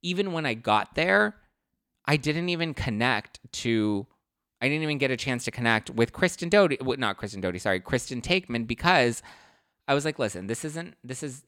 Even 0.02 0.32
when 0.32 0.44
I 0.44 0.52
got 0.52 0.96
there, 0.96 1.34
I 2.06 2.16
didn't 2.16 2.48
even 2.48 2.74
connect 2.74 3.40
to 3.52 4.06
I 4.60 4.68
didn't 4.68 4.82
even 4.82 4.98
get 4.98 5.10
a 5.10 5.16
chance 5.16 5.44
to 5.44 5.50
connect 5.50 5.90
with 5.90 6.12
Kristen 6.12 6.48
Doute, 6.48 6.78
not 6.98 7.18
Kristen 7.18 7.40
Doute, 7.40 7.60
sorry, 7.60 7.80
Kristen 7.80 8.22
Taekman, 8.22 8.66
because 8.66 9.22
I 9.86 9.94
was 9.94 10.04
like, 10.06 10.18
listen, 10.18 10.46
this 10.46 10.64
isn't 10.64 10.94
this 11.04 11.22
is 11.22 11.42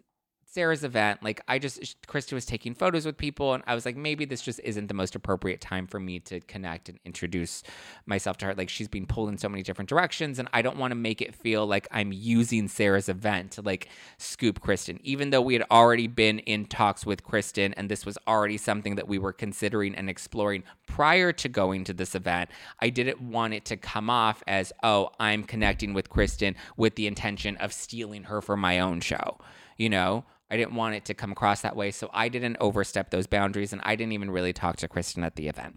Sarah's 0.48 0.84
event, 0.84 1.22
like 1.22 1.40
I 1.48 1.58
just 1.58 2.00
Krista 2.06 2.32
was 2.32 2.46
taking 2.46 2.74
photos 2.74 3.04
with 3.04 3.16
people, 3.18 3.52
and 3.52 3.62
I 3.66 3.74
was 3.74 3.84
like, 3.84 3.96
maybe 3.96 4.24
this 4.24 4.40
just 4.40 4.60
isn't 4.64 4.86
the 4.86 4.94
most 4.94 5.14
appropriate 5.14 5.60
time 5.60 5.86
for 5.86 6.00
me 6.00 6.18
to 6.20 6.40
connect 6.40 6.88
and 6.88 6.98
introduce 7.04 7.62
myself 8.06 8.38
to 8.38 8.46
her. 8.46 8.54
Like 8.54 8.70
she's 8.70 8.88
being 8.88 9.06
pulled 9.06 9.28
in 9.28 9.38
so 9.38 9.48
many 9.48 9.62
different 9.62 9.88
directions, 9.88 10.38
and 10.38 10.48
I 10.52 10.62
don't 10.62 10.78
want 10.78 10.92
to 10.92 10.96
make 10.96 11.20
it 11.20 11.34
feel 11.34 11.66
like 11.66 11.88
I'm 11.90 12.12
using 12.12 12.68
Sarah's 12.68 13.08
event 13.08 13.50
to 13.52 13.62
like 13.62 13.88
scoop 14.18 14.60
Kristen, 14.60 14.98
even 15.02 15.30
though 15.30 15.42
we 15.42 15.52
had 15.52 15.64
already 15.70 16.06
been 16.06 16.38
in 16.38 16.64
talks 16.64 17.04
with 17.04 17.24
Kristen, 17.24 17.74
and 17.74 17.90
this 17.90 18.06
was 18.06 18.16
already 18.26 18.56
something 18.56 18.94
that 18.94 19.08
we 19.08 19.18
were 19.18 19.32
considering 19.32 19.94
and 19.94 20.08
exploring 20.08 20.62
prior 20.86 21.32
to 21.32 21.48
going 21.48 21.84
to 21.84 21.92
this 21.92 22.14
event. 22.14 22.48
I 22.80 22.88
didn't 22.88 23.20
want 23.20 23.52
it 23.52 23.64
to 23.66 23.76
come 23.76 24.08
off 24.08 24.42
as, 24.46 24.72
oh, 24.82 25.10
I'm 25.18 25.42
connecting 25.42 25.92
with 25.92 26.08
Kristen 26.08 26.54
with 26.76 26.94
the 26.94 27.06
intention 27.06 27.56
of 27.56 27.72
stealing 27.72 28.24
her 28.24 28.40
for 28.40 28.56
my 28.56 28.78
own 28.78 29.00
show, 29.00 29.38
you 29.76 29.90
know. 29.90 30.24
I 30.50 30.56
didn't 30.56 30.74
want 30.74 30.94
it 30.94 31.04
to 31.06 31.14
come 31.14 31.32
across 31.32 31.62
that 31.62 31.76
way. 31.76 31.90
So 31.90 32.10
I 32.12 32.28
didn't 32.28 32.56
overstep 32.60 33.10
those 33.10 33.26
boundaries 33.26 33.72
and 33.72 33.82
I 33.84 33.96
didn't 33.96 34.12
even 34.12 34.30
really 34.30 34.52
talk 34.52 34.76
to 34.76 34.88
Kristen 34.88 35.24
at 35.24 35.36
the 35.36 35.48
event. 35.48 35.76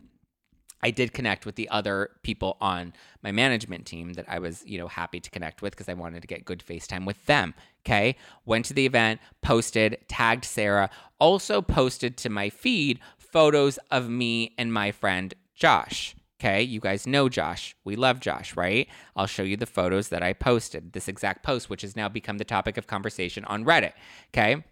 I 0.81 0.91
did 0.91 1.13
connect 1.13 1.45
with 1.45 1.55
the 1.55 1.67
other 1.69 2.11
people 2.23 2.55
on 2.61 2.93
my 3.21 3.31
management 3.31 3.85
team 3.85 4.13
that 4.13 4.25
I 4.29 4.39
was, 4.39 4.63
you 4.65 4.77
know, 4.77 4.87
happy 4.87 5.19
to 5.19 5.29
connect 5.29 5.61
with 5.61 5.73
because 5.73 5.89
I 5.89 5.93
wanted 5.93 6.21
to 6.21 6.27
get 6.27 6.45
good 6.45 6.63
FaceTime 6.65 7.05
with 7.05 7.25
them. 7.25 7.53
Okay. 7.85 8.15
Went 8.45 8.65
to 8.65 8.73
the 8.73 8.85
event, 8.85 9.19
posted, 9.41 9.97
tagged 10.07 10.45
Sarah, 10.45 10.89
also 11.19 11.61
posted 11.61 12.15
to 12.17 12.29
my 12.29 12.49
feed 12.49 12.99
photos 13.17 13.77
of 13.91 14.09
me 14.09 14.53
and 14.57 14.71
my 14.71 14.91
friend 14.91 15.33
Josh. 15.53 16.15
Okay, 16.39 16.61
you 16.61 16.79
guys 16.79 17.05
know 17.05 17.27
Josh. 17.27 17.75
We 17.83 17.97
love 17.97 18.21
Josh, 18.21 18.55
right? 18.55 18.87
I'll 19.13 19.27
show 19.27 19.43
you 19.43 19.57
the 19.57 19.65
photos 19.65 20.07
that 20.07 20.23
I 20.23 20.31
posted, 20.31 20.93
this 20.93 21.09
exact 21.09 21.43
post, 21.43 21.69
which 21.69 21.81
has 21.81 21.97
now 21.97 22.07
become 22.07 22.37
the 22.37 22.45
topic 22.45 22.77
of 22.77 22.87
conversation 22.87 23.43
on 23.45 23.65
Reddit. 23.65 23.91
Okay, 24.33 24.63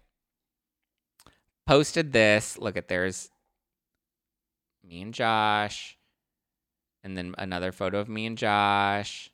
posted 1.66 2.12
this. 2.12 2.56
Look 2.56 2.78
at 2.78 2.88
there's 2.88 3.28
me 4.82 5.02
and 5.02 5.12
Josh, 5.12 5.98
and 7.04 7.18
then 7.18 7.34
another 7.36 7.70
photo 7.70 7.98
of 7.98 8.08
me 8.08 8.24
and 8.24 8.38
Josh, 8.38 9.30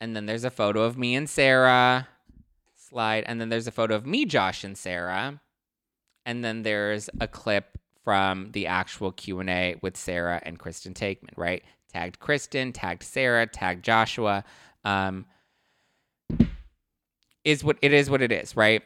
and 0.00 0.14
then 0.14 0.26
there's 0.26 0.44
a 0.44 0.50
photo 0.50 0.82
of 0.82 0.96
me 0.96 1.16
and 1.16 1.28
Sarah. 1.28 2.06
Slide, 2.76 3.24
and 3.26 3.40
then 3.40 3.48
there's 3.48 3.66
a 3.66 3.72
photo 3.72 3.96
of 3.96 4.06
me, 4.06 4.24
Josh, 4.24 4.64
and 4.64 4.78
Sarah, 4.78 5.40
and 6.24 6.42
then 6.44 6.62
there's 6.62 7.10
a 7.20 7.28
clip 7.28 7.77
from 8.08 8.52
the 8.52 8.66
actual 8.66 9.12
Q 9.12 9.40
and 9.40 9.50
A 9.50 9.74
with 9.82 9.94
Sarah 9.94 10.40
and 10.42 10.58
Kristen 10.58 10.94
Taekman. 10.94 11.36
Right, 11.36 11.62
tagged 11.92 12.18
Kristen, 12.18 12.72
tagged 12.72 13.02
Sarah, 13.02 13.46
tagged 13.46 13.84
Joshua. 13.84 14.44
Um, 14.82 15.26
is 17.44 17.62
what 17.62 17.76
it 17.82 17.92
is. 17.92 18.08
What 18.08 18.22
it 18.22 18.32
is. 18.32 18.56
Right 18.56 18.82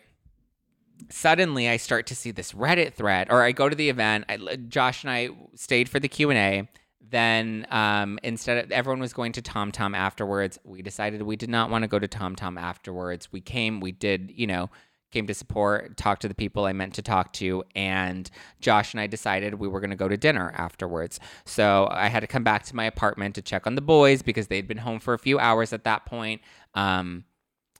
suddenly 1.09 1.69
I 1.69 1.77
start 1.77 2.07
to 2.07 2.17
see 2.17 2.33
this 2.33 2.53
Reddit 2.53 2.95
thread, 2.95 3.29
or 3.31 3.43
I 3.43 3.53
go 3.53 3.69
to 3.69 3.77
the 3.77 3.89
event. 3.89 4.25
I, 4.29 4.57
Josh 4.69 5.05
and 5.05 5.13
I 5.13 5.29
stayed 5.55 5.89
for 5.89 6.01
the 6.01 6.09
Q 6.09 6.31
and 6.31 6.39
A. 6.39 6.69
Then 7.01 7.65
um, 7.71 8.19
instead 8.25 8.65
of 8.65 8.73
everyone 8.73 8.99
was 8.99 9.13
going 9.13 9.31
to 9.33 9.43
Tom 9.43 9.71
Tom 9.71 9.95
afterwards, 9.95 10.59
we 10.65 10.83
decided 10.83 11.23
we 11.23 11.37
did 11.37 11.51
not 11.51 11.71
want 11.71 11.83
to 11.83 11.89
go 11.89 12.01
to 12.01 12.09
Tom 12.09 12.35
Tom 12.35 12.59
afterwards. 12.59 13.31
We 13.31 13.41
came, 13.41 13.79
we 13.79 13.93
did, 13.93 14.33
you 14.35 14.49
know, 14.49 14.71
came 15.13 15.27
to 15.27 15.35
support, 15.35 15.97
talked 15.97 16.23
to 16.23 16.29
the 16.29 16.35
people 16.35 16.65
I 16.65 16.73
meant 16.73 16.95
to 16.95 17.03
talk 17.03 17.33
to, 17.35 17.63
and 17.77 18.31
Josh 18.61 18.95
and 18.95 19.01
I 19.01 19.07
decided 19.07 19.55
we 19.55 19.69
were 19.69 19.81
going 19.81 19.91
to 19.91 19.97
go 19.97 20.09
to 20.09 20.17
dinner 20.17 20.53
afterwards. 20.57 21.21
So 21.45 21.89
I 21.91 22.09
had 22.09 22.21
to 22.21 22.27
come 22.27 22.45
back 22.45 22.65
to 22.65 22.77
my 22.77 22.85
apartment 22.85 23.35
to 23.37 23.43
check 23.43 23.67
on 23.67 23.75
the 23.75 23.83
boys 23.83 24.23
because 24.23 24.49
they'd 24.49 24.67
been 24.67 24.79
home 24.79 24.99
for 24.99 25.15
a 25.15 25.19
few 25.19 25.39
hours 25.39 25.73
at 25.73 25.85
that 25.85 26.07
point. 26.07 26.41
Um, 26.75 27.25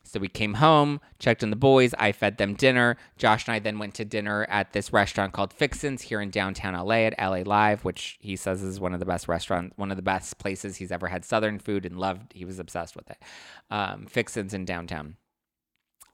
so 0.05 0.21
we 0.21 0.29
came 0.29 0.55
home, 0.55 1.01
checked 1.19 1.43
on 1.43 1.51
the 1.51 1.57
boys. 1.57 1.95
I 1.99 2.13
fed 2.13 2.37
them 2.37 2.55
dinner. 2.55 2.97
Josh 3.17 3.47
and 3.47 3.55
I 3.55 3.61
then 3.61 3.79
went 3.79 3.95
to 3.95 4.05
dinner 4.05 4.45
at 4.51 4.73
this 4.73 4.93
restaurant 4.93 5.33
called 5.33 5.53
Fixins 5.53 6.03
here 6.03 6.21
in 6.21 6.31
downtown 6.31 6.75
LA 6.75 7.07
at 7.07 7.19
LA 7.19 7.43
Live, 7.47 7.85
which 7.85 8.19
he 8.21 8.37
says 8.37 8.63
is 8.63 8.81
one 8.81 8.93
of 8.93 9.01
the 9.01 9.07
best 9.07 9.29
restaurants, 9.29 9.77
one 9.79 9.91
of 9.91 9.97
the 9.97 10.03
best 10.03 10.39
places 10.39 10.77
he's 10.77 10.93
ever 10.93 11.09
had 11.09 11.25
Southern 11.25 11.59
food 11.59 11.87
and 11.87 11.99
loved. 11.99 12.33
He 12.35 12.45
was 12.45 12.59
obsessed 12.59 12.95
with 12.95 13.11
it. 13.11 13.23
Um, 13.71 14.07
Fixins 14.07 14.53
in 14.53 14.65
downtown 14.65 15.17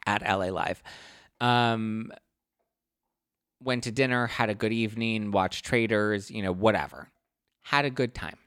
at 0.06 0.22
LA 0.22 0.46
Live. 0.46 0.82
Um, 1.40 2.12
went 3.62 3.84
to 3.84 3.92
dinner, 3.92 4.26
had 4.26 4.50
a 4.50 4.54
good 4.54 4.72
evening, 4.72 5.30
watched 5.30 5.64
Traitors, 5.64 6.30
you 6.30 6.42
know, 6.42 6.52
whatever. 6.52 7.10
Had 7.62 7.84
a 7.84 7.90
good 7.90 8.14
time. 8.14 8.38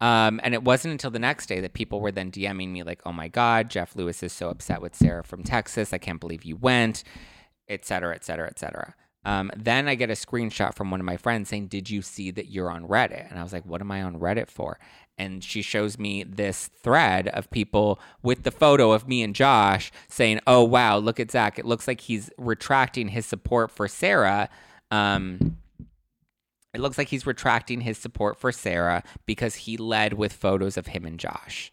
Um, 0.00 0.40
and 0.42 0.54
it 0.54 0.64
wasn't 0.64 0.92
until 0.92 1.10
the 1.10 1.18
next 1.18 1.46
day 1.46 1.60
that 1.60 1.74
people 1.74 2.00
were 2.00 2.12
then 2.12 2.30
DMing 2.30 2.70
me 2.70 2.82
like, 2.82 3.00
"Oh 3.04 3.12
my 3.12 3.28
God, 3.28 3.70
Jeff 3.70 3.94
Lewis 3.94 4.22
is 4.22 4.32
so 4.32 4.48
upset 4.48 4.80
with 4.80 4.94
Sarah 4.94 5.24
from 5.24 5.42
Texas. 5.42 5.92
I 5.92 5.98
can't 5.98 6.20
believe 6.20 6.44
you 6.44 6.56
went," 6.56 7.04
et 7.68 7.84
cetera, 7.84 8.14
et 8.14 8.24
cetera, 8.24 8.48
et 8.48 8.58
cetera. 8.58 8.94
Um, 9.24 9.50
then 9.56 9.88
I 9.88 9.94
get 9.96 10.08
a 10.08 10.14
screenshot 10.14 10.74
from 10.74 10.90
one 10.90 11.00
of 11.00 11.06
my 11.06 11.16
friends 11.16 11.48
saying, 11.48 11.68
"Did 11.68 11.90
you 11.90 12.00
see 12.00 12.30
that 12.30 12.48
you're 12.48 12.70
on 12.70 12.86
Reddit?" 12.86 13.28
And 13.28 13.38
I 13.38 13.42
was 13.42 13.52
like, 13.52 13.66
"What 13.66 13.80
am 13.80 13.90
I 13.90 14.02
on 14.02 14.18
Reddit 14.18 14.50
for?" 14.50 14.78
And 15.18 15.42
she 15.42 15.62
shows 15.62 15.98
me 15.98 16.24
this 16.24 16.68
thread 16.68 17.28
of 17.28 17.50
people 17.50 17.98
with 18.22 18.42
the 18.42 18.50
photo 18.50 18.92
of 18.92 19.08
me 19.08 19.22
and 19.22 19.34
Josh 19.34 19.90
saying, 20.08 20.40
"Oh 20.46 20.62
wow, 20.62 20.98
look 20.98 21.18
at 21.18 21.30
Zack. 21.30 21.58
It 21.58 21.64
looks 21.64 21.88
like 21.88 22.02
he's 22.02 22.30
retracting 22.36 23.08
his 23.08 23.24
support 23.24 23.70
for 23.70 23.88
Sarah." 23.88 24.50
Um, 24.90 25.56
it 26.74 26.80
looks 26.80 26.98
like 26.98 27.08
he's 27.08 27.26
retracting 27.26 27.80
his 27.80 27.96
support 27.96 28.36
for 28.36 28.52
Sarah 28.52 29.02
because 29.24 29.54
he 29.54 29.78
led 29.78 30.12
with 30.12 30.34
photos 30.34 30.76
of 30.76 30.88
him 30.88 31.06
and 31.06 31.18
Josh. 31.18 31.72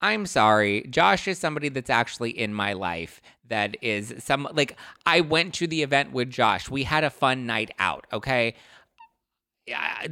I'm 0.00 0.26
sorry. 0.26 0.86
Josh 0.90 1.26
is 1.26 1.38
somebody 1.38 1.68
that's 1.68 1.90
actually 1.90 2.30
in 2.30 2.54
my 2.54 2.72
life 2.72 3.20
that 3.48 3.76
is 3.82 4.14
some 4.18 4.48
like 4.52 4.76
I 5.06 5.20
went 5.20 5.54
to 5.54 5.66
the 5.66 5.82
event 5.82 6.12
with 6.12 6.30
Josh. 6.30 6.70
We 6.70 6.84
had 6.84 7.04
a 7.04 7.10
fun 7.10 7.46
night 7.46 7.70
out, 7.78 8.06
okay? 8.12 8.54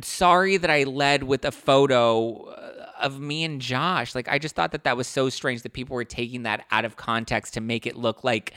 Sorry 0.03 0.57
that 0.57 0.71
I 0.71 0.85
led 0.85 1.23
with 1.23 1.45
a 1.45 1.53
photo 1.53 2.45
uh, 2.45 2.87
of 3.01 3.21
me 3.21 3.45
and 3.45 3.61
Josh. 3.61 4.15
Like 4.15 4.29
I 4.29 4.39
just 4.39 4.55
thought 4.55 4.73
that 4.73 4.85
that 4.85 4.97
was 4.97 5.07
so 5.07 5.29
strange 5.29 5.63
that 5.63 5.73
people 5.73 5.95
were 5.95 6.05
taking 6.05 6.45
that 6.45 6.65
out 6.71 6.85
of 6.85 6.97
context 6.97 7.55
to 7.55 7.61
make 7.61 7.87
it 7.87 7.97
look 7.97 8.25
like 8.25 8.55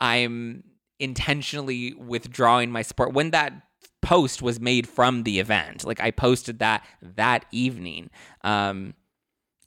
I'm 0.00 0.64
intentionally 0.98 1.94
withdrawing 1.94 2.70
my 2.70 2.82
support 2.82 3.12
when 3.12 3.30
that 3.30 3.52
post 4.02 4.42
was 4.42 4.60
made 4.60 4.88
from 4.88 5.24
the 5.24 5.40
event. 5.40 5.84
Like 5.84 6.00
I 6.00 6.10
posted 6.10 6.58
that 6.60 6.84
that 7.02 7.44
evening 7.52 8.10
um, 8.42 8.94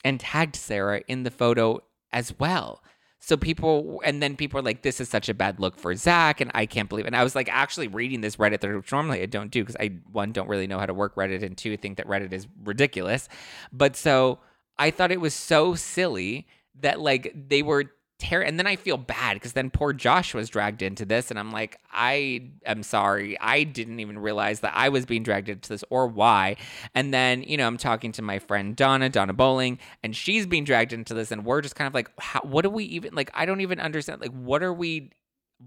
and 0.03 0.19
tagged 0.19 0.55
Sarah 0.55 1.01
in 1.07 1.23
the 1.23 1.31
photo 1.31 1.81
as 2.11 2.37
well. 2.39 2.83
So 3.25 3.37
people, 3.37 4.01
and 4.03 4.21
then 4.21 4.35
people 4.35 4.59
are 4.59 4.63
like, 4.63 4.81
"This 4.81 4.99
is 4.99 5.07
such 5.07 5.29
a 5.29 5.33
bad 5.33 5.57
look 5.57 5.79
for 5.79 5.95
Zack," 5.95 6.41
and 6.41 6.51
I 6.53 6.65
can't 6.65 6.89
believe. 6.89 7.05
It. 7.05 7.07
And 7.07 7.15
I 7.15 7.23
was 7.23 7.35
like, 7.35 7.47
actually 7.49 7.87
reading 7.87 8.19
this 8.19 8.35
Reddit 8.35 8.59
thread, 8.59 8.75
which 8.75 8.91
normally 8.91 9.21
I 9.21 9.27
don't 9.27 9.49
do 9.49 9.61
because 9.61 9.77
I 9.79 9.99
one 10.11 10.33
don't 10.33 10.49
really 10.49 10.67
know 10.67 10.77
how 10.77 10.85
to 10.85 10.93
work 10.93 11.15
Reddit, 11.15 11.41
and 11.41 11.57
two 11.57 11.77
think 11.77 11.95
that 11.95 12.07
Reddit 12.07 12.33
is 12.33 12.47
ridiculous. 12.65 13.29
But 13.71 13.95
so 13.95 14.39
I 14.77 14.91
thought 14.91 15.09
it 15.09 15.21
was 15.21 15.33
so 15.33 15.73
silly 15.73 16.47
that 16.81 16.99
like 16.99 17.33
they 17.33 17.63
were 17.63 17.93
and 18.31 18.57
then 18.57 18.67
I 18.67 18.75
feel 18.75 18.97
bad 18.97 19.35
because 19.35 19.53
then 19.53 19.69
poor 19.69 19.93
Josh 19.93 20.33
was 20.33 20.49
dragged 20.49 20.81
into 20.81 21.05
this, 21.05 21.29
and 21.29 21.39
I'm 21.39 21.51
like, 21.51 21.77
I 21.91 22.51
am 22.65 22.83
sorry, 22.83 23.39
I 23.39 23.63
didn't 23.63 23.99
even 23.99 24.17
realize 24.17 24.61
that 24.61 24.73
I 24.75 24.89
was 24.89 25.05
being 25.05 25.23
dragged 25.23 25.49
into 25.49 25.69
this 25.69 25.83
or 25.89 26.07
why. 26.07 26.55
And 26.95 27.13
then 27.13 27.43
you 27.43 27.57
know 27.57 27.67
I'm 27.67 27.77
talking 27.77 28.11
to 28.13 28.21
my 28.21 28.39
friend 28.39 28.75
Donna, 28.75 29.09
Donna 29.09 29.33
Bowling, 29.33 29.79
and 30.03 30.15
she's 30.15 30.45
being 30.45 30.63
dragged 30.63 30.93
into 30.93 31.13
this, 31.13 31.31
and 31.31 31.45
we're 31.45 31.61
just 31.61 31.75
kind 31.75 31.87
of 31.87 31.93
like, 31.93 32.09
how, 32.19 32.41
what 32.41 32.63
do 32.63 32.69
we 32.69 32.85
even 32.85 33.13
like? 33.13 33.31
I 33.33 33.45
don't 33.45 33.61
even 33.61 33.79
understand. 33.79 34.21
Like, 34.21 34.31
what 34.31 34.63
are 34.63 34.73
we? 34.73 35.11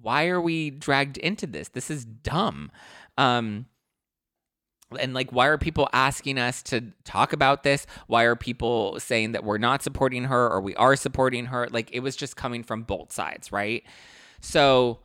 Why 0.03 0.29
are 0.29 0.41
we 0.41 0.71
dragged 0.71 1.17
into 1.19 1.47
this? 1.47 1.69
This 1.69 1.91
is 1.91 2.05
dumb. 2.05 2.71
Um, 3.19 3.67
and 4.99 5.15
like 5.15 5.31
why 5.31 5.47
are 5.47 5.59
people 5.59 5.89
asking 5.93 6.39
us 6.39 6.63
to 6.65 6.93
talk 7.05 7.33
about 7.33 7.63
this? 7.63 7.87
Why 8.07 8.25
are 8.25 8.37
people 8.37 8.99
saying 9.01 9.33
that 9.33 9.45
we're 9.45 9.59
not 9.59 9.83
supporting 9.83 10.25
her 10.25 10.49
or 10.49 10.61
we 10.61 10.75
are 10.77 10.97
supporting 10.97 11.47
her? 11.47 11.69
Like 11.71 11.91
it 11.93 12.01
was 12.01 12.17
just 12.17 12.37
coming 12.37 12.63
from 12.63 12.83
both 12.83 13.13
sides 13.13 13.51
right? 13.51 13.83
So 14.41 15.01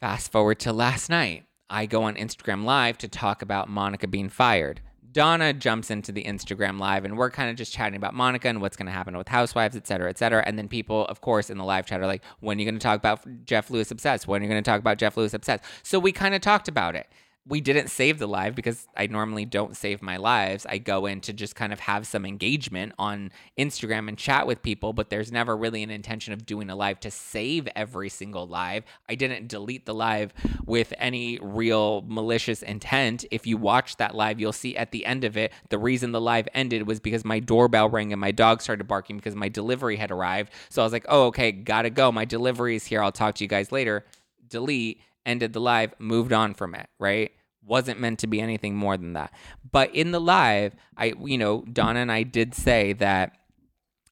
fast 0.00 0.30
forward 0.30 0.60
to 0.60 0.72
last 0.72 1.10
night. 1.10 1.44
I 1.70 1.86
go 1.86 2.04
on 2.04 2.14
instagram 2.14 2.64
live 2.64 2.96
to 2.98 3.08
talk 3.08 3.42
about 3.42 3.68
monica 3.68 4.06
being 4.06 4.28
fired. 4.28 4.80
Donna 5.10 5.52
jumps 5.52 5.90
into 5.90 6.12
the 6.12 6.22
instagram 6.24 6.78
live 6.78 7.04
and 7.04 7.18
we're 7.18 7.30
kind 7.30 7.50
of 7.50 7.56
just 7.56 7.72
chatting 7.72 7.96
about 7.96 8.14
monica 8.14 8.48
and 8.48 8.60
what's 8.60 8.76
going 8.76 8.86
to 8.86 8.92
happen 8.92 9.16
with 9.16 9.28
housewives 9.28 9.74
et 9.74 9.86
cetera 9.86 10.08
et 10.08 10.18
cetera. 10.18 10.42
And 10.46 10.56
then 10.56 10.68
people 10.68 11.04
of 11.06 11.20
course 11.20 11.50
in 11.50 11.58
the 11.58 11.64
live 11.64 11.84
chat 11.84 12.00
are 12.00 12.06
like 12.06 12.22
when 12.40 12.56
are 12.56 12.60
you 12.60 12.64
going 12.64 12.78
to 12.78 12.82
talk 12.82 12.98
about 12.98 13.44
jeff 13.44 13.70
lewis 13.70 13.90
obsessed? 13.90 14.28
When 14.28 14.40
are 14.40 14.44
you 14.44 14.50
going 14.50 14.62
to 14.62 14.70
talk 14.70 14.78
about 14.78 14.98
jeff 14.98 15.16
lewis 15.16 15.34
obsessed? 15.34 15.64
So 15.82 15.98
we 15.98 16.12
kind 16.12 16.34
of 16.34 16.40
talked 16.40 16.68
about 16.68 16.94
it 16.94 17.08
we 17.48 17.60
didn't 17.62 17.88
save 17.88 18.18
the 18.18 18.26
live 18.26 18.54
because 18.54 18.86
I 18.96 19.06
normally 19.06 19.46
don't 19.46 19.76
save 19.76 20.02
my 20.02 20.18
lives. 20.18 20.66
I 20.68 20.78
go 20.78 21.06
in 21.06 21.20
to 21.22 21.32
just 21.32 21.54
kind 21.54 21.72
of 21.72 21.80
have 21.80 22.06
some 22.06 22.26
engagement 22.26 22.92
on 22.98 23.32
Instagram 23.58 24.08
and 24.08 24.18
chat 24.18 24.46
with 24.46 24.62
people, 24.62 24.92
but 24.92 25.08
there's 25.08 25.32
never 25.32 25.56
really 25.56 25.82
an 25.82 25.90
intention 25.90 26.34
of 26.34 26.44
doing 26.44 26.68
a 26.68 26.76
live 26.76 27.00
to 27.00 27.10
save 27.10 27.66
every 27.74 28.10
single 28.10 28.46
live. 28.46 28.84
I 29.08 29.14
didn't 29.14 29.48
delete 29.48 29.86
the 29.86 29.94
live 29.94 30.34
with 30.66 30.92
any 30.98 31.38
real 31.40 32.04
malicious 32.06 32.62
intent. 32.62 33.24
If 33.30 33.46
you 33.46 33.56
watch 33.56 33.96
that 33.96 34.14
live, 34.14 34.38
you'll 34.38 34.52
see 34.52 34.76
at 34.76 34.92
the 34.92 35.06
end 35.06 35.24
of 35.24 35.36
it, 35.38 35.52
the 35.70 35.78
reason 35.78 36.12
the 36.12 36.20
live 36.20 36.48
ended 36.54 36.86
was 36.86 37.00
because 37.00 37.24
my 37.24 37.40
doorbell 37.40 37.88
rang 37.88 38.12
and 38.12 38.20
my 38.20 38.30
dog 38.30 38.60
started 38.60 38.84
barking 38.84 39.16
because 39.16 39.34
my 39.34 39.48
delivery 39.48 39.96
had 39.96 40.10
arrived. 40.10 40.52
So 40.68 40.82
I 40.82 40.84
was 40.84 40.92
like, 40.92 41.06
oh, 41.08 41.26
okay, 41.26 41.52
gotta 41.52 41.90
go. 41.90 42.12
My 42.12 42.26
delivery 42.26 42.76
is 42.76 42.84
here. 42.84 43.02
I'll 43.02 43.10
talk 43.10 43.36
to 43.36 43.44
you 43.44 43.48
guys 43.48 43.72
later. 43.72 44.04
Delete 44.48 45.00
ended 45.24 45.52
the 45.52 45.60
live, 45.60 45.94
moved 45.98 46.32
on 46.32 46.54
from 46.54 46.74
it, 46.74 46.88
right? 46.98 47.32
Wasn't 47.68 48.00
meant 48.00 48.18
to 48.20 48.26
be 48.26 48.40
anything 48.40 48.74
more 48.74 48.96
than 48.96 49.12
that. 49.12 49.32
But 49.70 49.94
in 49.94 50.10
the 50.10 50.20
live, 50.20 50.74
I 50.96 51.12
you 51.24 51.38
know, 51.38 51.62
Donna 51.72 52.00
and 52.00 52.12
I 52.12 52.22
did 52.22 52.54
say 52.54 52.94
that 52.94 53.32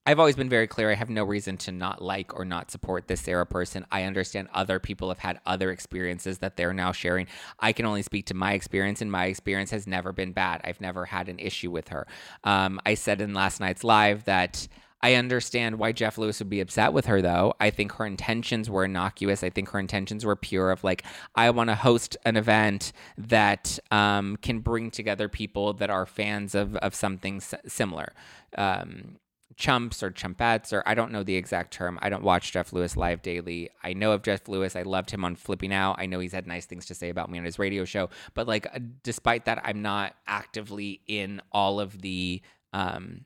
I've 0.09 0.21
always 0.21 0.37
been 0.37 0.49
very 0.49 0.69
clear. 0.69 0.89
I 0.89 0.95
have 0.95 1.11
no 1.11 1.25
reason 1.25 1.57
to 1.59 1.73
not 1.73 2.01
like 2.01 2.39
or 2.39 2.45
not 2.45 2.71
support 2.71 3.09
this 3.09 3.23
Sarah 3.23 3.45
person. 3.45 3.85
I 3.91 4.05
understand 4.05 4.49
other 4.55 4.79
people 4.79 5.09
have 5.09 5.19
had 5.19 5.41
other 5.45 5.73
experiences 5.73 6.39
that 6.39 6.57
they're 6.57 6.73
now 6.73 6.93
sharing. 6.93 7.27
I 7.59 7.73
can 7.73 7.87
only 7.87 8.03
speak 8.03 8.27
to 8.27 8.35
my 8.35 8.53
experience, 8.53 9.03
and 9.03 9.11
my 9.11 9.27
experience 9.27 9.73
has 9.73 9.89
never 9.89 10.13
been 10.13 10.31
bad. 10.31 10.61
I've 10.63 10.81
never 10.81 11.07
had 11.07 11.29
an 11.29 11.41
issue 11.41 11.73
with 11.73 11.89
her. 11.89 12.07
Um, 12.45 12.81
I 12.87 12.95
said 12.95 13.21
in 13.21 13.35
last 13.35 13.59
night's 13.59 13.83
live 13.83 14.25
that 14.27 14.69
I 15.03 15.15
understand 15.15 15.79
why 15.79 15.93
Jeff 15.93 16.19
Lewis 16.19 16.39
would 16.39 16.49
be 16.49 16.61
upset 16.61 16.93
with 16.93 17.07
her, 17.07 17.21
though. 17.21 17.55
I 17.61 17.71
think 17.71 17.93
her 17.93 18.07
intentions 18.07 18.71
were 18.71 18.85
innocuous. 18.85 19.45
I 19.45 19.51
think 19.51 19.69
her 19.71 19.79
intentions 19.79 20.25
were 20.25 20.37
pure 20.37 20.71
of 20.71 20.83
like, 20.85 21.05
I 21.35 21.51
want 21.51 21.69
to 21.69 21.77
host 21.77 22.17
an 22.25 22.37
event 22.37 22.93
that 23.19 23.79
um, 23.91 24.37
can 24.41 24.61
bring 24.61 24.91
together 24.91 25.29
people 25.29 25.75
that 25.75 25.91
are 25.91 26.07
fans 26.07 26.55
of, 26.55 26.77
of 26.77 26.95
something 26.95 27.37
s- 27.37 27.55
similar. 27.67 28.15
Um, 28.57 29.19
chumps 29.57 30.03
or 30.03 30.11
chumpettes, 30.11 30.73
or 30.73 30.83
I 30.87 30.95
don't 30.95 31.13
know 31.13 31.23
the 31.23 31.37
exact 31.37 31.73
term. 31.73 31.99
I 32.03 32.09
don't 32.09 32.23
watch 32.23 32.53
Jeff 32.53 32.73
Lewis 32.73 32.97
live 32.97 33.23
daily. 33.23 33.71
I 33.83 33.95
know 33.95 34.13
of 34.13 34.23
Jeff 34.23 34.49
Lewis. 34.49 34.77
I 34.77 34.83
loved 34.83 35.11
him 35.11 35.25
on 35.25 35.35
Flipping 35.35 35.73
Out. 35.73 35.97
I 35.99 36.07
know 36.07 36.21
he's 36.21 36.33
had 36.33 36.47
nice 36.47 36.67
things 36.67 36.87
to 36.87 36.95
say 36.95 37.09
about 37.09 37.31
me 37.31 37.39
on 37.39 37.45
his 37.45 37.59
radio 37.59 37.85
show. 37.85 38.11
But 38.35 38.47
like, 38.47 38.67
despite 39.03 39.47
that, 39.47 39.61
I'm 39.65 39.83
not 39.83 40.15
actively 40.27 41.01
in 41.07 41.43
all 41.53 41.81
of 41.81 42.01
the. 42.03 42.43
Um, 42.73 43.25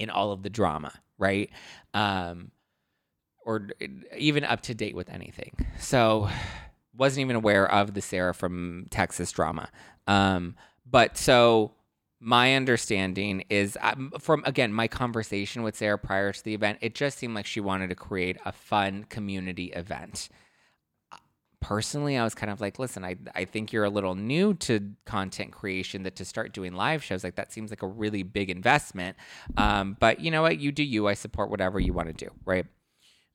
in 0.00 0.10
all 0.10 0.32
of 0.32 0.42
the 0.42 0.50
drama, 0.50 0.92
right? 1.18 1.50
Um, 1.94 2.50
or 3.44 3.68
even 4.16 4.44
up 4.44 4.62
to 4.62 4.74
date 4.74 4.96
with 4.96 5.08
anything. 5.08 5.52
So 5.78 6.28
wasn't 6.96 7.20
even 7.20 7.36
aware 7.36 7.70
of 7.70 7.94
the 7.94 8.02
Sarah 8.02 8.34
from 8.34 8.86
Texas 8.90 9.30
drama. 9.30 9.70
Um, 10.06 10.56
but 10.84 11.16
so 11.16 11.72
my 12.20 12.54
understanding 12.54 13.44
is 13.48 13.78
um, 13.80 14.12
from 14.18 14.42
again 14.44 14.72
my 14.72 14.88
conversation 14.88 15.62
with 15.62 15.76
Sarah 15.76 15.98
prior 15.98 16.32
to 16.32 16.44
the 16.44 16.54
event, 16.54 16.78
it 16.80 16.94
just 16.94 17.18
seemed 17.18 17.34
like 17.34 17.46
she 17.46 17.60
wanted 17.60 17.88
to 17.88 17.94
create 17.94 18.36
a 18.44 18.52
fun 18.52 19.04
community 19.04 19.66
event. 19.66 20.28
Personally, 21.60 22.16
I 22.16 22.24
was 22.24 22.34
kind 22.34 22.50
of 22.50 22.60
like, 22.60 22.78
listen, 22.78 23.04
I, 23.04 23.16
I 23.34 23.44
think 23.44 23.72
you're 23.72 23.84
a 23.84 23.90
little 23.90 24.14
new 24.14 24.54
to 24.54 24.92
content 25.04 25.52
creation. 25.52 26.04
That 26.04 26.16
to 26.16 26.24
start 26.24 26.52
doing 26.52 26.72
live 26.72 27.04
shows 27.04 27.22
like 27.22 27.34
that 27.36 27.52
seems 27.52 27.70
like 27.70 27.82
a 27.82 27.86
really 27.86 28.22
big 28.22 28.48
investment. 28.50 29.16
Um, 29.56 29.96
but 30.00 30.20
you 30.20 30.30
know 30.30 30.42
what, 30.42 30.58
you 30.58 30.72
do 30.72 30.82
you. 30.82 31.06
I 31.06 31.14
support 31.14 31.50
whatever 31.50 31.78
you 31.78 31.92
want 31.92 32.08
to 32.08 32.24
do, 32.24 32.30
right? 32.44 32.66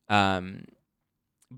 Um, 0.08 0.64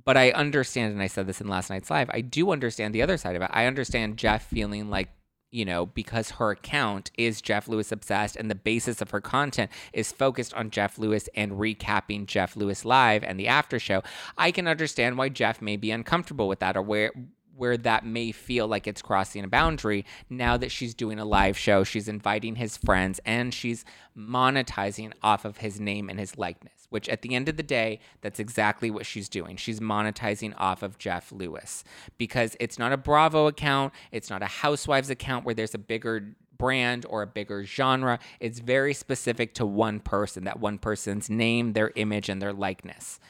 but 0.04 0.16
I 0.16 0.30
understand, 0.32 0.92
and 0.92 1.02
I 1.02 1.06
said 1.06 1.26
this 1.26 1.40
in 1.40 1.48
last 1.48 1.70
night's 1.70 1.90
live. 1.90 2.10
I 2.12 2.20
do 2.20 2.50
understand 2.50 2.94
the 2.94 3.02
other 3.02 3.16
side 3.16 3.36
of 3.36 3.42
it. 3.42 3.50
I 3.52 3.64
understand 3.64 4.18
Jeff 4.18 4.46
feeling 4.46 4.90
like 4.90 5.08
you 5.50 5.64
know, 5.64 5.86
because 5.86 6.32
her 6.32 6.50
account 6.50 7.10
is 7.16 7.40
Jeff 7.40 7.68
Lewis 7.68 7.90
obsessed 7.90 8.36
and 8.36 8.50
the 8.50 8.54
basis 8.54 9.00
of 9.00 9.10
her 9.10 9.20
content 9.20 9.70
is 9.92 10.12
focused 10.12 10.52
on 10.54 10.70
Jeff 10.70 10.98
Lewis 10.98 11.28
and 11.34 11.52
recapping 11.52 12.26
Jeff 12.26 12.56
Lewis 12.56 12.84
live 12.84 13.24
and 13.24 13.40
the 13.40 13.48
after 13.48 13.78
show, 13.78 14.02
I 14.36 14.50
can 14.50 14.68
understand 14.68 15.16
why 15.16 15.30
Jeff 15.30 15.62
may 15.62 15.76
be 15.76 15.90
uncomfortable 15.90 16.48
with 16.48 16.58
that 16.60 16.76
or 16.76 16.82
where 16.82 17.12
where 17.58 17.76
that 17.76 18.06
may 18.06 18.32
feel 18.32 18.66
like 18.66 18.86
it's 18.86 19.02
crossing 19.02 19.44
a 19.44 19.48
boundary 19.48 20.04
now 20.30 20.56
that 20.56 20.70
she's 20.70 20.94
doing 20.94 21.18
a 21.18 21.24
live 21.24 21.58
show 21.58 21.84
she's 21.84 22.08
inviting 22.08 22.56
his 22.56 22.76
friends 22.76 23.20
and 23.24 23.52
she's 23.52 23.84
monetizing 24.16 25.12
off 25.22 25.44
of 25.44 25.58
his 25.58 25.78
name 25.80 26.08
and 26.08 26.18
his 26.18 26.38
likeness 26.38 26.78
which 26.90 27.08
at 27.08 27.22
the 27.22 27.34
end 27.34 27.48
of 27.48 27.56
the 27.56 27.62
day, 27.62 28.00
that's 28.20 28.40
exactly 28.40 28.90
what 28.90 29.06
she's 29.06 29.28
doing. 29.28 29.56
She's 29.56 29.80
monetizing 29.80 30.54
off 30.56 30.82
of 30.82 30.98
Jeff 30.98 31.30
Lewis 31.32 31.84
because 32.16 32.56
it's 32.60 32.78
not 32.78 32.92
a 32.92 32.96
Bravo 32.96 33.46
account, 33.46 33.92
it's 34.10 34.30
not 34.30 34.42
a 34.42 34.46
Housewives 34.46 35.10
account 35.10 35.44
where 35.44 35.54
there's 35.54 35.74
a 35.74 35.78
bigger 35.78 36.34
brand 36.56 37.06
or 37.08 37.22
a 37.22 37.26
bigger 37.26 37.64
genre. 37.64 38.18
It's 38.40 38.58
very 38.58 38.94
specific 38.94 39.54
to 39.54 39.66
one 39.66 40.00
person, 40.00 40.44
that 40.44 40.60
one 40.60 40.78
person's 40.78 41.30
name, 41.30 41.72
their 41.72 41.92
image, 41.94 42.28
and 42.28 42.42
their 42.42 42.52
likeness. 42.52 43.20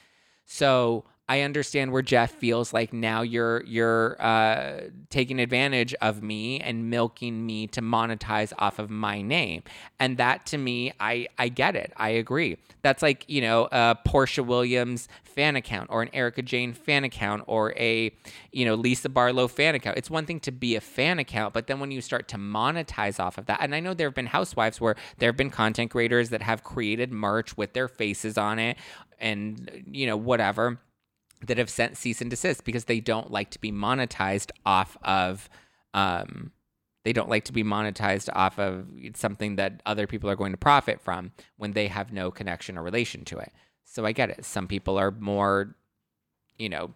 So 0.47 1.05
I 1.31 1.43
understand 1.43 1.93
where 1.93 2.01
Jeff 2.01 2.31
feels 2.33 2.73
like 2.73 2.95
now 2.95 3.21
you're 3.21 3.63
you're 3.65 4.21
uh, 4.21 4.81
taking 5.11 5.39
advantage 5.41 5.93
of 6.01 6.23
me 6.23 6.59
and 6.61 6.89
milking 6.89 7.45
me 7.45 7.67
to 7.69 7.83
monetize 7.83 8.55
off 8.59 8.79
of 8.79 8.89
my 8.89 9.21
name, 9.21 9.63
and 10.01 10.17
that 10.17 10.47
to 10.47 10.59
me, 10.59 10.93
I 10.99 11.29
I 11.37 11.49
get 11.49 11.77
it. 11.77 11.93
I 11.99 12.11
agree. 12.11 12.57
That's 12.81 13.03
like 13.03 13.25
you 13.29 13.43
know 13.43 13.69
a 13.71 13.99
Porsha 14.07 14.45
Williams 14.45 15.07
fan 15.23 15.55
account 15.55 15.91
or 15.91 16.01
an 16.01 16.09
Erika 16.15 16.41
Jayne 16.41 16.73
fan 16.73 17.05
account 17.05 17.43
or 17.47 17.75
a 17.77 18.11
you 18.51 18.65
know 18.65 18.75
Lisa 18.75 19.11
Barlow 19.11 19.49
fan 19.49 19.75
account. 19.75 19.99
It's 19.99 20.11
one 20.11 20.25
thing 20.25 20.41
to 20.41 20.51
be 20.51 20.77
a 20.77 20.81
fan 20.81 21.19
account, 21.19 21.53
but 21.53 21.67
then 21.67 21.79
when 21.79 21.91
you 21.91 22.01
start 22.01 22.29
to 22.29 22.39
monetize 22.39 23.21
off 23.21 23.37
of 23.37 23.45
that, 23.47 23.59
and 23.61 23.75
I 23.75 23.81
know 23.81 23.93
there 23.93 24.09
have 24.09 24.15
been 24.15 24.27
housewives 24.27 24.81
where 24.81 24.97
there 25.19 25.29
have 25.29 25.37
been 25.37 25.51
content 25.51 25.91
creators 25.91 26.31
that 26.31 26.41
have 26.41 26.65
created 26.65 27.13
merch 27.13 27.55
with 27.55 27.75
their 27.75 27.87
faces 27.87 28.39
on 28.39 28.59
it, 28.59 28.79
and 29.21 29.85
you 29.93 30.07
know 30.07 30.17
whatever 30.17 30.79
that 31.47 31.59
have 31.59 31.71
sent 31.71 31.97
cease 31.97 32.21
and 32.21 32.31
desist 32.31 32.65
because 32.65 32.85
they 32.85 33.01
don't 33.01 33.31
like 33.31 33.51
to 33.51 33.61
be 33.61 33.71
monetized 33.71 34.51
off 34.67 34.97
of 35.03 35.49
um, 35.95 36.53
they 37.05 37.13
don't 37.13 37.31
like 37.31 37.45
to 37.45 37.53
be 37.53 37.65
monetized 37.65 38.29
off 38.35 38.59
of 38.59 38.87
something 39.15 39.57
that 39.57 39.83
other 39.87 40.07
people 40.07 40.29
are 40.29 40.37
going 40.37 40.53
to 40.53 40.59
profit 40.59 41.01
from 41.01 41.33
when 41.57 41.73
they 41.73 41.87
have 41.87 42.13
no 42.13 42.31
connection 42.31 42.77
or 42.77 42.83
relation 42.83 43.25
to 43.27 43.39
it. 43.39 43.53
So 43.85 44.05
I 44.05 44.13
get 44.13 44.31
it. 44.31 44.45
Some 44.45 44.67
people 44.67 44.99
are 44.99 45.11
more, 45.11 45.75
you 46.59 46.69
know, 46.69 46.93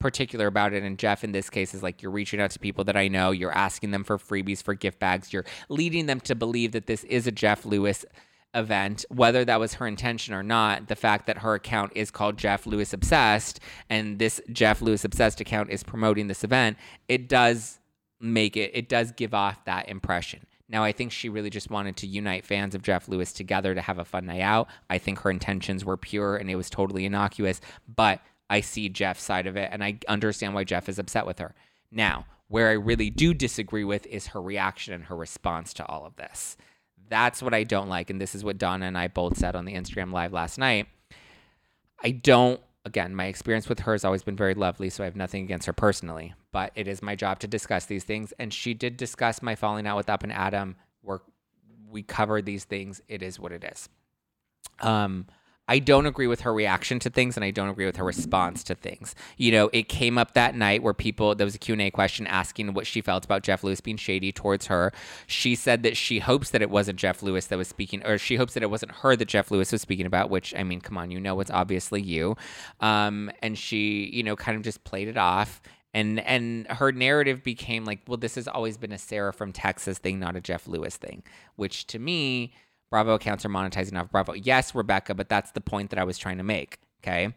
particular 0.00 0.48
about 0.48 0.74
it. 0.74 0.82
And 0.82 0.98
Jeff, 0.98 1.24
in 1.24 1.32
this 1.32 1.48
case, 1.48 1.72
is 1.72 1.82
like 1.82 2.02
you're 2.02 2.12
reaching 2.12 2.40
out 2.40 2.50
to 2.50 2.58
people 2.58 2.84
that 2.84 2.96
I 2.96 3.08
know, 3.08 3.30
you're 3.30 3.56
asking 3.56 3.92
them 3.92 4.04
for 4.04 4.18
freebies, 4.18 4.62
for 4.62 4.74
gift 4.74 4.98
bags, 4.98 5.32
you're 5.32 5.46
leading 5.70 6.04
them 6.06 6.20
to 6.20 6.34
believe 6.34 6.72
that 6.72 6.86
this 6.86 7.04
is 7.04 7.26
a 7.26 7.32
Jeff 7.32 7.64
Lewis 7.64 8.04
event, 8.54 9.04
whether 9.08 9.44
that 9.44 9.60
was 9.60 9.74
her 9.74 9.86
intention 9.86 10.34
or 10.34 10.42
not, 10.42 10.88
the 10.88 10.96
fact 10.96 11.26
that 11.26 11.38
her 11.38 11.54
account 11.54 11.92
is 11.94 12.10
called 12.10 12.36
Jeff 12.36 12.66
Lewis 12.66 12.92
Obsessed 12.92 13.60
and 13.90 14.18
this 14.18 14.40
Jeff 14.52 14.80
Lewis 14.80 15.04
Obsessed 15.04 15.40
account 15.40 15.70
is 15.70 15.82
promoting 15.82 16.28
this 16.28 16.44
event, 16.44 16.76
it 17.08 17.28
does 17.28 17.78
make 18.20 18.56
it, 18.56 18.70
it 18.74 18.88
does 18.88 19.12
give 19.12 19.34
off 19.34 19.64
that 19.64 19.88
impression. 19.88 20.46
Now, 20.68 20.82
I 20.82 20.92
think 20.92 21.12
she 21.12 21.28
really 21.28 21.50
just 21.50 21.70
wanted 21.70 21.96
to 21.98 22.06
unite 22.06 22.46
fans 22.46 22.74
of 22.74 22.82
Jeff 22.82 23.08
Lewis 23.08 23.32
together 23.32 23.74
to 23.74 23.82
have 23.82 23.98
a 23.98 24.04
fun 24.04 24.26
night 24.26 24.40
out. 24.40 24.68
I 24.88 24.98
think 24.98 25.20
her 25.20 25.30
intentions 25.30 25.84
were 25.84 25.96
pure 25.96 26.36
and 26.36 26.50
it 26.50 26.56
was 26.56 26.70
totally 26.70 27.04
innocuous, 27.04 27.60
but 27.94 28.20
I 28.48 28.60
see 28.60 28.88
Jeff's 28.88 29.22
side 29.22 29.46
of 29.46 29.56
it 29.56 29.68
and 29.72 29.84
I 29.84 29.98
understand 30.08 30.54
why 30.54 30.64
Jeff 30.64 30.88
is 30.88 30.98
upset 30.98 31.26
with 31.26 31.38
her. 31.38 31.54
Now, 31.90 32.26
where 32.48 32.68
I 32.68 32.74
really 32.74 33.10
do 33.10 33.34
disagree 33.34 33.84
with 33.84 34.06
is 34.06 34.28
her 34.28 34.40
reaction 34.40 34.94
and 34.94 35.04
her 35.04 35.16
response 35.16 35.74
to 35.74 35.86
all 35.86 36.06
of 36.06 36.16
this. 36.16 36.56
That's 37.14 37.40
what 37.40 37.54
I 37.54 37.62
don't 37.62 37.88
like. 37.88 38.10
And 38.10 38.20
this 38.20 38.34
is 38.34 38.42
what 38.42 38.58
Donna 38.58 38.86
and 38.86 38.98
I 38.98 39.06
both 39.06 39.36
said 39.36 39.54
on 39.54 39.66
the 39.66 39.74
Instagram 39.74 40.12
live 40.12 40.32
last 40.32 40.58
night. 40.58 40.88
I 42.02 42.10
don't, 42.10 42.60
again, 42.84 43.14
my 43.14 43.26
experience 43.26 43.68
with 43.68 43.78
her 43.78 43.92
has 43.92 44.04
always 44.04 44.24
been 44.24 44.34
very 44.34 44.54
lovely, 44.54 44.90
so 44.90 45.04
I 45.04 45.06
have 45.06 45.14
nothing 45.14 45.44
against 45.44 45.66
her 45.68 45.72
personally, 45.72 46.34
but 46.50 46.72
it 46.74 46.88
is 46.88 47.02
my 47.02 47.14
job 47.14 47.38
to 47.38 47.46
discuss 47.46 47.86
these 47.86 48.02
things. 48.02 48.32
And 48.40 48.52
she 48.52 48.74
did 48.74 48.96
discuss 48.96 49.42
my 49.42 49.54
falling 49.54 49.86
out 49.86 49.96
with 49.96 50.10
Up 50.10 50.24
and 50.24 50.32
Adam. 50.32 50.74
Where 51.02 51.20
we 51.88 52.02
covered 52.02 52.46
these 52.46 52.64
things. 52.64 53.00
It 53.06 53.22
is 53.22 53.38
what 53.38 53.52
it 53.52 53.62
is. 53.62 53.88
Um, 54.80 55.26
I 55.66 55.78
don't 55.78 56.06
agree 56.06 56.26
with 56.26 56.42
her 56.42 56.52
reaction 56.52 56.98
to 57.00 57.10
things 57.10 57.36
and 57.36 57.44
I 57.44 57.50
don't 57.50 57.68
agree 57.68 57.86
with 57.86 57.96
her 57.96 58.04
response 58.04 58.62
to 58.64 58.74
things. 58.74 59.14
You 59.36 59.52
know, 59.52 59.70
it 59.72 59.88
came 59.88 60.18
up 60.18 60.34
that 60.34 60.54
night 60.54 60.82
where 60.82 60.94
people 60.94 61.34
there 61.34 61.46
was 61.46 61.54
a 61.54 61.58
Q&A 61.58 61.90
question 61.90 62.26
asking 62.26 62.74
what 62.74 62.86
she 62.86 63.00
felt 63.00 63.24
about 63.24 63.42
Jeff 63.42 63.64
Lewis 63.64 63.80
being 63.80 63.96
shady 63.96 64.32
towards 64.32 64.66
her. 64.66 64.92
She 65.26 65.54
said 65.54 65.82
that 65.82 65.96
she 65.96 66.18
hopes 66.18 66.50
that 66.50 66.62
it 66.62 66.70
wasn't 66.70 66.98
Jeff 66.98 67.22
Lewis 67.22 67.46
that 67.46 67.56
was 67.58 67.68
speaking 67.68 68.04
or 68.04 68.18
she 68.18 68.36
hopes 68.36 68.54
that 68.54 68.62
it 68.62 68.70
wasn't 68.70 68.92
her 68.92 69.16
that 69.16 69.28
Jeff 69.28 69.50
Lewis 69.50 69.72
was 69.72 69.80
speaking 69.80 70.06
about, 70.06 70.30
which 70.30 70.54
I 70.54 70.64
mean, 70.64 70.80
come 70.80 70.98
on, 70.98 71.10
you 71.10 71.20
know 71.20 71.40
it's 71.40 71.50
obviously 71.50 72.02
you. 72.02 72.36
Um, 72.80 73.30
and 73.42 73.56
she, 73.56 74.10
you 74.12 74.22
know, 74.22 74.36
kind 74.36 74.56
of 74.56 74.62
just 74.62 74.84
played 74.84 75.08
it 75.08 75.16
off 75.16 75.62
and 75.94 76.20
and 76.20 76.66
her 76.66 76.92
narrative 76.92 77.42
became 77.42 77.84
like, 77.84 78.00
well, 78.06 78.16
this 78.16 78.34
has 78.34 78.48
always 78.48 78.76
been 78.76 78.92
a 78.92 78.98
Sarah 78.98 79.32
from 79.32 79.52
Texas 79.52 79.96
thing, 79.98 80.18
not 80.18 80.36
a 80.36 80.40
Jeff 80.40 80.66
Lewis 80.66 80.96
thing, 80.96 81.22
which 81.56 81.86
to 81.86 81.98
me 81.98 82.52
Bravo 82.90 83.14
accounts 83.14 83.44
are 83.44 83.48
monetizing 83.48 83.98
off 84.00 84.10
Bravo. 84.10 84.34
Yes, 84.34 84.74
Rebecca, 84.74 85.14
but 85.14 85.28
that's 85.28 85.50
the 85.52 85.60
point 85.60 85.90
that 85.90 85.98
I 85.98 86.04
was 86.04 86.18
trying 86.18 86.38
to 86.38 86.44
make. 86.44 86.78
Okay. 87.02 87.34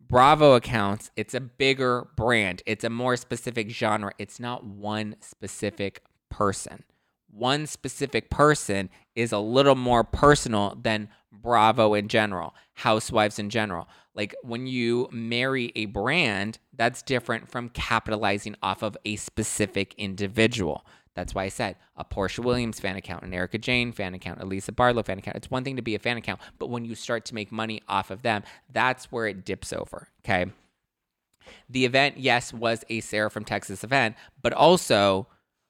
Bravo 0.00 0.54
accounts, 0.54 1.10
it's 1.16 1.34
a 1.34 1.40
bigger 1.40 2.08
brand, 2.16 2.62
it's 2.66 2.82
a 2.82 2.90
more 2.90 3.16
specific 3.16 3.70
genre. 3.70 4.10
It's 4.18 4.40
not 4.40 4.64
one 4.64 5.14
specific 5.20 6.02
person. 6.28 6.82
One 7.30 7.66
specific 7.68 8.28
person 8.28 8.90
is 9.14 9.30
a 9.30 9.38
little 9.38 9.76
more 9.76 10.02
personal 10.02 10.76
than 10.82 11.10
Bravo 11.30 11.94
in 11.94 12.08
general, 12.08 12.56
Housewives 12.74 13.38
in 13.38 13.50
general. 13.50 13.88
Like 14.14 14.34
when 14.42 14.66
you 14.66 15.08
marry 15.12 15.70
a 15.76 15.86
brand, 15.86 16.58
that's 16.74 17.02
different 17.02 17.48
from 17.48 17.68
capitalizing 17.68 18.56
off 18.62 18.82
of 18.82 18.96
a 19.04 19.14
specific 19.14 19.94
individual. 19.96 20.84
That's 21.16 21.34
why 21.34 21.44
I 21.44 21.48
said 21.48 21.76
a 21.96 22.04
Porsha 22.04 22.44
Williams 22.44 22.78
fan 22.78 22.96
account, 22.96 23.24
an 23.24 23.34
Erika 23.34 23.58
Jayne 23.58 23.92
fan 23.92 24.14
account, 24.14 24.40
a 24.40 24.46
Lisa 24.46 24.72
Barlow 24.72 25.02
fan 25.02 25.18
account. 25.18 25.36
It's 25.36 25.50
one 25.50 25.64
thing 25.64 25.76
to 25.76 25.82
be 25.82 25.94
a 25.94 25.98
fan 25.98 26.16
account, 26.16 26.40
but 26.58 26.70
when 26.70 26.84
you 26.84 26.94
start 26.94 27.24
to 27.26 27.34
make 27.34 27.50
money 27.50 27.82
off 27.88 28.10
of 28.10 28.22
them, 28.22 28.42
that's 28.72 29.10
where 29.10 29.26
it 29.26 29.44
dips 29.44 29.72
over. 29.72 30.08
Okay. 30.24 30.46
The 31.68 31.84
event, 31.84 32.18
yes, 32.18 32.52
was 32.52 32.84
a 32.88 33.00
Sarah 33.00 33.30
from 33.30 33.44
Texas 33.44 33.82
event, 33.82 34.14
but 34.40 34.52
also 34.52 35.26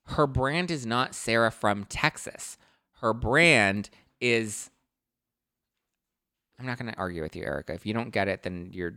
her 0.07 0.27
brand 0.27 0.71
is 0.71 0.85
not 0.85 1.15
Sarah 1.15 1.51
from 1.51 1.85
Texas. 1.85 2.59
Her 3.01 3.15
brand 3.15 3.89
is. 4.21 4.71
I'm 6.59 6.67
not 6.67 6.79
going 6.79 6.93
to 6.93 6.99
argue 6.99 7.23
with 7.23 7.35
you, 7.35 7.45
Erica. 7.45 7.73
If 7.73 7.87
you 7.87 7.95
don't 7.95 8.11
get 8.11 8.29
it, 8.29 8.43
then 8.43 8.69
you're 8.73 8.95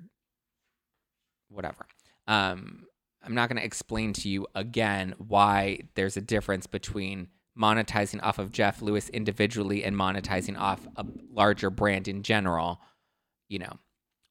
whatever. 1.49 1.85
Um, 2.27 2.85
I'm 3.23 3.35
not 3.35 3.49
going 3.49 3.59
to 3.59 3.65
explain 3.65 4.13
to 4.13 4.29
you 4.29 4.47
again 4.53 5.15
why 5.17 5.81
there's 5.95 6.17
a 6.17 6.21
difference 6.21 6.67
between 6.67 7.29
monetizing 7.57 8.21
off 8.23 8.39
of 8.39 8.51
Jeff 8.51 8.81
Lewis 8.81 9.09
individually 9.09 9.83
and 9.83 9.95
monetizing 9.95 10.57
off 10.59 10.87
a 10.95 11.05
larger 11.31 11.69
brand 11.69 12.07
in 12.07 12.23
general. 12.23 12.81
You 13.47 13.59
know, 13.59 13.79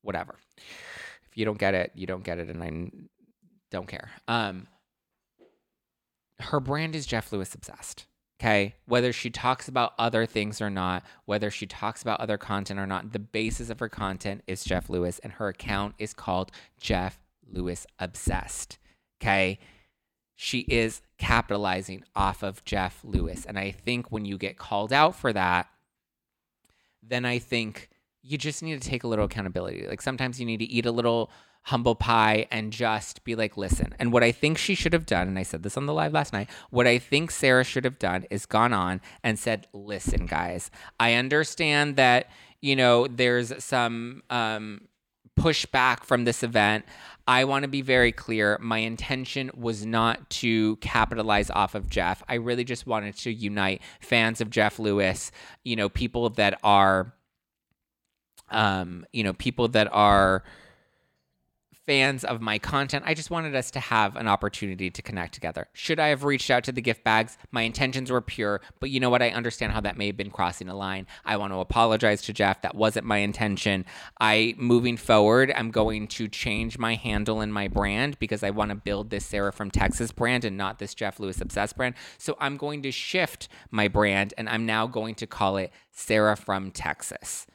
whatever. 0.02 0.36
If 0.56 1.36
you 1.36 1.44
don't 1.44 1.58
get 1.58 1.74
it, 1.74 1.92
you 1.94 2.06
don't 2.06 2.24
get 2.24 2.38
it, 2.38 2.48
and 2.48 2.62
I 2.62 2.90
don't 3.70 3.88
care. 3.88 4.10
Um, 4.28 4.66
her 6.40 6.60
brand 6.60 6.94
is 6.94 7.06
Jeff 7.06 7.32
Lewis 7.32 7.54
obsessed. 7.54 8.06
Okay. 8.40 8.74
Whether 8.86 9.12
she 9.12 9.30
talks 9.30 9.68
about 9.68 9.92
other 10.00 10.26
things 10.26 10.60
or 10.60 10.68
not, 10.68 11.04
whether 11.26 11.48
she 11.48 11.64
talks 11.64 12.02
about 12.02 12.18
other 12.18 12.36
content 12.36 12.80
or 12.80 12.86
not, 12.86 13.12
the 13.12 13.20
basis 13.20 13.70
of 13.70 13.78
her 13.78 13.88
content 13.88 14.42
is 14.48 14.64
Jeff 14.64 14.90
Lewis, 14.90 15.20
and 15.20 15.34
her 15.34 15.46
account 15.46 15.94
is 15.98 16.12
called 16.12 16.50
Jeff 16.80 17.20
Lewis 17.48 17.86
Obsessed. 18.00 18.78
Okay. 19.22 19.58
She 20.34 20.60
is 20.60 21.02
capitalizing 21.18 22.02
off 22.16 22.42
of 22.42 22.64
Jeff 22.64 23.00
Lewis. 23.04 23.44
And 23.46 23.58
I 23.58 23.70
think 23.70 24.10
when 24.10 24.24
you 24.24 24.36
get 24.36 24.58
called 24.58 24.92
out 24.92 25.14
for 25.14 25.32
that, 25.32 25.68
then 27.00 27.24
I 27.24 27.38
think 27.38 27.88
you 28.22 28.36
just 28.36 28.62
need 28.62 28.80
to 28.80 28.88
take 28.88 29.04
a 29.04 29.08
little 29.08 29.26
accountability. 29.26 29.86
Like 29.86 30.02
sometimes 30.02 30.40
you 30.40 30.46
need 30.46 30.58
to 30.58 30.64
eat 30.64 30.86
a 30.86 30.90
little 30.90 31.30
humble 31.64 31.94
pie 31.94 32.48
and 32.50 32.72
just 32.72 33.22
be 33.22 33.36
like, 33.36 33.56
listen. 33.56 33.94
And 34.00 34.12
what 34.12 34.24
I 34.24 34.32
think 34.32 34.58
she 34.58 34.74
should 34.74 34.92
have 34.92 35.06
done, 35.06 35.28
and 35.28 35.38
I 35.38 35.44
said 35.44 35.62
this 35.62 35.76
on 35.76 35.86
the 35.86 35.94
live 35.94 36.12
last 36.12 36.32
night, 36.32 36.50
what 36.70 36.88
I 36.88 36.98
think 36.98 37.30
Sarah 37.30 37.62
should 37.62 37.84
have 37.84 38.00
done 38.00 38.26
is 38.30 38.46
gone 38.46 38.72
on 38.72 39.00
and 39.22 39.38
said, 39.38 39.68
listen, 39.72 40.26
guys, 40.26 40.72
I 40.98 41.14
understand 41.14 41.94
that, 41.96 42.28
you 42.60 42.74
know, 42.74 43.06
there's 43.06 43.62
some 43.62 44.24
um, 44.28 44.88
pushback 45.38 46.04
from 46.04 46.24
this 46.24 46.42
event. 46.42 46.84
I 47.26 47.44
want 47.44 47.62
to 47.62 47.68
be 47.68 47.82
very 47.82 48.12
clear. 48.12 48.58
My 48.60 48.78
intention 48.78 49.50
was 49.54 49.86
not 49.86 50.28
to 50.30 50.76
capitalize 50.76 51.50
off 51.50 51.74
of 51.74 51.88
Jeff. 51.88 52.22
I 52.28 52.34
really 52.34 52.64
just 52.64 52.86
wanted 52.86 53.16
to 53.18 53.32
unite 53.32 53.80
fans 54.00 54.40
of 54.40 54.50
Jeff 54.50 54.78
Lewis, 54.78 55.30
you 55.64 55.76
know, 55.76 55.88
people 55.88 56.30
that 56.30 56.58
are, 56.64 57.14
um, 58.50 59.06
you 59.12 59.22
know, 59.22 59.32
people 59.32 59.68
that 59.68 59.88
are 59.92 60.42
fans 61.86 62.24
of 62.24 62.40
my 62.40 62.58
content. 62.58 63.04
I 63.06 63.14
just 63.14 63.30
wanted 63.30 63.54
us 63.54 63.70
to 63.72 63.80
have 63.80 64.16
an 64.16 64.28
opportunity 64.28 64.90
to 64.90 65.02
connect 65.02 65.34
together. 65.34 65.68
Should 65.72 65.98
I 65.98 66.08
have 66.08 66.24
reached 66.24 66.50
out 66.50 66.64
to 66.64 66.72
the 66.72 66.80
gift 66.80 67.02
bags? 67.02 67.36
My 67.50 67.62
intentions 67.62 68.10
were 68.10 68.20
pure, 68.20 68.60
but 68.78 68.90
you 68.90 69.00
know 69.00 69.10
what? 69.10 69.22
I 69.22 69.30
understand 69.30 69.72
how 69.72 69.80
that 69.80 69.96
may 69.96 70.06
have 70.06 70.16
been 70.16 70.30
crossing 70.30 70.68
a 70.68 70.76
line. 70.76 71.06
I 71.24 71.36
want 71.36 71.52
to 71.52 71.58
apologize 71.58 72.22
to 72.22 72.32
Jeff. 72.32 72.62
That 72.62 72.74
wasn't 72.74 73.06
my 73.06 73.18
intention. 73.18 73.84
I, 74.20 74.54
moving 74.58 74.96
forward, 74.96 75.52
I'm 75.56 75.70
going 75.70 76.06
to 76.08 76.28
change 76.28 76.78
my 76.78 76.94
handle 76.94 77.40
and 77.40 77.52
my 77.52 77.68
brand 77.68 78.18
because 78.18 78.42
I 78.42 78.50
want 78.50 78.70
to 78.70 78.76
build 78.76 79.10
this 79.10 79.26
Sarah 79.26 79.52
from 79.52 79.70
Texas 79.70 80.12
brand 80.12 80.44
and 80.44 80.56
not 80.56 80.78
this 80.78 80.94
Jeff 80.94 81.18
Lewis 81.18 81.40
Obsessed 81.40 81.76
brand. 81.76 81.94
So 82.18 82.36
I'm 82.38 82.56
going 82.56 82.82
to 82.82 82.92
shift 82.92 83.48
my 83.70 83.88
brand 83.88 84.34
and 84.38 84.48
I'm 84.48 84.66
now 84.66 84.86
going 84.86 85.14
to 85.16 85.26
call 85.26 85.56
it 85.56 85.72
Sarah 85.90 86.36
from 86.36 86.70
Texas. 86.70 87.46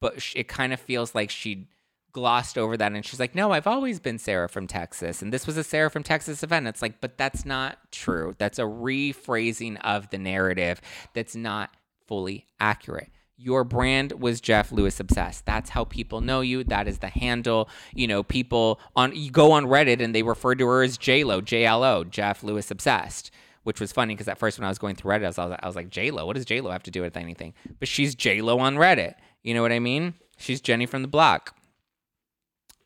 But 0.00 0.22
it 0.36 0.48
kind 0.48 0.72
of 0.72 0.80
feels 0.80 1.14
like 1.14 1.30
she 1.30 1.68
glossed 2.12 2.58
over 2.58 2.76
that 2.76 2.92
and 2.92 3.04
she's 3.04 3.20
like, 3.20 3.34
No, 3.34 3.52
I've 3.52 3.66
always 3.66 4.00
been 4.00 4.18
Sarah 4.18 4.48
from 4.48 4.66
Texas. 4.66 5.22
And 5.22 5.32
this 5.32 5.46
was 5.46 5.56
a 5.56 5.64
Sarah 5.64 5.90
from 5.90 6.02
Texas 6.02 6.42
event. 6.42 6.66
It's 6.66 6.82
like, 6.82 7.00
but 7.00 7.18
that's 7.18 7.44
not 7.44 7.78
true. 7.92 8.34
That's 8.38 8.58
a 8.58 8.62
rephrasing 8.62 9.78
of 9.82 10.10
the 10.10 10.18
narrative 10.18 10.80
that's 11.14 11.36
not 11.36 11.70
fully 12.06 12.46
accurate. 12.58 13.10
Your 13.40 13.62
brand 13.62 14.12
was 14.20 14.40
Jeff 14.40 14.72
Lewis 14.72 14.98
Obsessed. 14.98 15.46
That's 15.46 15.70
how 15.70 15.84
people 15.84 16.20
know 16.20 16.40
you. 16.40 16.64
That 16.64 16.88
is 16.88 16.98
the 16.98 17.08
handle. 17.08 17.68
You 17.94 18.08
know, 18.08 18.24
people 18.24 18.80
on 18.96 19.14
you 19.14 19.30
go 19.30 19.52
on 19.52 19.66
Reddit 19.66 20.02
and 20.02 20.12
they 20.14 20.24
refer 20.24 20.56
to 20.56 20.66
her 20.66 20.82
as 20.82 20.98
JLo, 20.98 21.42
JLO, 21.42 22.08
Jeff 22.10 22.42
Lewis 22.42 22.70
Obsessed 22.70 23.30
which 23.64 23.80
was 23.80 23.92
funny 23.92 24.14
because 24.14 24.28
at 24.28 24.38
first 24.38 24.58
when 24.58 24.64
I 24.64 24.70
was 24.70 24.78
going 24.78 24.94
through 24.96 25.10
Reddit, 25.10 25.24
I 25.24 25.28
was, 25.28 25.38
I 25.38 25.66
was 25.66 25.76
like, 25.76 25.90
J 25.90 26.10
Lo, 26.10 26.24
what 26.24 26.36
does 26.36 26.46
J 26.46 26.62
Lo 26.62 26.70
have 26.70 26.84
to 26.84 26.90
do 26.90 27.02
with 27.02 27.18
anything? 27.18 27.52
But 27.78 27.86
she's 27.86 28.14
J 28.14 28.40
Lo 28.40 28.60
on 28.60 28.76
Reddit. 28.76 29.16
You 29.42 29.52
know 29.52 29.60
what 29.60 29.72
I 29.72 29.78
mean? 29.78 30.14
She's 30.38 30.62
Jenny 30.62 30.86
from 30.86 31.02
the 31.02 31.08
block. 31.08 31.54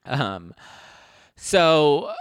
Um, 0.05 0.55
so 1.37 2.13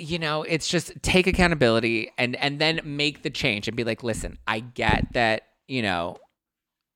you 0.00 0.18
know, 0.18 0.42
it's 0.44 0.66
just 0.66 0.92
take 1.02 1.26
accountability 1.26 2.10
and 2.16 2.34
and 2.36 2.58
then 2.58 2.80
make 2.84 3.22
the 3.22 3.30
change 3.30 3.68
and 3.68 3.76
be 3.76 3.84
like, 3.84 4.02
listen, 4.02 4.38
I 4.46 4.60
get 4.60 5.12
that, 5.12 5.42
you 5.68 5.82
know, 5.82 6.16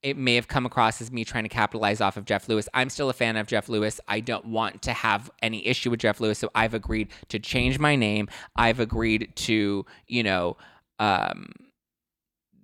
it 0.03 0.17
may 0.17 0.35
have 0.37 0.49
come 0.49 0.65
across 0.65 1.01
as 1.03 1.13
me 1.13 1.25
trying 1.25 1.45
to 1.45 1.51
capitalize 1.51 2.01
off 2.01 2.17
of 2.17 2.25
Jeff 2.25 2.49
Lewis. 2.49 2.69
I'm 2.73 2.89
still 2.89 3.11
a 3.11 3.13
fan 3.13 3.37
of 3.37 3.47
Jeff 3.47 3.69
Lewis. 3.69 4.01
I 4.09 4.21
don't 4.21 4.47
want 4.47 4.83
to 4.83 4.93
have 4.93 5.31
any 5.43 5.67
issue 5.67 5.91
with 5.91 6.01
Jeff 6.01 6.19
Lewis, 6.19 6.39
so 6.39 6.51
I've 6.55 6.73
agreed 6.73 7.09
to 7.29 7.39
change 7.39 7.79
my 7.79 7.95
name. 7.95 8.29
I've 8.57 8.81
agreed 8.81 9.33
to, 9.37 9.85
you 10.07 10.23
know, 10.23 10.57
um, 10.99 11.53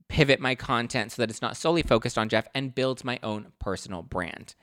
pivot 0.09 0.41
my 0.41 0.55
content 0.55 1.13
so 1.13 1.23
that 1.23 1.31
it's 1.31 1.43
not 1.43 1.57
solely 1.57 1.83
focused 1.83 2.17
on 2.17 2.31
Jeff 2.31 2.49
and 2.55 2.75
build 2.75 3.05
my 3.05 3.19
own 3.23 3.53
personal 3.59 4.03
brand 4.03 4.55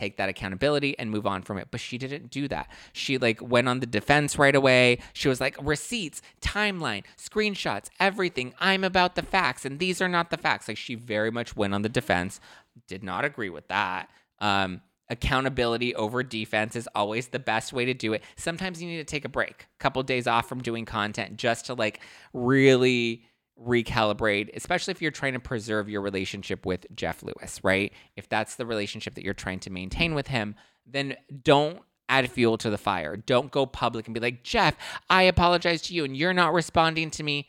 take 0.00 0.16
that 0.16 0.28
accountability 0.28 0.98
and 0.98 1.10
move 1.10 1.26
on 1.26 1.42
from 1.42 1.58
it. 1.58 1.68
But 1.70 1.80
she 1.80 1.98
didn't 1.98 2.30
do 2.30 2.48
that. 2.48 2.68
She 2.92 3.18
like 3.18 3.40
went 3.42 3.68
on 3.68 3.80
the 3.80 3.86
defense 3.86 4.38
right 4.38 4.54
away. 4.54 4.98
She 5.12 5.28
was 5.28 5.40
like 5.40 5.56
receipts, 5.60 6.22
timeline, 6.40 7.04
screenshots, 7.16 7.88
everything. 8.00 8.54
I'm 8.58 8.84
about 8.84 9.14
the 9.14 9.22
facts 9.22 9.64
and 9.64 9.78
these 9.78 10.00
are 10.00 10.08
not 10.08 10.30
the 10.30 10.38
facts. 10.38 10.68
Like 10.68 10.76
she 10.78 10.94
very 10.94 11.30
much 11.30 11.56
went 11.56 11.74
on 11.74 11.82
the 11.82 11.88
defense. 11.88 12.40
Did 12.88 13.02
not 13.02 13.24
agree 13.24 13.50
with 13.50 13.68
that. 13.68 14.08
Um, 14.38 14.80
accountability 15.10 15.94
over 15.96 16.22
defense 16.22 16.76
is 16.76 16.88
always 16.94 17.28
the 17.28 17.38
best 17.38 17.72
way 17.72 17.84
to 17.84 17.92
do 17.92 18.12
it. 18.12 18.22
Sometimes 18.36 18.80
you 18.80 18.88
need 18.88 18.98
to 18.98 19.04
take 19.04 19.24
a 19.24 19.28
break, 19.28 19.66
a 19.74 19.78
couple 19.78 20.02
days 20.04 20.26
off 20.26 20.48
from 20.48 20.62
doing 20.62 20.84
content 20.84 21.36
just 21.36 21.66
to 21.66 21.74
like 21.74 22.00
really 22.32 23.24
recalibrate, 23.60 24.50
especially 24.54 24.92
if 24.92 25.02
you're 25.02 25.10
trying 25.10 25.34
to 25.34 25.40
preserve 25.40 25.88
your 25.88 26.00
relationship 26.00 26.64
with 26.64 26.86
Jeff 26.94 27.22
Lewis, 27.22 27.60
right? 27.62 27.92
If 28.16 28.28
that's 28.28 28.56
the 28.56 28.66
relationship 28.66 29.14
that 29.14 29.24
you're 29.24 29.34
trying 29.34 29.60
to 29.60 29.70
maintain 29.70 30.14
with 30.14 30.28
him, 30.28 30.54
then 30.86 31.16
don't 31.42 31.80
add 32.08 32.30
fuel 32.30 32.58
to 32.58 32.70
the 32.70 32.78
fire. 32.78 33.16
Don't 33.16 33.50
go 33.50 33.66
public 33.66 34.06
and 34.06 34.14
be 34.14 34.20
like, 34.20 34.42
Jeff, 34.42 34.76
I 35.08 35.22
apologize 35.22 35.82
to 35.82 35.94
you 35.94 36.04
and 36.04 36.16
you're 36.16 36.34
not 36.34 36.52
responding 36.52 37.10
to 37.12 37.22
me 37.22 37.48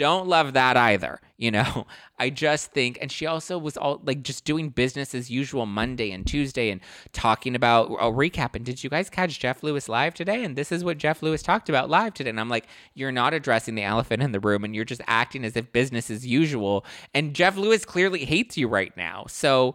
don't 0.00 0.28
love 0.28 0.54
that 0.54 0.78
either. 0.78 1.20
You 1.36 1.50
know, 1.50 1.86
I 2.18 2.30
just 2.30 2.72
think, 2.72 2.96
and 3.02 3.12
she 3.12 3.26
also 3.26 3.58
was 3.58 3.76
all 3.76 4.00
like 4.02 4.22
just 4.22 4.46
doing 4.46 4.70
business 4.70 5.14
as 5.14 5.30
usual 5.30 5.66
Monday 5.66 6.10
and 6.10 6.26
Tuesday 6.26 6.70
and 6.70 6.80
talking 7.12 7.54
about 7.54 7.90
a 8.00 8.10
recap. 8.10 8.54
And 8.56 8.64
did 8.64 8.82
you 8.82 8.88
guys 8.88 9.10
catch 9.10 9.38
Jeff 9.38 9.62
Lewis 9.62 9.90
live 9.90 10.14
today? 10.14 10.42
And 10.42 10.56
this 10.56 10.72
is 10.72 10.82
what 10.84 10.96
Jeff 10.96 11.22
Lewis 11.22 11.42
talked 11.42 11.68
about 11.68 11.90
live 11.90 12.14
today. 12.14 12.30
And 12.30 12.40
I'm 12.40 12.48
like, 12.48 12.66
you're 12.94 13.12
not 13.12 13.34
addressing 13.34 13.74
the 13.74 13.82
elephant 13.82 14.22
in 14.22 14.32
the 14.32 14.40
room 14.40 14.64
and 14.64 14.74
you're 14.74 14.86
just 14.86 15.02
acting 15.06 15.44
as 15.44 15.54
if 15.54 15.70
business 15.70 16.10
as 16.10 16.26
usual. 16.26 16.86
And 17.12 17.34
Jeff 17.34 17.58
Lewis 17.58 17.84
clearly 17.84 18.24
hates 18.24 18.56
you 18.56 18.66
right 18.66 18.96
now. 18.96 19.26
So, 19.28 19.74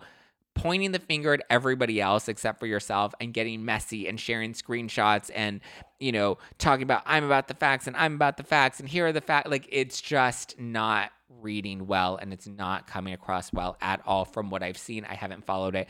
pointing 0.55 0.91
the 0.91 0.99
finger 0.99 1.33
at 1.33 1.41
everybody 1.49 2.01
else 2.01 2.27
except 2.27 2.59
for 2.59 2.65
yourself 2.65 3.13
and 3.19 3.33
getting 3.33 3.63
messy 3.63 4.07
and 4.07 4.19
sharing 4.19 4.53
screenshots 4.53 5.29
and 5.35 5.61
you 5.99 6.11
know 6.11 6.37
talking 6.57 6.83
about 6.83 7.03
I'm 7.05 7.23
about 7.23 7.47
the 7.47 7.53
facts 7.53 7.87
and 7.87 7.95
I'm 7.95 8.15
about 8.15 8.37
the 8.37 8.43
facts 8.43 8.79
and 8.79 8.89
here 8.89 9.05
are 9.05 9.13
the 9.13 9.21
facts 9.21 9.49
like 9.49 9.67
it's 9.71 10.01
just 10.01 10.59
not 10.59 11.11
reading 11.41 11.85
well 11.85 12.17
and 12.17 12.33
it's 12.33 12.47
not 12.47 12.87
coming 12.87 13.13
across 13.13 13.53
well 13.53 13.77
at 13.81 14.01
all 14.05 14.25
from 14.25 14.49
what 14.49 14.63
I've 14.63 14.77
seen. 14.77 15.05
I 15.05 15.15
haven't 15.15 15.45
followed 15.45 15.75
it 15.75 15.87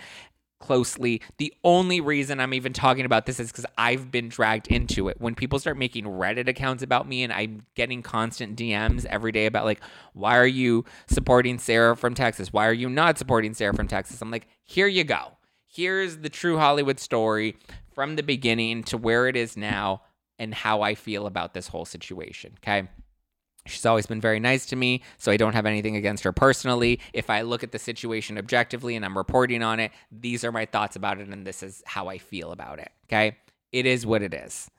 closely. 0.65 1.21
The 1.37 1.53
only 1.63 2.01
reason 2.01 2.39
I'm 2.39 2.53
even 2.53 2.73
talking 2.73 3.05
about 3.05 3.25
this 3.25 3.39
is 3.39 3.51
because 3.51 3.65
I've 3.77 4.11
been 4.11 4.29
dragged 4.29 4.67
into 4.67 5.07
it. 5.09 5.17
When 5.19 5.35
people 5.35 5.59
start 5.59 5.77
making 5.77 6.05
Reddit 6.05 6.47
accounts 6.47 6.83
about 6.83 7.07
me 7.07 7.23
and 7.23 7.31
I'm 7.31 7.65
getting 7.75 8.01
constant 8.01 8.57
DMs 8.57 9.05
every 9.05 9.31
day 9.31 9.45
about, 9.45 9.65
like, 9.65 9.81
why 10.13 10.37
are 10.37 10.47
you 10.47 10.85
supporting 11.07 11.59
Sarah 11.59 11.95
from 11.95 12.13
Texas? 12.13 12.51
Why 12.51 12.67
are 12.67 12.73
you 12.73 12.89
not 12.89 13.17
supporting 13.17 13.53
Sarah 13.53 13.73
from 13.73 13.87
Texas? 13.87 14.21
I'm 14.21 14.31
like, 14.31 14.47
here 14.63 14.87
you 14.87 15.03
go. 15.03 15.37
Here's 15.67 16.17
the 16.17 16.29
true 16.29 16.57
Hollywood 16.57 16.99
story 16.99 17.57
from 17.93 18.15
the 18.15 18.23
beginning 18.23 18.83
to 18.85 18.97
where 18.97 19.27
it 19.27 19.35
is 19.35 19.55
now 19.55 20.01
and 20.39 20.53
how 20.53 20.81
I 20.81 20.95
feel 20.95 21.27
about 21.27 21.53
this 21.53 21.67
whole 21.67 21.85
situation. 21.85 22.53
Okay. 22.59 22.87
She's 23.65 23.85
always 23.85 24.05
been 24.05 24.21
very 24.21 24.39
nice 24.39 24.65
to 24.67 24.75
me, 24.75 25.01
so 25.17 25.31
I 25.31 25.37
don't 25.37 25.53
have 25.53 25.65
anything 25.65 25.95
against 25.95 26.23
her 26.23 26.31
personally. 26.31 26.99
If 27.13 27.29
I 27.29 27.41
look 27.41 27.63
at 27.63 27.71
the 27.71 27.79
situation 27.79 28.37
objectively 28.37 28.95
and 28.95 29.03
I'm 29.03 29.17
reporting 29.17 29.63
on 29.63 29.79
it, 29.79 29.91
these 30.11 30.43
are 30.43 30.51
my 30.51 30.65
thoughts 30.65 30.95
about 30.95 31.19
it, 31.19 31.27
and 31.29 31.45
this 31.45 31.63
is 31.63 31.81
how 31.85 32.07
I 32.07 32.17
feel 32.17 32.51
about 32.51 32.79
it. 32.79 32.91
Okay? 33.07 33.37
It 33.71 33.85
is 33.85 34.05
what 34.05 34.21
it 34.21 34.33
is 34.33 34.69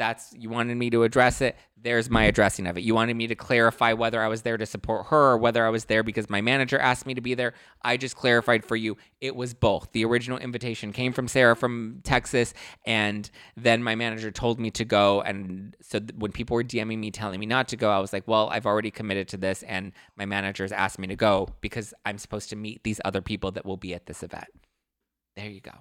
that's 0.00 0.32
you 0.36 0.48
wanted 0.48 0.76
me 0.76 0.88
to 0.88 1.02
address 1.02 1.42
it 1.42 1.56
there's 1.82 2.10
my 2.10 2.24
addressing 2.24 2.66
of 2.66 2.76
it. 2.76 2.82
You 2.82 2.94
wanted 2.94 3.16
me 3.16 3.26
to 3.26 3.34
clarify 3.34 3.92
whether 3.92 4.22
i 4.22 4.28
was 4.28 4.42
there 4.42 4.56
to 4.56 4.66
support 4.66 5.06
her 5.06 5.32
or 5.32 5.38
whether 5.38 5.64
i 5.64 5.68
was 5.68 5.86
there 5.86 6.02
because 6.02 6.28
my 6.28 6.40
manager 6.40 6.78
asked 6.78 7.06
me 7.06 7.14
to 7.14 7.20
be 7.20 7.34
there. 7.34 7.54
I 7.82 7.96
just 7.96 8.16
clarified 8.16 8.64
for 8.64 8.76
you 8.76 8.96
it 9.20 9.36
was 9.36 9.54
both. 9.54 9.92
The 9.92 10.04
original 10.04 10.38
invitation 10.38 10.92
came 10.92 11.12
from 11.12 11.28
sarah 11.28 11.56
from 11.56 12.00
texas 12.02 12.54
and 12.86 13.30
then 13.56 13.82
my 13.82 13.94
manager 13.94 14.30
told 14.30 14.58
me 14.58 14.70
to 14.72 14.84
go 14.84 15.20
and 15.22 15.76
so 15.80 16.00
when 16.16 16.32
people 16.32 16.54
were 16.54 16.64
dming 16.64 16.98
me 16.98 17.10
telling 17.10 17.40
me 17.40 17.46
not 17.46 17.68
to 17.68 17.76
go 17.76 17.90
i 17.90 17.98
was 17.98 18.12
like 18.12 18.26
well 18.26 18.48
i've 18.50 18.66
already 18.66 18.90
committed 18.90 19.28
to 19.28 19.36
this 19.36 19.62
and 19.64 19.92
my 20.16 20.26
manager's 20.26 20.72
asked 20.72 20.98
me 20.98 21.06
to 21.06 21.16
go 21.16 21.48
because 21.60 21.94
i'm 22.04 22.18
supposed 22.18 22.50
to 22.50 22.56
meet 22.56 22.82
these 22.84 23.00
other 23.04 23.20
people 23.20 23.50
that 23.50 23.64
will 23.64 23.76
be 23.76 23.94
at 23.94 24.06
this 24.06 24.22
event. 24.22 24.48
There 25.36 25.48
you 25.48 25.60
go. 25.60 25.72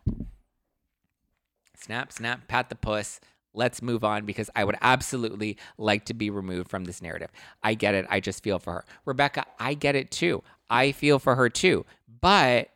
Snap 1.76 2.12
snap 2.12 2.48
pat 2.48 2.70
the 2.70 2.76
puss 2.76 3.20
let's 3.54 3.82
move 3.82 4.04
on 4.04 4.26
because 4.26 4.50
I 4.56 4.64
would 4.64 4.78
absolutely 4.82 5.58
like 5.78 6.06
to 6.06 6.14
be 6.14 6.30
removed 6.30 6.70
from 6.70 6.86
this 6.86 7.02
narrative. 7.02 7.30
I 7.64 7.74
get 7.74 7.96
it. 7.96 8.06
I 8.10 8.20
just 8.20 8.44
feel 8.44 8.60
for 8.60 8.74
her. 8.74 8.86
Rebecca, 9.06 9.46
I 9.60 9.74
get 9.74 9.96
it 9.96 10.12
too. 10.12 10.44
I 10.70 10.92
feel 10.92 11.20
for 11.20 11.36
her 11.36 11.50
too. 11.50 11.86
But 12.22 12.70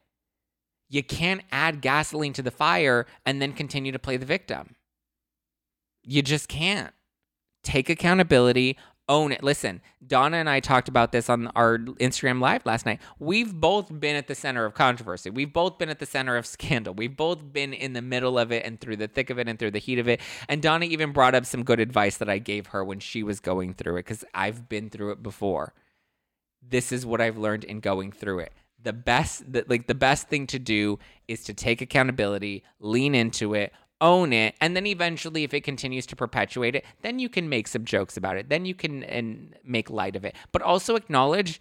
you 0.90 1.04
can't 1.04 1.42
add 1.52 1.82
gasoline 1.82 2.34
to 2.34 2.42
the 2.42 2.52
fire 2.52 3.06
and 3.26 3.42
then 3.42 3.54
continue 3.54 3.92
to 3.92 4.00
play 4.00 4.18
the 4.18 4.26
victim. 4.26 4.76
You 6.04 6.22
just 6.22 6.48
can't. 6.48 6.94
Take 7.64 7.90
accountability, 7.90 8.78
own 9.10 9.32
it. 9.32 9.44
Listen, 9.44 9.82
Donna 10.06 10.38
and 10.38 10.50
I 10.50 10.60
talked 10.60 10.88
about 10.88 11.12
this 11.12 11.30
on 11.30 11.48
our 11.56 11.78
Instagram 11.78 12.40
live 12.40 12.66
last 12.66 12.86
night. 12.86 13.02
We've 13.20 13.54
both 13.54 14.00
been 14.00 14.16
at 14.16 14.28
the 14.28 14.36
center 14.36 14.66
of 14.66 14.74
controversy. 14.74 15.30
We've 15.30 15.52
both 15.52 15.78
been 15.78 15.90
at 15.90 16.00
the 16.00 16.06
center 16.06 16.38
of 16.38 16.46
scandal. 16.46 16.94
We've 16.94 17.16
both 17.16 17.52
been 17.52 17.74
in 17.74 17.94
the 17.94 18.02
middle 18.02 18.40
of 18.40 18.52
it 18.52 18.66
and 18.66 18.80
through 18.80 18.96
the 18.98 19.08
thick 19.08 19.30
of 19.30 19.40
it 19.40 19.50
and 19.50 19.60
through 19.60 19.72
the 19.72 19.80
heat 19.80 20.00
of 20.00 20.08
it. 20.08 20.22
And 20.48 20.62
Donna 20.62 20.86
even 20.86 21.12
brought 21.12 21.36
up 21.36 21.46
some 21.46 21.64
good 21.64 21.80
advice 21.80 22.18
that 22.18 22.30
I 22.30 22.38
gave 22.38 22.68
her 22.68 22.84
when 22.84 23.00
she 23.00 23.24
was 23.24 23.40
going 23.40 23.74
through 23.74 23.98
it 23.98 24.06
because 24.06 24.24
I've 24.34 24.70
been 24.70 24.90
through 24.90 25.12
it 25.12 25.22
before. 25.22 25.74
This 26.62 26.92
is 26.94 27.06
what 27.06 27.20
I've 27.20 27.38
learned 27.38 27.66
in 27.66 27.82
going 27.82 28.14
through 28.14 28.40
it. 28.40 28.54
the 28.84 28.94
best 28.94 29.44
like 29.68 29.88
the 29.88 29.96
best 29.96 30.28
thing 30.28 30.46
to 30.48 30.60
do 30.60 31.00
is 31.28 31.44
to 31.46 31.54
take 31.54 31.82
accountability, 31.82 32.64
lean 32.80 33.16
into 33.16 33.54
it, 33.54 33.74
own 34.04 34.34
it, 34.34 34.54
and 34.62 34.76
then 34.76 34.86
eventually 34.86 35.44
if 35.44 35.54
it 35.54 35.62
continues 35.62 36.06
to 36.08 36.16
perpetuate 36.16 36.76
it, 36.76 36.86
then 37.02 37.18
you 37.18 37.30
can 37.30 37.50
make 37.50 37.68
some 37.68 37.86
jokes 37.86 38.18
about 38.18 38.38
it. 38.38 38.50
Then 38.50 38.66
you 38.66 38.76
can 38.76 39.04
and 39.04 39.56
make 39.64 39.90
light 39.90 40.16
of 40.16 40.26
it. 40.26 40.36
But 40.52 40.62
also 40.62 40.96
acknowledge 40.96 41.60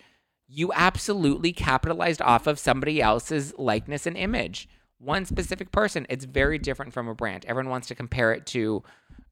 you 0.49 0.73
absolutely 0.75 1.53
capitalized 1.53 2.21
off 2.21 2.47
of 2.47 2.59
somebody 2.59 3.01
else's 3.01 3.55
likeness 3.57 4.07
and 4.07 4.19
image. 4.19 4.69
One 4.99 5.25
specific 5.25 5.73
person. 5.73 6.07
It's 6.11 6.27
very 6.27 6.59
different 6.59 6.93
from 6.93 7.09
a 7.09 7.15
brand. 7.15 7.47
Everyone 7.47 7.71
wants 7.71 7.89
to 7.89 7.95
compare 7.95 8.33
it 8.33 8.45
to, 8.47 8.83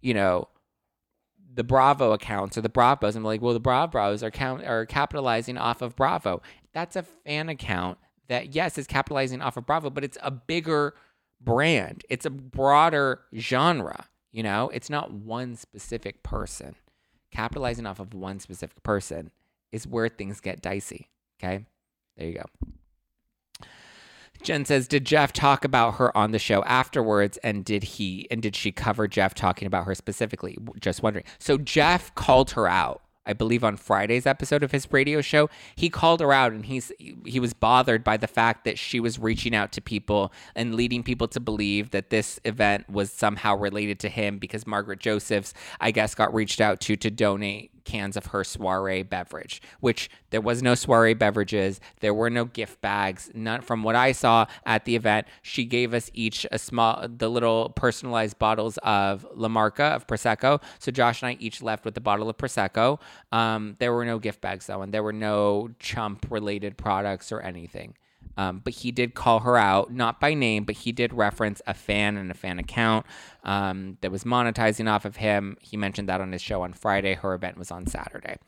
you 0.01 0.15
know, 0.15 0.49
the 1.53 1.65
Bravo 1.65 2.13
accounts 2.13 2.57
or 2.57 2.61
the 2.61 2.69
Bravos. 2.69 3.17
I'm 3.17 3.25
like, 3.25 3.43
well, 3.43 3.53
the 3.53 3.61
Bravos 3.61 4.23
are 4.23 4.31
count 4.31 4.65
are 4.65 4.87
capitalizing 4.87 5.59
off 5.59 5.83
of 5.83 5.97
Bravo. 5.97 6.41
That's 6.73 6.97
a 6.97 7.03
fan 7.03 7.49
account 7.49 7.99
that 8.29 8.55
yes 8.55 8.79
is 8.79 8.87
capitalizing 8.87 9.43
off 9.43 9.57
of 9.57 9.67
Bravo, 9.67 9.91
but 9.91 10.05
it's 10.05 10.19
a 10.23 10.31
bigger 10.31 10.95
brand. 11.41 12.05
It's 12.09 12.26
a 12.26 12.30
broader 12.30 13.22
genre. 13.34 14.07
You 14.32 14.43
know, 14.43 14.70
it's 14.72 14.91
not 14.91 15.12
one 15.12 15.57
specific 15.57 16.22
person. 16.22 16.76
Capitalizing 17.30 17.86
off 17.86 18.01
of 18.01 18.14
one 18.14 18.41
specific 18.41 18.82
person 18.82 19.30
is 19.72 19.86
where 19.86 20.09
things 20.09 20.41
get 20.41 20.62
dicey. 20.62 21.09
Okay, 21.43 21.64
there 22.16 22.28
you 22.28 22.34
go. 22.34 22.68
Jen 24.43 24.64
says, 24.64 24.88
"Did 24.88 25.05
Jeff 25.05 25.32
talk 25.32 25.64
about 25.64 25.97
her 25.97 26.16
on 26.16 26.30
the 26.30 26.38
show 26.38 26.64
afterwards, 26.64 27.36
and 27.38 27.64
did 27.64 27.82
he 27.82 28.26
and 28.30 28.41
did 28.41 28.57
she 28.57 28.72
cover 28.72 29.07
Jeff 29.07 29.34
talking 29.34 29.66
about 29.66 29.84
her 29.84 29.95
specifically?" 29.95 30.57
Just 30.80 31.03
wondering. 31.03 31.24
So 31.38 31.59
Jeff 31.59 32.14
called 32.14 32.53
her 32.53 32.66
out. 32.66 33.03
I 33.27 33.33
believe 33.33 33.62
on 33.62 33.77
Friday's 33.77 34.27
episode 34.27 34.62
of 34.62 34.73
his 34.73 34.91
radio 34.91 35.21
show, 35.21 35.51
he 35.77 35.91
called 35.91 36.21
her 36.21 36.33
out 36.33 36.53
and 36.53 36.66
he's 36.66 36.91
he 36.99 37.39
was 37.39 37.53
bothered 37.53 38.03
by 38.03 38.16
the 38.16 38.27
fact 38.27 38.64
that 38.64 38.79
she 38.79 38.99
was 38.99 39.18
reaching 39.18 39.55
out 39.55 39.73
to 39.73 39.81
people 39.81 40.33
and 40.55 40.75
leading 40.75 41.03
people 41.03 41.29
to 41.29 41.41
believe 41.41 41.91
that 41.91 42.11
this 42.11 42.41
event 42.45 42.89
was 42.89 43.12
somehow 43.12 43.57
related 43.57 43.99
to 44.01 44.09
him 44.09 44.39
because 44.39 44.66
Margaret 44.66 45.01
Josephs, 45.01 45.53
I 45.81 45.91
guess, 45.91 46.14
got 46.14 46.33
reached 46.33 46.61
out 46.61 46.81
to 46.81 46.97
to 46.97 47.11
donate 47.11 47.80
cans 47.85 48.16
of 48.16 48.26
her 48.26 48.45
soiree 48.45 49.03
beverage, 49.03 49.61
which 49.81 50.11
there 50.31 50.41
was 50.41 50.62
no 50.62 50.74
soiree 50.74 51.14
beverages. 51.14 51.81
There 52.01 52.14
were 52.14 52.31
no 52.31 52.45
gift 52.45 52.81
bags. 52.81 53.31
None 53.35 53.62
from 53.62 53.83
what 53.83 53.97
I 53.97 54.12
saw 54.12 54.47
at 54.64 54.85
the 54.85 54.97
event. 54.97 55.26
She 55.43 55.64
gave 55.64 55.95
us 55.95 56.11
each 56.14 56.47
a 56.51 56.59
small, 56.59 57.07
the 57.09 57.28
little 57.28 57.70
personalized 57.70 58.39
bottles 58.39 58.78
of 58.78 59.26
La 59.35 59.49
Marca 59.49 59.85
of 59.85 60.07
Prosecco. 60.07 60.62
So 60.78 60.91
Josh 60.93 61.22
and 61.22 61.31
I 61.31 61.37
each 61.41 61.62
left 61.62 61.85
with 61.85 61.97
a 61.97 62.01
bottle 62.01 62.28
of 62.28 62.37
Prosecco. 62.37 63.01
Um, 63.33 63.76
there 63.78 63.93
were 63.93 64.05
no 64.05 64.18
gift 64.18 64.41
bags 64.41 64.66
though, 64.66 64.83
and 64.83 64.93
there 64.93 65.03
were 65.03 65.12
no 65.12 65.70
chump 65.78 66.26
related 66.31 66.76
products 66.76 67.33
or 67.33 67.41
anything. 67.41 67.95
Um, 68.41 68.62
but 68.64 68.72
he 68.72 68.91
did 68.91 69.12
call 69.12 69.41
her 69.41 69.59
out, 69.59 69.93
not 69.93 70.18
by 70.18 70.32
name, 70.32 70.64
but 70.64 70.74
he 70.74 70.93
did 70.93 71.12
reference 71.12 71.61
a 71.66 71.74
fan 71.74 72.16
and 72.16 72.30
a 72.30 72.34
fan 72.34 72.59
account 72.59 73.05
um, 73.45 73.99
that 74.01 74.11
was 74.11 74.24
monetizing 74.24 74.91
off 74.91 75.05
of 75.05 75.16
him. 75.16 75.59
He 75.61 75.76
mentioned 75.76 76.09
that 76.09 76.22
on 76.22 76.32
his 76.32 76.41
show 76.41 76.62
on 76.62 76.72
Friday. 76.72 77.12
Her 77.12 77.34
event 77.34 77.59
was 77.59 77.70
on 77.70 77.86
Saturday. 77.86 78.38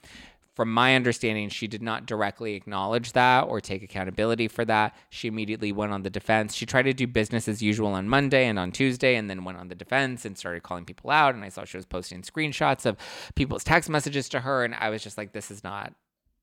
From 0.54 0.72
my 0.72 0.96
understanding, 0.96 1.50
she 1.50 1.66
did 1.66 1.82
not 1.82 2.06
directly 2.06 2.54
acknowledge 2.54 3.12
that 3.12 3.42
or 3.42 3.60
take 3.60 3.82
accountability 3.82 4.48
for 4.48 4.64
that. 4.64 4.96
She 5.10 5.28
immediately 5.28 5.72
went 5.72 5.92
on 5.92 6.04
the 6.04 6.10
defense. 6.10 6.54
She 6.54 6.64
tried 6.64 6.84
to 6.84 6.94
do 6.94 7.06
business 7.06 7.46
as 7.46 7.62
usual 7.62 7.88
on 7.88 8.08
Monday 8.08 8.46
and 8.46 8.58
on 8.58 8.72
Tuesday, 8.72 9.16
and 9.16 9.28
then 9.28 9.44
went 9.44 9.58
on 9.58 9.68
the 9.68 9.74
defense 9.74 10.24
and 10.24 10.38
started 10.38 10.62
calling 10.62 10.86
people 10.86 11.10
out. 11.10 11.34
And 11.34 11.44
I 11.44 11.50
saw 11.50 11.66
she 11.66 11.76
was 11.76 11.84
posting 11.84 12.22
screenshots 12.22 12.86
of 12.86 12.96
people's 13.34 13.62
text 13.62 13.90
messages 13.90 14.30
to 14.30 14.40
her. 14.40 14.64
And 14.64 14.74
I 14.74 14.88
was 14.88 15.02
just 15.02 15.18
like, 15.18 15.32
this 15.32 15.50
is 15.50 15.62
not 15.62 15.92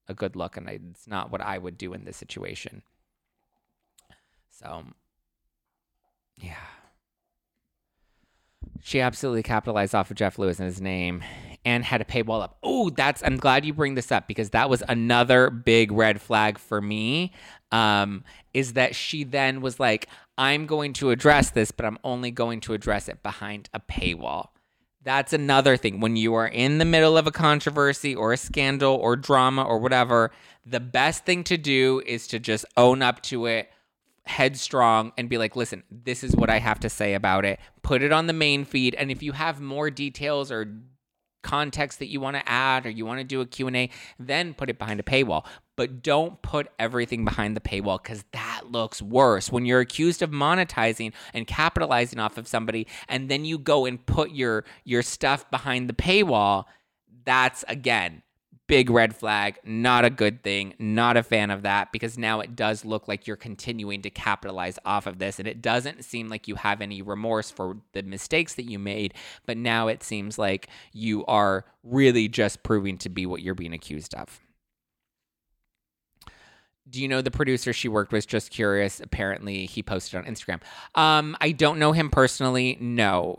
a 0.07 0.13
good 0.13 0.35
look. 0.35 0.55
And 0.55 0.69
it's 0.69 1.07
not 1.07 1.31
what 1.31 1.41
I 1.41 1.57
would 1.57 1.79
do 1.79 1.93
in 1.93 2.05
this 2.05 2.17
situation. 2.17 2.83
So, 4.59 4.83
yeah. 6.37 6.55
She 8.81 8.99
absolutely 8.99 9.43
capitalized 9.43 9.95
off 9.95 10.11
of 10.11 10.17
Jeff 10.17 10.37
Lewis 10.37 10.59
and 10.59 10.65
his 10.65 10.81
name 10.81 11.23
and 11.63 11.83
had 11.83 12.01
a 12.01 12.05
paywall 12.05 12.41
up. 12.41 12.57
Oh, 12.63 12.89
that's, 12.89 13.23
I'm 13.23 13.37
glad 13.37 13.65
you 13.65 13.73
bring 13.73 13.95
this 13.95 14.11
up 14.11 14.27
because 14.27 14.49
that 14.51 14.69
was 14.69 14.83
another 14.87 15.49
big 15.49 15.91
red 15.91 16.21
flag 16.21 16.57
for 16.57 16.81
me. 16.81 17.33
Um, 17.71 18.23
is 18.53 18.73
that 18.73 18.95
she 18.95 19.23
then 19.23 19.61
was 19.61 19.79
like, 19.79 20.07
I'm 20.37 20.65
going 20.65 20.93
to 20.93 21.11
address 21.11 21.51
this, 21.51 21.71
but 21.71 21.85
I'm 21.85 21.99
only 22.03 22.31
going 22.31 22.61
to 22.61 22.73
address 22.73 23.07
it 23.07 23.21
behind 23.21 23.69
a 23.73 23.79
paywall. 23.79 24.49
That's 25.03 25.31
another 25.33 25.77
thing. 25.77 25.99
When 25.99 26.15
you 26.15 26.33
are 26.33 26.47
in 26.47 26.79
the 26.79 26.85
middle 26.85 27.17
of 27.17 27.27
a 27.27 27.31
controversy 27.31 28.15
or 28.15 28.33
a 28.33 28.37
scandal 28.37 28.95
or 28.95 29.15
drama 29.15 29.63
or 29.63 29.79
whatever, 29.79 30.31
the 30.65 30.79
best 30.79 31.25
thing 31.25 31.43
to 31.45 31.57
do 31.57 32.01
is 32.05 32.27
to 32.27 32.39
just 32.39 32.65
own 32.75 33.01
up 33.01 33.21
to 33.23 33.45
it 33.45 33.69
headstrong 34.25 35.11
and 35.17 35.29
be 35.29 35.37
like, 35.37 35.55
listen, 35.55 35.83
this 35.91 36.23
is 36.23 36.35
what 36.35 36.49
I 36.49 36.59
have 36.59 36.79
to 36.81 36.89
say 36.89 37.13
about 37.13 37.45
it. 37.45 37.59
Put 37.81 38.03
it 38.03 38.11
on 38.11 38.27
the 38.27 38.33
main 38.33 38.65
feed. 38.65 38.95
And 38.95 39.11
if 39.11 39.23
you 39.23 39.31
have 39.31 39.59
more 39.59 39.89
details 39.89 40.51
or 40.51 40.67
context 41.41 41.99
that 41.99 42.07
you 42.07 42.19
want 42.19 42.35
to 42.35 42.49
add 42.49 42.85
or 42.85 42.89
you 42.89 43.05
want 43.05 43.19
to 43.19 43.23
do 43.23 43.41
a 43.41 43.45
Q&A, 43.45 43.89
then 44.19 44.53
put 44.53 44.69
it 44.69 44.77
behind 44.77 44.99
a 44.99 45.03
paywall. 45.03 45.45
But 45.75 46.03
don't 46.03 46.41
put 46.41 46.67
everything 46.77 47.23
behind 47.23 47.55
the 47.55 47.61
paywall 47.61 48.03
cuz 48.03 48.25
that 48.33 48.63
looks 48.69 49.01
worse. 49.01 49.51
When 49.51 49.65
you're 49.65 49.79
accused 49.79 50.21
of 50.21 50.31
monetizing 50.31 51.13
and 51.33 51.47
capitalizing 51.47 52.19
off 52.19 52.37
of 52.37 52.47
somebody 52.47 52.87
and 53.07 53.29
then 53.29 53.45
you 53.45 53.57
go 53.57 53.85
and 53.85 54.05
put 54.05 54.31
your 54.31 54.65
your 54.83 55.01
stuff 55.01 55.49
behind 55.49 55.87
the 55.87 55.93
paywall, 55.93 56.65
that's 57.23 57.63
again 57.67 58.23
big 58.69 58.91
red 58.91 59.15
flag, 59.15 59.57
not 59.65 60.05
a 60.05 60.11
good 60.11 60.43
thing, 60.43 60.75
not 60.77 61.17
a 61.17 61.23
fan 61.23 61.49
of 61.49 61.63
that 61.63 61.91
because 61.91 62.19
now 62.19 62.39
it 62.39 62.55
does 62.55 62.85
look 62.85 63.07
like 63.07 63.25
you're 63.25 63.35
continuing 63.35 63.99
to 64.03 64.11
capitalize 64.11 64.77
off 64.85 65.07
of 65.07 65.17
this 65.17 65.39
and 65.39 65.47
it 65.47 65.59
doesn't 65.59 66.05
seem 66.05 66.29
like 66.29 66.47
you 66.47 66.53
have 66.53 66.79
any 66.79 67.01
remorse 67.01 67.49
for 67.49 67.77
the 67.93 68.03
mistakes 68.03 68.53
that 68.53 68.69
you 68.69 68.77
made, 68.77 69.15
but 69.47 69.57
now 69.57 69.87
it 69.87 70.03
seems 70.03 70.37
like 70.37 70.69
you 70.93 71.25
are 71.25 71.65
really 71.83 72.27
just 72.27 72.61
proving 72.61 72.95
to 72.99 73.09
be 73.09 73.25
what 73.25 73.41
you're 73.41 73.55
being 73.55 73.73
accused 73.73 74.13
of. 74.13 74.39
Do 76.87 77.01
you 77.01 77.07
know 77.07 77.23
the 77.23 77.31
producer 77.31 77.73
she 77.73 77.87
worked 77.87 78.11
with? 78.11 78.27
Just 78.27 78.51
curious. 78.51 78.99
Apparently, 78.99 79.65
he 79.65 79.81
posted 79.81 80.15
on 80.15 80.25
Instagram. 80.25 80.61
Um, 80.93 81.35
I 81.41 81.51
don't 81.51 81.79
know 81.79 81.91
him 81.91 82.09
personally. 82.09 82.77
No, 82.79 83.37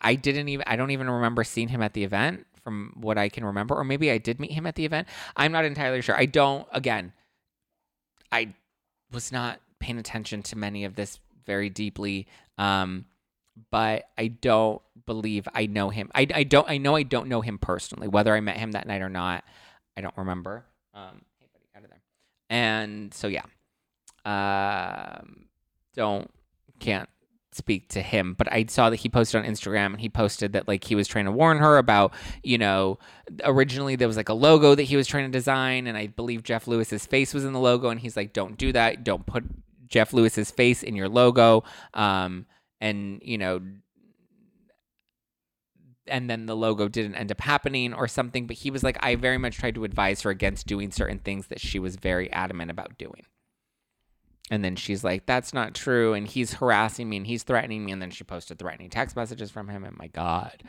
I 0.00 0.16
didn't 0.16 0.48
even. 0.48 0.64
I 0.66 0.74
don't 0.74 0.90
even 0.90 1.08
remember 1.08 1.44
seeing 1.44 1.68
him 1.68 1.82
at 1.82 1.92
the 1.92 2.02
event 2.02 2.46
from 2.62 2.92
what 3.00 3.18
I 3.18 3.28
can 3.28 3.44
remember, 3.44 3.74
or 3.74 3.84
maybe 3.84 4.10
I 4.10 4.18
did 4.18 4.40
meet 4.40 4.52
him 4.52 4.66
at 4.66 4.74
the 4.74 4.84
event. 4.84 5.08
I'm 5.36 5.52
not 5.52 5.64
entirely 5.64 6.02
sure. 6.02 6.16
I 6.16 6.26
don't, 6.26 6.66
again, 6.72 7.12
I 8.30 8.54
was 9.12 9.32
not 9.32 9.60
paying 9.78 9.98
attention 9.98 10.42
to 10.44 10.56
many 10.56 10.84
of 10.84 10.94
this 10.94 11.18
very 11.46 11.70
deeply. 11.70 12.26
Um, 12.58 13.06
but 13.70 14.04
I 14.16 14.28
don't 14.28 14.80
believe 15.06 15.48
I 15.54 15.66
know 15.66 15.90
him. 15.90 16.10
I, 16.14 16.26
I 16.34 16.44
don't, 16.44 16.68
I 16.70 16.78
know 16.78 16.96
I 16.96 17.02
don't 17.02 17.28
know 17.28 17.40
him 17.40 17.58
personally, 17.58 18.08
whether 18.08 18.34
I 18.34 18.40
met 18.40 18.56
him 18.56 18.72
that 18.72 18.86
night 18.86 19.02
or 19.02 19.08
not. 19.08 19.44
I 19.96 20.00
don't 20.00 20.16
remember. 20.16 20.64
Um, 20.94 21.22
hey 21.38 21.46
buddy, 21.52 21.66
out 21.74 21.84
of 21.84 21.90
there. 21.90 22.00
And 22.48 23.12
so, 23.12 23.28
yeah, 23.28 23.42
um, 24.24 25.46
don't, 25.94 26.30
can't 26.78 27.08
speak 27.52 27.88
to 27.90 28.02
him, 28.02 28.34
but 28.38 28.50
I 28.52 28.66
saw 28.68 28.90
that 28.90 28.96
he 28.96 29.08
posted 29.08 29.40
on 29.42 29.48
Instagram 29.48 29.86
and 29.86 30.00
he 30.00 30.08
posted 30.08 30.52
that 30.52 30.68
like 30.68 30.84
he 30.84 30.94
was 30.94 31.08
trying 31.08 31.24
to 31.24 31.32
warn 31.32 31.58
her 31.58 31.78
about, 31.78 32.12
you 32.42 32.58
know, 32.58 32.98
originally 33.44 33.96
there 33.96 34.08
was 34.08 34.16
like 34.16 34.28
a 34.28 34.34
logo 34.34 34.74
that 34.74 34.84
he 34.84 34.96
was 34.96 35.06
trying 35.06 35.30
to 35.30 35.36
design 35.36 35.86
and 35.86 35.96
I 35.96 36.06
believe 36.06 36.42
Jeff 36.42 36.66
Lewis's 36.66 37.06
face 37.06 37.34
was 37.34 37.44
in 37.44 37.52
the 37.52 37.60
logo 37.60 37.88
and 37.88 38.00
he's 38.00 38.16
like 38.16 38.32
don't 38.32 38.56
do 38.56 38.72
that. 38.72 39.04
Don't 39.04 39.26
put 39.26 39.44
Jeff 39.88 40.12
Lewis's 40.12 40.50
face 40.50 40.82
in 40.82 40.94
your 40.94 41.08
logo. 41.08 41.64
Um 41.94 42.46
and 42.80 43.20
you 43.24 43.38
know 43.38 43.60
and 46.06 46.28
then 46.28 46.46
the 46.46 46.56
logo 46.56 46.88
didn't 46.88 47.14
end 47.14 47.30
up 47.30 47.40
happening 47.40 47.94
or 47.94 48.08
something, 48.08 48.46
but 48.46 48.56
he 48.56 48.70
was 48.70 48.82
like 48.82 48.96
I 49.00 49.16
very 49.16 49.38
much 49.38 49.56
tried 49.56 49.74
to 49.74 49.84
advise 49.84 50.22
her 50.22 50.30
against 50.30 50.66
doing 50.66 50.90
certain 50.90 51.18
things 51.18 51.48
that 51.48 51.60
she 51.60 51.78
was 51.78 51.96
very 51.96 52.30
adamant 52.32 52.70
about 52.70 52.96
doing. 52.98 53.24
And 54.50 54.64
then 54.64 54.74
she's 54.74 55.04
like, 55.04 55.26
that's 55.26 55.54
not 55.54 55.74
true. 55.74 56.12
And 56.12 56.26
he's 56.26 56.54
harassing 56.54 57.08
me 57.08 57.16
and 57.18 57.26
he's 57.26 57.44
threatening 57.44 57.84
me. 57.84 57.92
And 57.92 58.02
then 58.02 58.10
she 58.10 58.24
posted 58.24 58.58
threatening 58.58 58.90
text 58.90 59.14
messages 59.14 59.50
from 59.50 59.68
him. 59.68 59.84
And 59.84 59.96
my 59.96 60.08
God. 60.08 60.64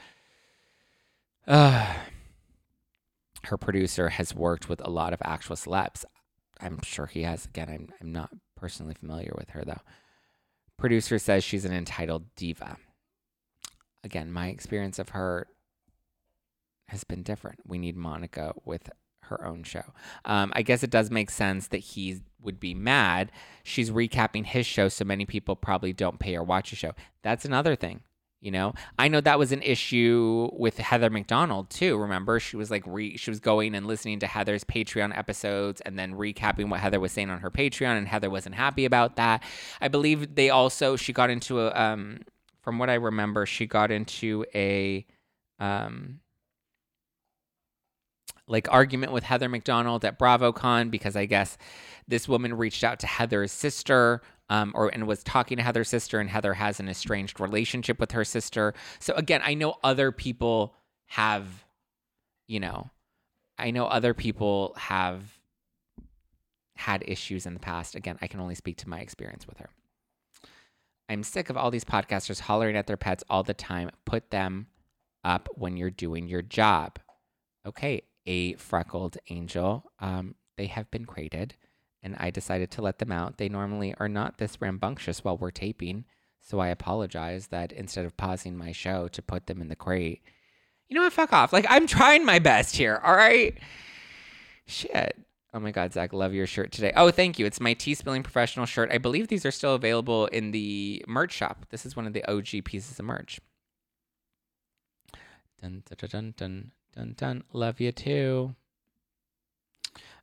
Uh, 1.48 1.96
her 3.46 3.58
producer 3.58 4.10
has 4.10 4.36
worked 4.36 4.70
with 4.70 4.86
a 4.86 4.90
lot 4.90 5.14
of 5.14 5.22
actual 5.24 5.56
celebs. 5.56 6.06
I'm 6.60 6.80
sure 6.84 7.08
he 7.08 7.24
has. 7.24 7.46
Again, 7.46 7.70
I'm, 7.70 7.90
I'm 8.00 8.12
not 8.12 8.30
personally 8.56 8.94
familiar 8.94 9.34
with 9.36 9.50
her, 9.50 9.64
though. 9.66 9.82
Producer 10.78 11.18
says 11.18 11.44
she's 11.44 11.66
an 11.66 11.74
entitled 11.74 12.36
diva. 12.36 12.78
Again, 14.04 14.32
my 14.32 14.50
experience 14.50 15.00
of 15.00 15.10
her 15.10 15.48
has 16.88 17.04
been 17.04 17.24
different. 17.24 17.60
We 17.66 17.80
need 17.80 17.96
Monica 17.96 18.54
with 18.64 18.90
her 19.32 19.46
own 19.46 19.64
show. 19.64 19.84
Um, 20.26 20.54
I 20.56 20.62
guess 20.62 20.84
it 20.84 20.92
does 20.92 21.10
make 21.10 21.32
sense 21.32 21.68
that 21.70 21.80
he 21.80 22.22
would 22.42 22.60
be 22.60 22.74
mad. 22.74 23.32
She's 23.64 23.90
recapping 23.90 24.46
his 24.46 24.66
show, 24.66 24.88
so 24.88 25.06
many 25.06 25.26
people 25.26 25.56
probably 25.56 25.94
don't 25.94 26.20
pay 26.20 26.36
or 26.36 26.44
watch 26.44 26.72
a 26.72 26.76
show. 26.76 26.92
That's 27.24 27.46
another 27.46 27.76
thing. 27.76 28.02
You 28.42 28.50
know, 28.50 28.74
I 28.98 29.08
know 29.08 29.22
that 29.22 29.38
was 29.38 29.52
an 29.52 29.62
issue 29.62 30.50
with 30.54 30.80
Heather 30.80 31.12
McDonald 31.12 31.70
too. 31.70 31.96
Remember, 31.96 32.40
she 32.40 32.58
was 32.58 32.72
like 32.72 32.84
re- 32.88 33.16
she 33.16 33.30
was 33.30 33.40
going 33.40 33.76
and 33.76 33.86
listening 33.86 34.18
to 34.20 34.28
Heather's 34.28 34.64
Patreon 34.64 35.16
episodes 35.16 35.80
and 35.82 35.98
then 35.98 36.16
recapping 36.16 36.68
what 36.68 36.80
Heather 36.80 37.00
was 37.00 37.12
saying 37.12 37.30
on 37.30 37.42
her 37.42 37.52
Patreon, 37.52 38.00
and 38.00 38.08
Heather 38.08 38.32
wasn't 38.32 38.56
happy 38.56 38.86
about 38.86 39.16
that. 39.18 39.44
I 39.80 39.90
believe 39.90 40.34
they 40.34 40.50
also 40.50 40.96
she 40.96 41.14
got 41.14 41.30
into 41.30 41.62
a 41.62 41.72
um, 41.72 42.22
from 42.64 42.80
what 42.80 42.90
I 42.90 42.96
remember, 42.96 43.46
she 43.46 43.68
got 43.68 43.92
into 43.92 44.44
a 44.56 45.06
um, 45.60 46.20
like 48.52 48.68
argument 48.70 49.14
with 49.14 49.24
Heather 49.24 49.50
McDonald 49.50 50.04
at 50.06 50.20
BravoCon 50.20 50.92
because 50.92 51.16
I 51.16 51.26
guess 51.26 51.58
this 52.08 52.28
woman 52.28 52.56
reached 52.56 52.84
out 52.84 53.00
to 53.00 53.08
Heather's 53.08 53.52
sister 53.52 54.22
um, 54.50 54.74
or 54.76 54.90
and 54.90 55.08
was 55.08 55.24
talking 55.24 55.58
to 55.58 55.64
Heather's 55.64 55.88
sister, 55.88 56.20
and 56.20 56.30
Heather 56.30 56.54
has 56.54 56.80
an 56.82 56.90
estranged 56.90 57.40
relationship 57.40 58.00
with 58.00 58.12
her 58.12 58.26
sister. 58.26 58.74
So 59.00 59.14
again, 59.14 59.42
I 59.44 59.54
know 59.54 59.76
other 59.82 60.12
people 60.12 60.76
have, 61.08 61.66
you 62.48 62.60
know, 62.60 62.90
I 63.58 63.72
know 63.72 63.86
other 63.86 64.14
people 64.14 64.74
have 64.78 65.40
had 66.76 67.04
issues 67.08 67.46
in 67.46 67.54
the 67.54 67.60
past. 67.62 67.96
Again, 67.96 68.18
I 68.22 68.28
can 68.28 68.42
only 68.42 68.56
speak 68.56 68.76
to 68.78 68.90
my 68.90 69.00
experience 69.00 69.48
with 69.48 69.60
her. 69.60 69.70
I'm 71.08 71.24
sick 71.24 71.50
of 71.50 71.56
all 71.56 71.72
these 71.72 71.86
podcasters 71.86 72.42
hollering 72.42 72.76
at 72.76 72.88
their 72.88 72.98
pets 72.98 73.24
all 73.30 73.44
the 73.44 73.54
time. 73.54 73.90
Put 74.04 74.32
them 74.32 74.68
up 75.24 75.48
when 75.54 75.78
you're 75.78 75.90
doing 75.90 76.28
your 76.28 76.42
job. 76.42 77.00
Okay, 77.66 78.02
a 78.32 78.54
freckled 78.54 79.18
angel. 79.30 79.92
Um, 80.00 80.36
they 80.56 80.68
have 80.68 80.90
been 80.90 81.04
crated 81.06 81.56
and 82.02 82.16
I 82.18 82.30
decided 82.30 82.72
to 82.72 82.82
let 82.82 83.00
them 83.00 83.12
out. 83.12 83.38
They 83.38 83.50
normally 83.50 83.94
are 84.00 84.08
not 84.08 84.38
this 84.38 84.62
rambunctious 84.62 85.24
while 85.24 85.38
we're 85.38 85.52
taping, 85.52 86.06
so 86.40 86.60
I 86.60 86.70
apologize 86.70 87.48
that 87.48 87.74
instead 87.74 88.06
of 88.06 88.16
pausing 88.16 88.58
my 88.58 88.72
show 88.72 89.10
to 89.10 89.22
put 89.22 89.48
them 89.48 89.62
in 89.62 89.68
the 89.68 89.76
crate, 89.76 90.22
you 90.88 90.96
know 90.96 91.04
what? 91.04 91.14
Fuck 91.14 91.34
off. 91.34 91.54
Like, 91.54 91.66
I'm 91.70 91.88
trying 91.88 92.26
my 92.26 92.40
best 92.40 92.76
here, 92.76 93.02
all 93.04 93.16
right? 93.16 93.58
Shit. 94.66 95.18
Oh 95.54 95.60
my 95.60 95.72
God, 95.72 95.92
Zack, 95.92 96.14
love 96.14 96.34
your 96.34 96.48
shirt 96.48 96.72
today. 96.72 96.94
Oh, 96.96 97.12
thank 97.12 97.38
you. 97.38 97.46
It's 97.46 97.60
my 97.60 97.74
tea 97.74 97.94
spilling 97.94 98.24
professional 98.24 98.66
shirt. 98.66 98.92
I 98.92 98.98
believe 98.98 99.28
these 99.28 99.46
are 99.46 99.52
still 99.52 99.76
available 99.76 100.28
in 100.28 100.52
the 100.52 101.04
merch 101.08 101.34
shop. 101.34 101.66
This 101.70 101.86
is 101.86 101.96
one 101.96 102.08
of 102.08 102.14
the 102.14 102.24
OG 102.32 102.64
pieces 102.64 102.98
of 102.98 103.06
merch. 103.06 103.42
Dun 105.62 105.84
dun 105.86 106.10
dun 106.10 106.34
dun 106.38 106.72
dun 106.96 107.14
dun. 107.18 107.44
Love 107.54 107.80
you 107.80 107.92
too 107.92 108.56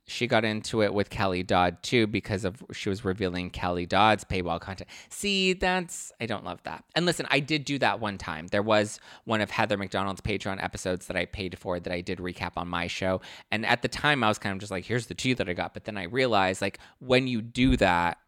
she 0.09 0.27
got 0.27 0.45
into 0.45 0.83
it 0.83 0.93
with 0.93 1.11
Kelly 1.11 1.43
Dodd 1.43 1.83
too 1.83 2.07
because 2.07 2.45
of 2.45 2.65
she 2.73 2.89
was 2.89 3.05
revealing 3.05 3.51
Kelly 3.51 3.87
Dodd's 3.87 4.25
paywall 4.25 4.59
content. 4.59 4.89
See, 5.11 5.53
that's 5.53 6.11
I 6.21 6.27
don't 6.27 6.45
love 6.45 6.63
that. 6.65 6.85
And 6.95 7.05
listen, 7.05 7.27
I 7.31 7.41
did 7.41 7.65
do 7.65 7.79
that 7.79 8.01
one 8.01 8.17
time. 8.17 8.47
There 8.49 8.63
was 8.63 8.99
one 9.25 9.41
of 9.41 9.51
Heather 9.51 9.77
McDonald's 9.77 10.23
Patreon 10.23 10.63
episodes 10.63 11.07
that 11.07 11.17
I 11.17 11.27
paid 11.27 11.59
for 11.59 11.79
that 11.79 11.93
I 11.93 12.01
did 12.01 12.19
recap 12.19 12.53
on 12.57 12.69
my 12.69 12.87
show. 12.87 13.21
And 13.51 13.67
at 13.67 13.83
the 13.83 13.89
time 13.89 14.25
I 14.25 14.29
was 14.29 14.39
kind 14.39 14.55
of 14.55 14.61
just 14.61 14.73
like, 14.73 14.87
here's 14.87 15.07
the 15.07 15.15
tea 15.15 15.35
that 15.35 15.49
I 15.49 15.53
got. 15.53 15.75
But 15.75 15.85
then 15.85 15.99
I 15.99 16.05
realized 16.05 16.63
like 16.63 16.79
when 17.01 17.29
you 17.29 17.43
do 17.43 17.77
that, 17.77 18.19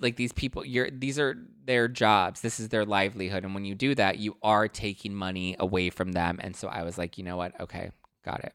like 0.00 0.16
these 0.16 0.32
people 0.32 0.64
you're 0.64 0.90
these 0.90 1.18
are 1.18 1.36
their 1.64 1.86
jobs 1.86 2.40
this 2.40 2.58
is 2.58 2.70
their 2.70 2.84
livelihood 2.84 3.44
and 3.44 3.54
when 3.54 3.64
you 3.64 3.74
do 3.74 3.94
that 3.94 4.18
you 4.18 4.36
are 4.42 4.68
taking 4.68 5.14
money 5.14 5.54
away 5.58 5.90
from 5.90 6.12
them 6.12 6.38
and 6.42 6.56
so 6.56 6.68
i 6.68 6.82
was 6.82 6.96
like 6.96 7.18
you 7.18 7.24
know 7.24 7.36
what 7.36 7.58
okay 7.60 7.90
got 8.24 8.42
it 8.42 8.54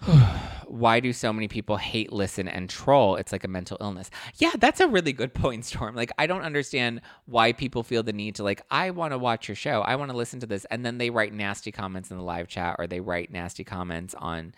why 0.68 1.00
do 1.00 1.12
so 1.12 1.32
many 1.32 1.48
people 1.48 1.76
hate, 1.76 2.12
listen, 2.12 2.48
and 2.48 2.68
troll? 2.68 3.16
It's 3.16 3.32
like 3.32 3.44
a 3.44 3.48
mental 3.48 3.76
illness. 3.80 4.10
Yeah, 4.36 4.52
that's 4.58 4.80
a 4.80 4.88
really 4.88 5.12
good 5.12 5.34
point, 5.42 5.64
Storm. 5.64 5.94
Like, 5.94 6.12
I 6.18 6.26
don't 6.26 6.42
understand 6.42 7.00
why 7.26 7.52
people 7.52 7.82
feel 7.82 8.02
the 8.02 8.12
need 8.12 8.36
to, 8.36 8.44
like, 8.44 8.62
I 8.70 8.90
want 8.90 9.12
to 9.12 9.18
watch 9.18 9.48
your 9.48 9.56
show. 9.56 9.80
I 9.82 9.96
want 9.96 10.10
to 10.10 10.16
listen 10.16 10.40
to 10.40 10.46
this. 10.46 10.64
And 10.66 10.84
then 10.84 10.98
they 10.98 11.10
write 11.10 11.32
nasty 11.32 11.72
comments 11.72 12.10
in 12.10 12.16
the 12.16 12.22
live 12.22 12.48
chat 12.48 12.76
or 12.78 12.86
they 12.86 13.00
write 13.00 13.32
nasty 13.32 13.64
comments 13.64 14.14
on 14.14 14.54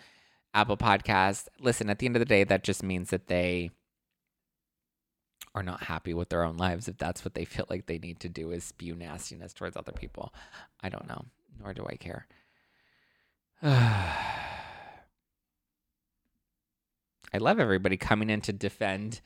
Apple 0.53 0.77
podcast 0.77 1.47
Listen, 1.59 1.89
at 1.89 1.99
the 1.99 2.05
end 2.05 2.15
of 2.15 2.19
the 2.19 2.25
day, 2.25 2.43
that 2.43 2.63
just 2.63 2.83
means 2.83 3.09
that 3.09 3.27
they 3.27 3.71
are 5.53 5.63
not 5.63 5.83
happy 5.83 6.13
with 6.13 6.29
their 6.29 6.43
own 6.43 6.57
lives 6.57 6.87
if 6.87 6.97
that's 6.97 7.25
what 7.25 7.33
they 7.33 7.45
feel 7.45 7.65
like 7.69 7.85
they 7.85 7.97
need 7.97 8.19
to 8.21 8.29
do 8.29 8.51
is 8.51 8.63
spew 8.63 8.95
nastiness 8.95 9.53
towards 9.53 9.75
other 9.75 9.91
people. 9.91 10.33
I 10.81 10.89
don't 10.89 11.07
know, 11.07 11.25
nor 11.59 11.73
do 11.73 11.85
I 11.89 11.95
care. 11.95 12.27
I 13.63 14.17
love 17.37 17.59
everybody 17.59 17.97
coming 17.97 18.29
in 18.29 18.41
to 18.41 18.53
defend, 18.53 19.21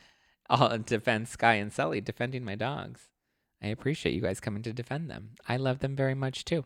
uh, 0.49 0.77
defend 0.77 1.27
Sky 1.27 1.55
and 1.55 1.71
Sully, 1.71 2.01
defending 2.01 2.43
my 2.43 2.55
dogs. 2.55 3.09
I 3.63 3.67
appreciate 3.67 4.13
you 4.13 4.21
guys 4.21 4.39
coming 4.39 4.61
to 4.63 4.73
defend 4.73 5.09
them. 5.09 5.31
I 5.47 5.57
love 5.57 5.79
them 5.79 5.95
very 5.95 6.13
much 6.13 6.45
too. 6.45 6.65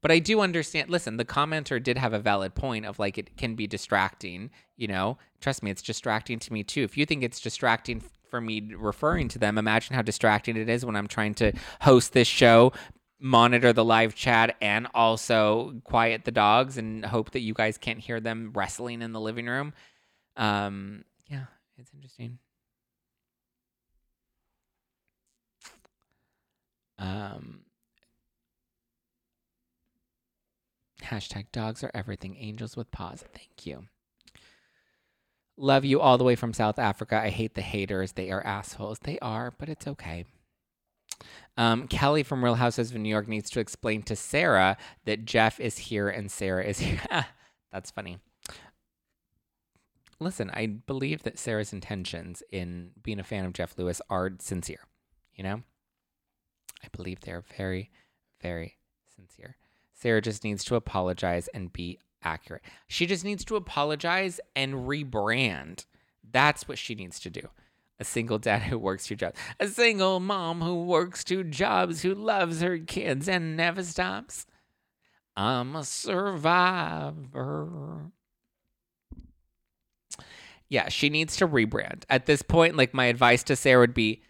But 0.00 0.12
I 0.12 0.18
do 0.18 0.40
understand. 0.40 0.88
Listen, 0.88 1.16
the 1.16 1.24
commenter 1.24 1.82
did 1.82 1.98
have 1.98 2.12
a 2.12 2.18
valid 2.18 2.54
point 2.54 2.86
of 2.86 2.98
like 2.98 3.18
it 3.18 3.36
can 3.36 3.54
be 3.54 3.66
distracting. 3.66 4.50
You 4.76 4.88
know, 4.88 5.18
trust 5.40 5.62
me, 5.62 5.70
it's 5.70 5.82
distracting 5.82 6.38
to 6.38 6.52
me 6.52 6.62
too. 6.62 6.82
If 6.82 6.96
you 6.96 7.06
think 7.06 7.22
it's 7.22 7.40
distracting 7.40 8.02
for 8.30 8.40
me 8.40 8.72
referring 8.74 9.28
to 9.28 9.38
them, 9.38 9.58
imagine 9.58 9.94
how 9.94 10.02
distracting 10.02 10.56
it 10.56 10.68
is 10.68 10.84
when 10.84 10.96
I'm 10.96 11.08
trying 11.08 11.34
to 11.34 11.52
host 11.80 12.12
this 12.12 12.28
show, 12.28 12.72
monitor 13.20 13.72
the 13.72 13.84
live 13.84 14.14
chat, 14.14 14.56
and 14.60 14.86
also 14.94 15.80
quiet 15.84 16.24
the 16.24 16.30
dogs 16.30 16.78
and 16.78 17.04
hope 17.04 17.30
that 17.32 17.40
you 17.40 17.54
guys 17.54 17.78
can't 17.78 17.98
hear 17.98 18.20
them 18.20 18.52
wrestling 18.54 19.02
in 19.02 19.12
the 19.12 19.20
living 19.20 19.46
room. 19.46 19.72
Um, 20.36 21.04
yeah, 21.28 21.46
it's 21.78 21.90
interesting. 21.94 22.38
Um, 26.98 27.60
hashtag 31.02 31.46
dogs 31.52 31.84
are 31.84 31.90
everything, 31.94 32.36
angels 32.38 32.76
with 32.76 32.90
paws. 32.90 33.24
Thank 33.34 33.66
you. 33.66 33.86
Love 35.56 35.84
you 35.84 36.00
all 36.00 36.18
the 36.18 36.24
way 36.24 36.36
from 36.36 36.52
South 36.52 36.78
Africa. 36.78 37.20
I 37.22 37.30
hate 37.30 37.54
the 37.54 37.62
haters. 37.62 38.12
They 38.12 38.30
are 38.30 38.44
assholes. 38.44 38.98
They 38.98 39.18
are, 39.20 39.52
but 39.58 39.68
it's 39.68 39.86
okay. 39.86 40.24
Um, 41.56 41.88
Kelly 41.88 42.22
from 42.22 42.44
Real 42.44 42.56
Houses 42.56 42.90
of 42.90 42.98
New 42.98 43.08
York 43.08 43.26
needs 43.26 43.48
to 43.50 43.60
explain 43.60 44.02
to 44.02 44.16
Sarah 44.16 44.76
that 45.06 45.24
Jeff 45.24 45.58
is 45.58 45.78
here 45.78 46.08
and 46.08 46.30
Sarah 46.30 46.64
is 46.64 46.80
here. 46.80 47.00
That's 47.72 47.90
funny 47.90 48.18
listen, 50.20 50.50
I 50.52 50.66
believe 50.66 51.22
that 51.22 51.38
Sarah's 51.38 51.72
intentions 51.72 52.42
in 52.50 52.90
being 53.02 53.20
a 53.20 53.24
fan 53.24 53.44
of 53.44 53.52
Jeff 53.52 53.78
Lewis 53.78 54.00
are 54.08 54.32
sincere. 54.38 54.80
You 55.34 55.44
know, 55.44 55.62
I 56.82 56.88
believe 56.92 57.20
they're 57.20 57.44
very, 57.56 57.90
very 58.40 58.78
sincere. 59.14 59.56
Sarah 59.92 60.22
just 60.22 60.44
needs 60.44 60.64
to 60.64 60.74
apologize 60.74 61.48
and 61.48 61.72
be 61.72 61.98
accurate. 62.26 62.62
She 62.88 63.06
just 63.06 63.24
needs 63.24 63.44
to 63.46 63.56
apologize 63.56 64.40
and 64.54 64.86
rebrand. 64.86 65.86
That's 66.28 66.68
what 66.68 66.78
she 66.78 66.94
needs 66.94 67.18
to 67.20 67.30
do. 67.30 67.48
A 67.98 68.04
single 68.04 68.38
dad 68.38 68.62
who 68.62 68.78
works 68.78 69.06
two 69.06 69.16
jobs. 69.16 69.38
A 69.58 69.68
single 69.68 70.20
mom 70.20 70.60
who 70.60 70.84
works 70.84 71.24
two 71.24 71.44
jobs, 71.44 72.02
who 72.02 72.14
loves 72.14 72.60
her 72.60 72.78
kids 72.78 73.28
and 73.28 73.56
never 73.56 73.82
stops. 73.82 74.46
I'm 75.36 75.76
a 75.76 75.84
survivor 75.84 77.32
yeah, 80.68 80.88
she 80.88 81.10
needs 81.10 81.36
to 81.36 81.46
rebrand. 81.46 82.04
At 82.10 82.26
this 82.26 82.42
point, 82.42 82.76
like 82.76 82.94
my 82.94 83.06
advice 83.06 83.42
to 83.44 83.56
Sarah 83.56 83.80
would 83.80 83.94
be 83.94 84.22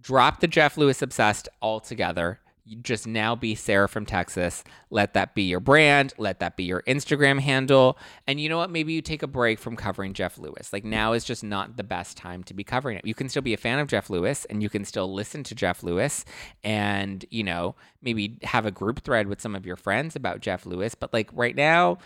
drop 0.00 0.40
the 0.40 0.48
Jeff 0.48 0.76
Lewis 0.76 1.02
obsessed 1.02 1.48
altogether. 1.60 2.40
Just 2.80 3.08
now 3.08 3.34
be 3.34 3.56
Sarah 3.56 3.88
from 3.88 4.06
Texas. 4.06 4.62
Let 4.88 5.14
that 5.14 5.34
be 5.34 5.42
your 5.42 5.58
brand. 5.58 6.14
Let 6.16 6.38
that 6.38 6.56
be 6.56 6.62
your 6.62 6.82
Instagram 6.82 7.40
handle. 7.40 7.98
And 8.28 8.38
you 8.38 8.48
know 8.48 8.58
what? 8.58 8.70
Maybe 8.70 8.92
you 8.92 9.02
take 9.02 9.24
a 9.24 9.26
break 9.26 9.58
from 9.58 9.74
covering 9.74 10.12
Jeff 10.12 10.38
Lewis. 10.38 10.72
Like 10.72 10.84
now 10.84 11.12
is 11.12 11.24
just 11.24 11.42
not 11.42 11.76
the 11.76 11.82
best 11.82 12.16
time 12.16 12.44
to 12.44 12.54
be 12.54 12.62
covering 12.62 12.96
it. 12.96 13.04
You 13.04 13.14
can 13.14 13.28
still 13.28 13.42
be 13.42 13.52
a 13.52 13.56
fan 13.56 13.80
of 13.80 13.88
Jeff 13.88 14.10
Lewis 14.10 14.44
and 14.44 14.62
you 14.62 14.68
can 14.68 14.84
still 14.84 15.12
listen 15.12 15.42
to 15.42 15.56
Jeff 15.56 15.82
Lewis 15.82 16.24
and, 16.62 17.24
you 17.30 17.42
know, 17.42 17.74
maybe 18.00 18.38
have 18.44 18.64
a 18.64 18.70
group 18.70 19.02
thread 19.02 19.26
with 19.26 19.40
some 19.40 19.56
of 19.56 19.66
your 19.66 19.76
friends 19.76 20.14
about 20.14 20.40
Jeff 20.40 20.64
Lewis. 20.64 20.94
But 20.94 21.12
like 21.12 21.30
right 21.32 21.56
now, 21.56 21.98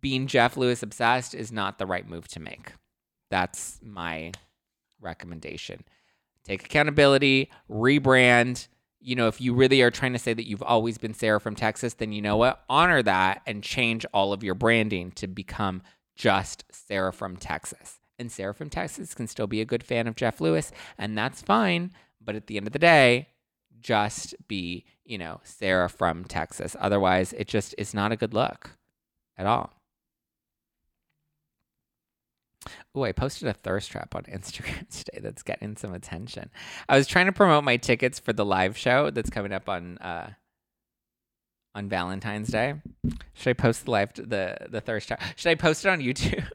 being 0.00 0.26
Jeff 0.26 0.56
Lewis 0.56 0.82
obsessed 0.82 1.32
is 1.32 1.52
not 1.52 1.78
the 1.78 1.86
right 1.86 2.08
move 2.08 2.26
to 2.28 2.40
make. 2.40 2.72
That's 3.30 3.78
my 3.84 4.32
recommendation. 5.00 5.84
Take 6.44 6.64
accountability, 6.64 7.50
rebrand. 7.70 8.66
You 9.04 9.16
know, 9.16 9.26
if 9.26 9.40
you 9.40 9.52
really 9.52 9.82
are 9.82 9.90
trying 9.90 10.12
to 10.12 10.18
say 10.18 10.32
that 10.32 10.46
you've 10.46 10.62
always 10.62 10.96
been 10.96 11.12
Sarah 11.14 11.40
from 11.40 11.56
Texas, 11.56 11.94
then 11.94 12.12
you 12.12 12.22
know 12.22 12.36
what? 12.36 12.62
Honor 12.68 13.02
that 13.02 13.42
and 13.46 13.62
change 13.62 14.06
all 14.14 14.32
of 14.32 14.44
your 14.44 14.54
branding 14.54 15.10
to 15.12 15.26
become 15.26 15.82
just 16.14 16.64
Sarah 16.70 17.12
from 17.12 17.36
Texas. 17.36 17.98
And 18.18 18.30
Sarah 18.30 18.54
from 18.54 18.70
Texas 18.70 19.14
can 19.14 19.26
still 19.26 19.48
be 19.48 19.60
a 19.60 19.64
good 19.64 19.82
fan 19.82 20.06
of 20.06 20.14
Jeff 20.14 20.40
Lewis, 20.40 20.70
and 20.96 21.18
that's 21.18 21.42
fine. 21.42 21.90
But 22.20 22.36
at 22.36 22.46
the 22.46 22.56
end 22.56 22.68
of 22.68 22.72
the 22.72 22.78
day, 22.78 23.28
just 23.80 24.34
be, 24.46 24.84
you 25.04 25.18
know, 25.18 25.40
Sarah 25.42 25.88
from 25.88 26.24
Texas. 26.24 26.76
Otherwise, 26.78 27.32
it 27.32 27.48
just 27.48 27.74
is 27.78 27.92
not 27.92 28.12
a 28.12 28.16
good 28.16 28.32
look 28.32 28.70
at 29.36 29.46
all. 29.46 29.72
Oh, 32.94 33.04
I 33.04 33.12
posted 33.12 33.48
a 33.48 33.54
thirst 33.54 33.90
trap 33.90 34.14
on 34.14 34.22
Instagram 34.32 34.88
today 34.88 35.20
that's 35.20 35.42
getting 35.42 35.76
some 35.76 35.94
attention. 35.94 36.50
I 36.88 36.96
was 36.96 37.06
trying 37.06 37.26
to 37.26 37.32
promote 37.32 37.64
my 37.64 37.76
tickets 37.76 38.18
for 38.18 38.32
the 38.32 38.44
live 38.44 38.76
show 38.76 39.10
that's 39.10 39.30
coming 39.30 39.52
up 39.52 39.68
on 39.68 39.98
uh 39.98 40.30
on 41.74 41.88
Valentine's 41.88 42.48
Day. 42.48 42.74
Should 43.32 43.50
I 43.50 43.54
post 43.54 43.86
the 43.86 43.90
live 43.90 44.12
the 44.14 44.56
the 44.68 44.80
thirst 44.80 45.08
trap? 45.08 45.22
Should 45.36 45.50
I 45.50 45.54
post 45.54 45.84
it 45.84 45.88
on 45.88 46.00
YouTube? 46.00 46.46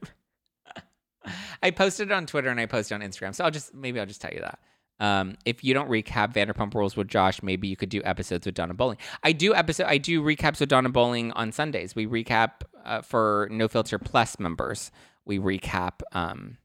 I 1.62 1.70
posted 1.72 2.10
it 2.10 2.14
on 2.14 2.26
Twitter 2.26 2.48
and 2.48 2.60
I 2.60 2.66
posted 2.66 2.94
on 2.94 3.08
Instagram. 3.08 3.34
So 3.34 3.44
I'll 3.44 3.50
just 3.50 3.74
maybe 3.74 3.98
I'll 3.98 4.06
just 4.06 4.20
tell 4.20 4.32
you 4.32 4.40
that. 4.40 4.60
Um, 5.00 5.36
if 5.44 5.62
you 5.62 5.74
don't 5.74 5.88
recap 5.88 6.34
Vanderpump 6.34 6.74
Rules 6.74 6.96
with 6.96 7.06
Josh, 7.08 7.42
maybe 7.42 7.68
you 7.68 7.76
could 7.76 7.88
do 7.88 8.02
episodes 8.04 8.46
with 8.46 8.54
Donna 8.54 8.74
Bowling. 8.74 8.98
I 9.22 9.32
do 9.32 9.54
episode. 9.54 9.86
I 9.86 9.98
do 9.98 10.22
recaps 10.22 10.60
with 10.60 10.68
Donna 10.68 10.88
Bowling 10.88 11.32
on 11.32 11.52
Sundays. 11.52 11.94
We 11.94 12.06
recap 12.06 12.62
uh, 12.84 13.02
for 13.02 13.48
No 13.50 13.68
Filter 13.68 13.98
Plus 13.98 14.38
members. 14.40 14.90
We 15.28 15.38
recap. 15.38 16.00
Um, 16.12 16.56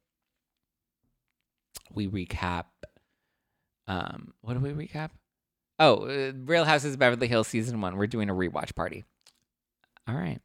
we 1.93 2.07
recap. 2.07 2.66
Um, 3.88 4.34
what 4.41 4.53
do 4.53 4.59
we 4.61 4.72
recap? 4.72 5.09
Oh, 5.80 6.05
uh, 6.05 6.32
Real 6.45 6.64
Houses 6.64 6.93
of 6.93 6.99
Beverly 6.99 7.28
Hills 7.28 7.49
season 7.49 7.82
one. 7.82 7.97
We're 7.97 8.07
doing 8.07 8.30
a 8.30 8.34
rewatch 8.34 8.74
party. 8.74 9.03
All 10.07 10.16
right. 10.16 10.39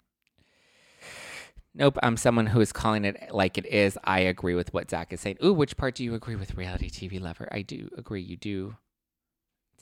Nope, 1.74 1.96
I'm 2.02 2.16
someone 2.16 2.46
who 2.46 2.60
is 2.60 2.72
calling 2.72 3.04
it 3.04 3.28
like 3.30 3.56
it 3.56 3.66
is. 3.66 3.96
I 4.02 4.20
agree 4.20 4.56
with 4.56 4.74
what 4.74 4.90
Zack 4.90 5.12
is 5.12 5.20
saying. 5.20 5.36
Ooh, 5.44 5.52
which 5.52 5.76
part 5.76 5.94
do 5.94 6.02
you 6.02 6.14
agree 6.14 6.34
with, 6.34 6.56
reality 6.56 6.90
TV 6.90 7.20
lover? 7.20 7.48
I 7.52 7.62
do 7.62 7.88
agree. 7.96 8.20
You 8.20 8.36
do 8.36 8.74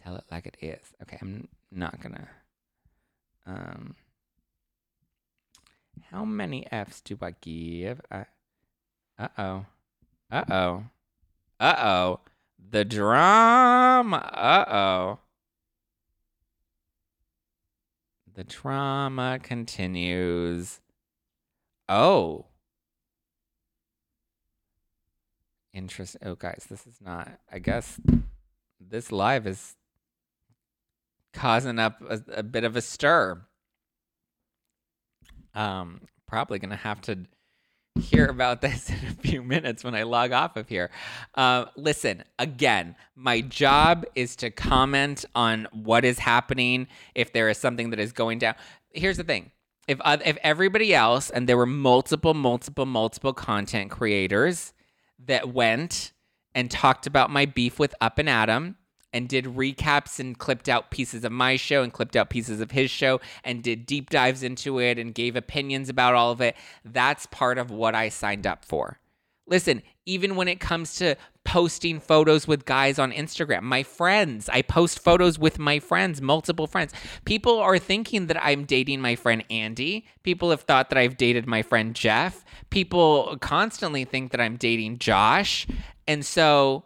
tell 0.03 0.15
it 0.17 0.25
like 0.31 0.47
it 0.47 0.59
is. 0.61 0.93
Okay, 1.03 1.17
I'm 1.23 1.49
not 1.73 1.99
gonna. 2.03 2.29
Um, 3.47 3.95
how 6.17 6.25
many 6.25 6.67
F's 6.73 7.03
do 7.03 7.19
I 7.21 7.35
give? 7.43 8.01
Uh 8.11 8.25
oh. 9.37 9.67
Uh 10.31 10.45
oh. 10.51 10.85
Uh 11.61 11.77
oh. 11.79 12.21
The 12.71 12.87
drama. 12.87 14.17
Uh 14.17 14.65
oh. 14.75 15.19
The 18.35 18.45
drama 18.45 19.39
continues. 19.43 20.81
Oh. 21.87 22.47
Interest. 25.75 26.17
Oh, 26.25 26.35
guys, 26.35 26.67
this 26.71 26.87
is 26.87 26.97
not. 27.05 27.29
I 27.53 27.59
guess 27.59 28.01
this 28.81 29.13
live 29.13 29.47
is 29.47 29.75
causing 31.35 31.79
up 31.79 32.01
a, 32.09 32.23
a 32.39 32.43
bit 32.43 32.65
of 32.65 32.75
a 32.75 32.81
stir. 32.81 33.43
Um, 35.57 36.03
probably 36.29 36.59
gonna 36.61 36.77
have 36.77 37.01
to 37.03 37.19
hear 37.99 38.27
about 38.27 38.61
this 38.67 38.91
in 38.91 38.97
a 39.09 39.15
few 39.15 39.43
minutes 39.43 39.83
when 39.83 39.95
I 39.95 40.05
log 40.05 40.33
off 40.33 40.57
of 40.57 40.69
here. 40.69 40.91
Uh, 41.35 41.65
listen, 41.77 42.23
again, 42.39 42.95
my 43.17 43.41
job 43.41 44.05
is 44.15 44.37
to 44.37 44.51
comment 44.51 45.25
on 45.35 45.67
what 45.73 46.05
is 46.05 46.19
happening. 46.19 46.87
If 47.15 47.33
there 47.33 47.49
is 47.49 47.59
something 47.59 47.91
that 47.91 47.99
is 47.99 48.13
going 48.13 48.39
down, 48.39 48.55
here's 48.93 49.17
the 49.17 49.25
thing: 49.25 49.51
if 49.89 49.99
uh, 50.05 50.19
if 50.25 50.37
everybody 50.43 50.95
else 50.95 51.31
and 51.31 51.49
there 51.49 51.57
were 51.57 51.67
multiple 51.67 52.35
multiple 52.35 52.87
multiple 52.87 53.33
content 53.33 53.91
creators 53.91 54.75
that 55.25 55.53
went 55.53 56.13
and 56.55 56.71
talked 56.71 57.07
about 57.07 57.31
my 57.31 57.47
beef 57.47 57.79
with 57.79 57.95
Up 58.01 58.19
and 58.19 58.29
Adam 58.29 58.77
and 59.13 59.29
did 59.29 59.45
recaps 59.45 60.19
and 60.19 60.39
clipped 60.39 60.69
out 60.69 60.91
pieces 60.91 61.25
of 61.25 61.33
my 61.33 61.57
show 61.57 61.83
and 61.83 61.93
clipped 61.93 62.17
out 62.17 62.31
pieces 62.31 62.61
of 62.61 62.71
his 62.71 62.91
show 62.91 63.21
and 63.45 63.63
did 63.63 63.87
deep 63.87 64.11
dives 64.11 64.43
into 64.43 64.79
it 64.79 64.99
and 64.99 65.15
gave 65.15 65.37
opinions 65.37 65.89
about 65.89 66.15
all 66.15 66.31
of 66.33 66.41
it 66.41 66.57
that's 66.85 67.27
part 67.27 67.59
of 67.59 67.71
what 67.71 67.95
I 67.95 68.09
signed 68.09 68.47
up 68.47 68.65
for 68.65 68.99
listen 69.47 69.83
even 70.07 70.37
when 70.37 70.49
it 70.49 70.61
comes 70.61 70.97
to 70.97 71.17
posting 71.47 72.01
photos 72.01 72.47
with 72.49 72.65
guys 72.65 72.99
on 72.99 73.13
Instagram. 73.13 73.63
My 73.63 73.83
friends, 73.83 74.49
I 74.49 74.63
post 74.63 74.99
photos 74.99 75.39
with 75.39 75.59
my 75.59 75.79
friends, 75.79 76.21
multiple 76.21 76.67
friends. 76.67 76.93
People 77.25 77.59
are 77.59 77.79
thinking 77.79 78.27
that 78.27 78.45
I'm 78.45 78.65
dating 78.65 79.01
my 79.01 79.15
friend 79.15 79.45
Andy. 79.49 80.05
People 80.25 80.51
have 80.51 80.63
thought 80.63 80.91
that 80.91 80.99
I've 80.99 81.17
dated 81.17 81.47
my 81.47 81.63
friend 81.63 81.95
Jeff. 81.95 82.45
People 82.71 83.37
constantly 83.41 84.05
think 84.05 84.33
that 84.33 84.41
I'm 84.41 84.57
dating 84.57 84.99
Josh. 84.99 85.67
And 86.09 86.27
so 86.27 86.85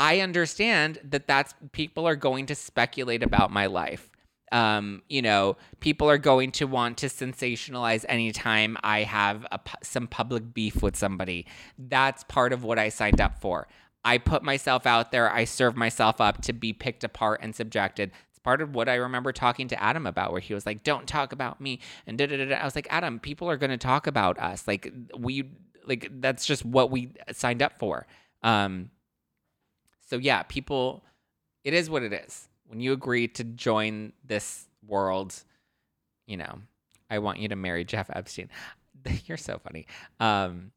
I 0.00 0.20
understand 0.20 0.98
that 1.04 1.26
that's 1.26 1.54
people 1.72 2.08
are 2.08 2.16
going 2.16 2.46
to 2.46 2.54
speculate 2.54 3.22
about 3.22 3.50
my 3.50 3.66
life 3.66 4.10
um, 4.52 5.02
you 5.08 5.22
know, 5.22 5.56
people 5.80 6.10
are 6.10 6.18
going 6.18 6.50
to 6.52 6.66
want 6.66 6.98
to 6.98 7.06
sensationalize 7.06 8.04
anytime 8.08 8.76
I 8.82 9.02
have 9.02 9.46
a, 9.52 9.60
some 9.82 10.06
public 10.06 10.52
beef 10.52 10.82
with 10.82 10.96
somebody. 10.96 11.46
That's 11.78 12.24
part 12.24 12.52
of 12.52 12.64
what 12.64 12.78
I 12.78 12.88
signed 12.88 13.20
up 13.20 13.40
for. 13.40 13.68
I 14.04 14.18
put 14.18 14.42
myself 14.42 14.86
out 14.86 15.12
there, 15.12 15.30
I 15.30 15.44
serve 15.44 15.76
myself 15.76 16.20
up 16.20 16.42
to 16.42 16.52
be 16.52 16.72
picked 16.72 17.04
apart 17.04 17.40
and 17.42 17.54
subjected. 17.54 18.12
It's 18.30 18.38
part 18.38 18.62
of 18.62 18.74
what 18.74 18.88
I 18.88 18.94
remember 18.94 19.30
talking 19.30 19.68
to 19.68 19.82
Adam 19.82 20.06
about, 20.06 20.32
where 20.32 20.40
he 20.40 20.54
was 20.54 20.66
like, 20.66 20.82
Don't 20.82 21.06
talk 21.06 21.32
about 21.32 21.60
me. 21.60 21.80
And 22.06 22.16
da 22.18 22.26
da 22.26 22.44
da. 22.44 22.54
I 22.54 22.64
was 22.64 22.74
like, 22.74 22.88
Adam, 22.90 23.20
people 23.20 23.48
are 23.50 23.58
going 23.58 23.70
to 23.70 23.76
talk 23.78 24.06
about 24.06 24.38
us. 24.38 24.66
Like, 24.66 24.92
we, 25.16 25.50
like, 25.86 26.08
that's 26.20 26.46
just 26.46 26.64
what 26.64 26.90
we 26.90 27.12
signed 27.32 27.62
up 27.62 27.78
for. 27.78 28.06
Um, 28.42 28.90
so 30.10 30.16
yeah, 30.16 30.42
people, 30.42 31.02
it 31.64 31.72
is 31.72 31.88
what 31.88 32.02
it 32.02 32.12
is 32.12 32.48
when 32.70 32.80
you 32.80 32.92
agree 32.92 33.26
to 33.26 33.42
join 33.42 34.12
this 34.24 34.68
world, 34.86 35.34
you 36.26 36.36
know, 36.36 36.60
I 37.10 37.18
want 37.18 37.40
you 37.40 37.48
to 37.48 37.56
marry 37.56 37.84
Jeff 37.84 38.08
Epstein. 38.12 38.48
You're 39.26 39.36
so 39.36 39.58
funny. 39.58 39.86
Um, 40.20 40.70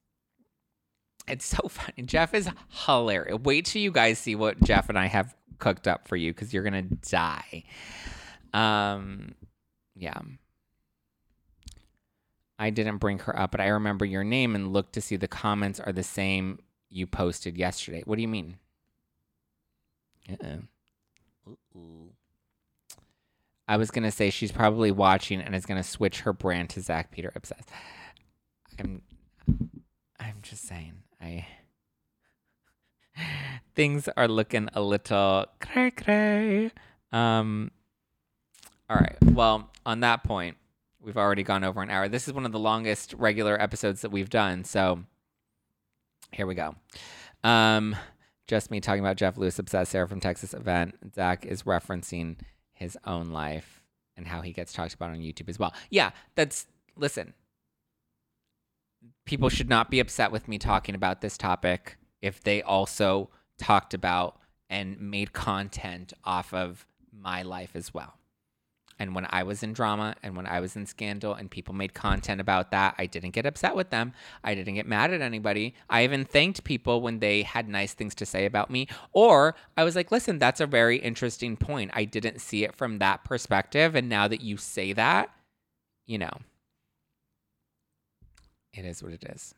it's 1.27 1.45
so 1.45 1.67
funny. 1.69 2.03
Jeff 2.05 2.33
is 2.33 2.49
hilarious. 2.85 3.39
Wait 3.43 3.65
till 3.65 3.81
you 3.81 3.91
guys 3.91 4.17
see 4.17 4.35
what 4.35 4.59
Jeff 4.63 4.89
and 4.89 4.97
I 4.97 5.05
have 5.05 5.35
cooked 5.59 5.87
up 5.87 6.07
for 6.07 6.15
you 6.15 6.33
because 6.33 6.51
you're 6.51 6.63
gonna 6.63 6.81
die. 6.81 7.63
Um, 8.53 9.35
yeah. 9.95 10.19
I 12.57 12.71
didn't 12.71 12.97
bring 12.97 13.19
her 13.19 13.37
up, 13.37 13.51
but 13.51 13.61
I 13.61 13.67
remember 13.67 14.05
your 14.05 14.23
name 14.23 14.55
and 14.55 14.73
looked 14.73 14.93
to 14.93 15.01
see 15.01 15.15
the 15.15 15.27
comments 15.27 15.79
are 15.79 15.91
the 15.91 16.03
same 16.03 16.59
you 16.89 17.05
posted 17.05 17.57
yesterday. 17.57 18.01
What 18.05 18.15
do 18.15 18.21
you 18.23 18.27
mean? 18.27 18.57
Uh-oh. 20.31 22.09
I 23.67 23.77
was 23.77 23.91
gonna 23.91 24.11
say 24.11 24.29
she's 24.29 24.51
probably 24.51 24.91
watching 24.91 25.41
and 25.41 25.55
is 25.55 25.65
gonna 25.65 25.83
switch 25.83 26.21
her 26.21 26.33
brand 26.33 26.69
to 26.71 26.81
Zack 26.81 27.11
Peter 27.11 27.31
Obsessed. 27.35 27.69
I'm, 28.79 29.01
I'm 30.19 30.37
just 30.41 30.65
saying. 30.67 30.93
I 31.21 31.45
things 33.75 34.09
are 34.17 34.27
looking 34.27 34.69
a 34.73 34.81
little 34.81 35.45
cray 35.59 35.91
cray. 35.91 36.71
Um. 37.11 37.71
All 38.89 38.97
right. 38.97 39.17
Well, 39.23 39.71
on 39.85 40.01
that 40.01 40.23
point, 40.23 40.57
we've 40.99 41.17
already 41.17 41.43
gone 41.43 41.63
over 41.63 41.81
an 41.81 41.89
hour. 41.89 42.07
This 42.07 42.27
is 42.27 42.33
one 42.33 42.45
of 42.45 42.51
the 42.51 42.59
longest 42.59 43.13
regular 43.17 43.59
episodes 43.61 44.01
that 44.01 44.11
we've 44.11 44.29
done. 44.29 44.63
So 44.63 45.03
here 46.31 46.45
we 46.47 46.55
go. 46.55 46.75
Um 47.43 47.95
just 48.47 48.71
me 48.71 48.79
talking 48.79 49.03
about 49.03 49.17
Jeff 49.17 49.37
Lewis 49.37 49.59
Obsessed 49.59 49.91
Sarah 49.91 50.07
from 50.07 50.19
Texas 50.19 50.53
event. 50.53 50.95
Zack 51.15 51.45
is 51.45 51.63
referencing 51.63 52.37
his 52.73 52.97
own 53.05 53.29
life 53.31 53.83
and 54.15 54.27
how 54.27 54.41
he 54.41 54.51
gets 54.51 54.73
talked 54.73 54.93
about 54.93 55.11
on 55.11 55.17
YouTube 55.17 55.49
as 55.49 55.59
well. 55.59 55.73
Yeah, 55.89 56.11
that's 56.35 56.67
listen. 56.95 57.33
People 59.25 59.49
should 59.49 59.69
not 59.69 59.89
be 59.89 59.99
upset 59.99 60.31
with 60.31 60.47
me 60.47 60.57
talking 60.57 60.95
about 60.95 61.21
this 61.21 61.37
topic 61.37 61.97
if 62.21 62.41
they 62.41 62.61
also 62.61 63.29
talked 63.57 63.93
about 63.93 64.39
and 64.69 64.99
made 64.99 65.33
content 65.33 66.13
off 66.23 66.53
of 66.53 66.85
my 67.11 67.43
life 67.43 67.71
as 67.75 67.93
well. 67.93 68.15
And 69.03 69.13
when 69.13 69.27
I 69.31 69.43
was 69.43 69.63
in 69.63 69.73
drama 69.73 70.15
and 70.23 70.37
when 70.37 70.47
I 70.47 70.61
was 70.61 70.77
in 70.77 70.85
scandal 70.85 71.33
and 71.33 71.51
people 71.51 71.73
made 71.73 71.93
content 71.93 72.39
about 72.39 72.71
that, 72.71 72.95
I 72.97 73.05
didn't 73.05 73.31
get 73.31 73.45
upset 73.45 73.75
with 73.75 73.89
them. 73.89 74.13
I 74.45 74.55
didn't 74.55 74.75
get 74.75 74.87
mad 74.87 75.11
at 75.11 75.19
anybody. 75.19 75.75
I 75.89 76.05
even 76.05 76.23
thanked 76.23 76.63
people 76.63 77.01
when 77.01 77.19
they 77.19 77.41
had 77.41 77.67
nice 77.67 77.93
things 77.93 78.15
to 78.15 78.25
say 78.25 78.45
about 78.45 78.69
me. 78.71 78.87
Or 79.11 79.55
I 79.75 79.83
was 79.83 79.97
like, 79.97 80.09
listen, 80.09 80.39
that's 80.39 80.61
a 80.61 80.65
very 80.65 80.99
interesting 80.99 81.57
point. 81.57 81.91
I 81.93 82.05
didn't 82.05 82.39
see 82.39 82.63
it 82.63 82.73
from 82.75 82.99
that 82.99 83.25
perspective. 83.25 83.93
And 83.93 84.07
now 84.07 84.29
that 84.29 84.39
you 84.39 84.55
say 84.55 84.93
that, 84.93 85.29
you 86.05 86.17
know, 86.17 86.37
it 88.73 88.85
is 88.85 89.03
what 89.03 89.11
it 89.11 89.25
is. 89.25 89.53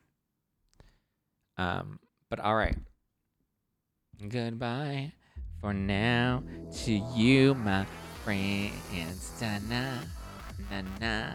Um, 1.56 2.00
but 2.32 2.40
all 2.40 2.56
right. 2.56 2.78
Goodbye 4.28 5.14
for 5.62 5.72
now 5.72 6.42
to 6.84 6.94
you, 7.16 7.54
my 7.54 7.86
friends. 8.26 9.32
Na, 9.40 10.00
na 10.72 10.82
na. 11.00 11.28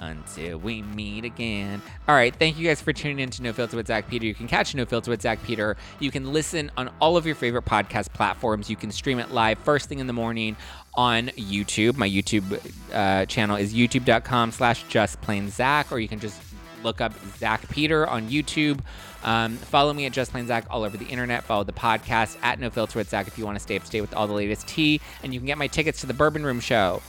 Until 0.00 0.58
we 0.58 0.82
meet 0.82 1.24
again. 1.24 1.80
All 2.08 2.14
right. 2.16 2.34
Thank 2.34 2.58
you 2.58 2.66
guys 2.66 2.82
for 2.82 2.92
tuning 2.92 3.20
in 3.20 3.30
to 3.30 3.42
No 3.42 3.52
Filter 3.52 3.76
with 3.76 3.86
Zack 3.86 4.08
Peter. 4.10 4.26
You 4.26 4.34
can 4.34 4.48
catch 4.48 4.74
No 4.74 4.84
Filter 4.84 5.12
with 5.12 5.22
Zack 5.22 5.42
Peter. 5.44 5.76
You 6.00 6.10
can 6.10 6.32
listen 6.32 6.72
on 6.76 6.90
all 7.00 7.16
of 7.16 7.24
your 7.24 7.36
favorite 7.36 7.64
podcast 7.64 8.12
platforms. 8.12 8.68
You 8.68 8.74
can 8.74 8.90
stream 8.90 9.20
it 9.20 9.30
live 9.30 9.60
first 9.60 9.88
thing 9.88 10.00
in 10.00 10.08
the 10.08 10.12
morning 10.12 10.56
on 10.94 11.28
YouTube. 11.28 11.96
My 11.96 12.08
YouTube 12.08 12.60
uh, 12.92 13.26
channel 13.26 13.56
is 13.56 13.72
youtube.com 13.72 14.50
slash 14.50 14.82
just 14.88 15.20
plain 15.20 15.48
Zack, 15.48 15.92
or 15.92 16.00
you 16.00 16.08
can 16.08 16.18
just 16.18 16.42
look 16.82 17.00
up 17.00 17.12
Zack 17.38 17.68
Peter 17.70 18.06
on 18.06 18.28
YouTube. 18.28 18.80
Um, 19.24 19.56
follow 19.56 19.92
me 19.92 20.06
at 20.06 20.12
Just 20.12 20.30
Plain 20.30 20.46
Zack 20.46 20.66
all 20.70 20.84
over 20.84 20.96
the 20.96 21.06
internet. 21.06 21.44
Follow 21.44 21.64
the 21.64 21.72
podcast 21.72 22.36
at 22.42 22.60
No 22.60 22.70
Filter 22.70 22.98
with 22.98 23.08
Zack 23.08 23.26
if 23.26 23.38
you 23.38 23.44
want 23.44 23.56
to 23.56 23.62
stay 23.62 23.76
up 23.76 23.84
to 23.84 23.90
date 23.90 24.00
with 24.00 24.14
all 24.14 24.26
the 24.26 24.34
latest 24.34 24.68
tea. 24.68 25.00
And 25.22 25.32
you 25.32 25.40
can 25.40 25.46
get 25.46 25.58
my 25.58 25.66
tickets 25.66 26.00
to 26.00 26.06
the 26.06 26.14
Bourbon 26.14 26.44
Room 26.44 26.60
show. 26.60 27.02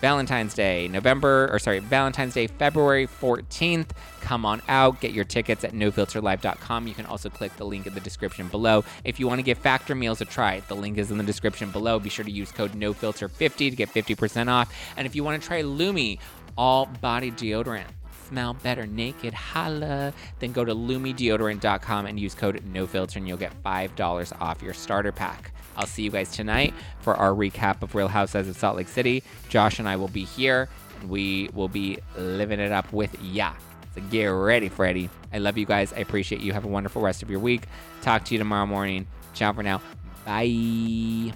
Valentine's 0.00 0.54
Day, 0.54 0.88
November, 0.88 1.48
or 1.50 1.58
sorry, 1.58 1.78
Valentine's 1.78 2.34
Day, 2.34 2.46
February 2.46 3.06
14th. 3.06 3.90
Come 4.20 4.44
on 4.44 4.60
out, 4.68 5.00
get 5.00 5.12
your 5.12 5.24
tickets 5.24 5.64
at 5.64 5.72
nofilterlive.com. 5.72 6.86
You 6.86 6.94
can 6.94 7.06
also 7.06 7.30
click 7.30 7.56
the 7.56 7.64
link 7.64 7.86
in 7.86 7.94
the 7.94 8.00
description 8.00 8.48
below. 8.48 8.84
If 9.04 9.18
you 9.18 9.26
want 9.26 9.38
to 9.38 9.42
give 9.42 9.58
Factor 9.58 9.94
Meals 9.94 10.20
a 10.20 10.24
try, 10.24 10.60
the 10.68 10.74
link 10.74 10.98
is 10.98 11.10
in 11.10 11.18
the 11.18 11.24
description 11.24 11.70
below. 11.70 11.98
Be 11.98 12.10
sure 12.10 12.24
to 12.24 12.30
use 12.30 12.52
code 12.52 12.72
NOFILTER50 12.72 13.70
to 13.70 13.76
get 13.76 13.88
50% 13.88 14.48
off. 14.48 14.72
And 14.96 15.06
if 15.06 15.14
you 15.14 15.24
want 15.24 15.40
to 15.40 15.46
try 15.46 15.62
Lume, 15.62 16.18
all 16.58 16.86
body 16.86 17.30
deodorant, 17.30 17.86
smell 18.28 18.54
better 18.54 18.86
naked, 18.86 19.34
holla, 19.34 20.12
then 20.38 20.52
go 20.52 20.64
to 20.64 20.74
lumedeodorant.com 20.74 22.06
and 22.06 22.18
use 22.18 22.34
code 22.34 22.62
NOFILTER 22.72 23.16
and 23.16 23.28
you'll 23.28 23.36
get 23.36 23.52
$5 23.62 24.40
off 24.40 24.62
your 24.62 24.74
starter 24.74 25.12
pack. 25.12 25.52
I'll 25.76 25.86
see 25.86 26.02
you 26.02 26.10
guys 26.10 26.30
tonight 26.30 26.74
for 27.00 27.14
our 27.14 27.30
recap 27.30 27.82
of 27.82 27.94
Real 27.94 28.08
Housewives 28.08 28.48
of 28.48 28.56
Salt 28.56 28.76
Lake 28.76 28.88
City. 28.88 29.22
Josh 29.48 29.78
and 29.78 29.88
I 29.88 29.96
will 29.96 30.08
be 30.08 30.24
here 30.24 30.68
and 31.00 31.10
we 31.10 31.50
will 31.54 31.68
be 31.68 31.98
living 32.16 32.60
it 32.60 32.72
up 32.72 32.92
with 32.92 33.16
ya. 33.22 33.52
So 33.94 34.00
get 34.10 34.26
ready, 34.26 34.68
Freddie. 34.68 35.10
I 35.32 35.38
love 35.38 35.58
you 35.58 35.66
guys. 35.66 35.92
I 35.92 35.98
appreciate 35.98 36.40
you. 36.40 36.52
Have 36.52 36.64
a 36.64 36.68
wonderful 36.68 37.02
rest 37.02 37.22
of 37.22 37.30
your 37.30 37.40
week. 37.40 37.62
Talk 38.02 38.24
to 38.26 38.34
you 38.34 38.38
tomorrow 38.38 38.66
morning. 38.66 39.06
Ciao 39.34 39.52
for 39.52 39.62
now. 39.62 39.80
Bye. 40.24 41.32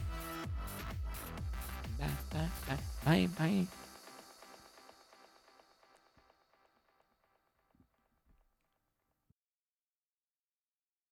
Bye, 1.99 2.07
bye, 2.33 2.49
bye, 2.67 2.79
bye, 3.05 3.29
bye. 3.39 3.80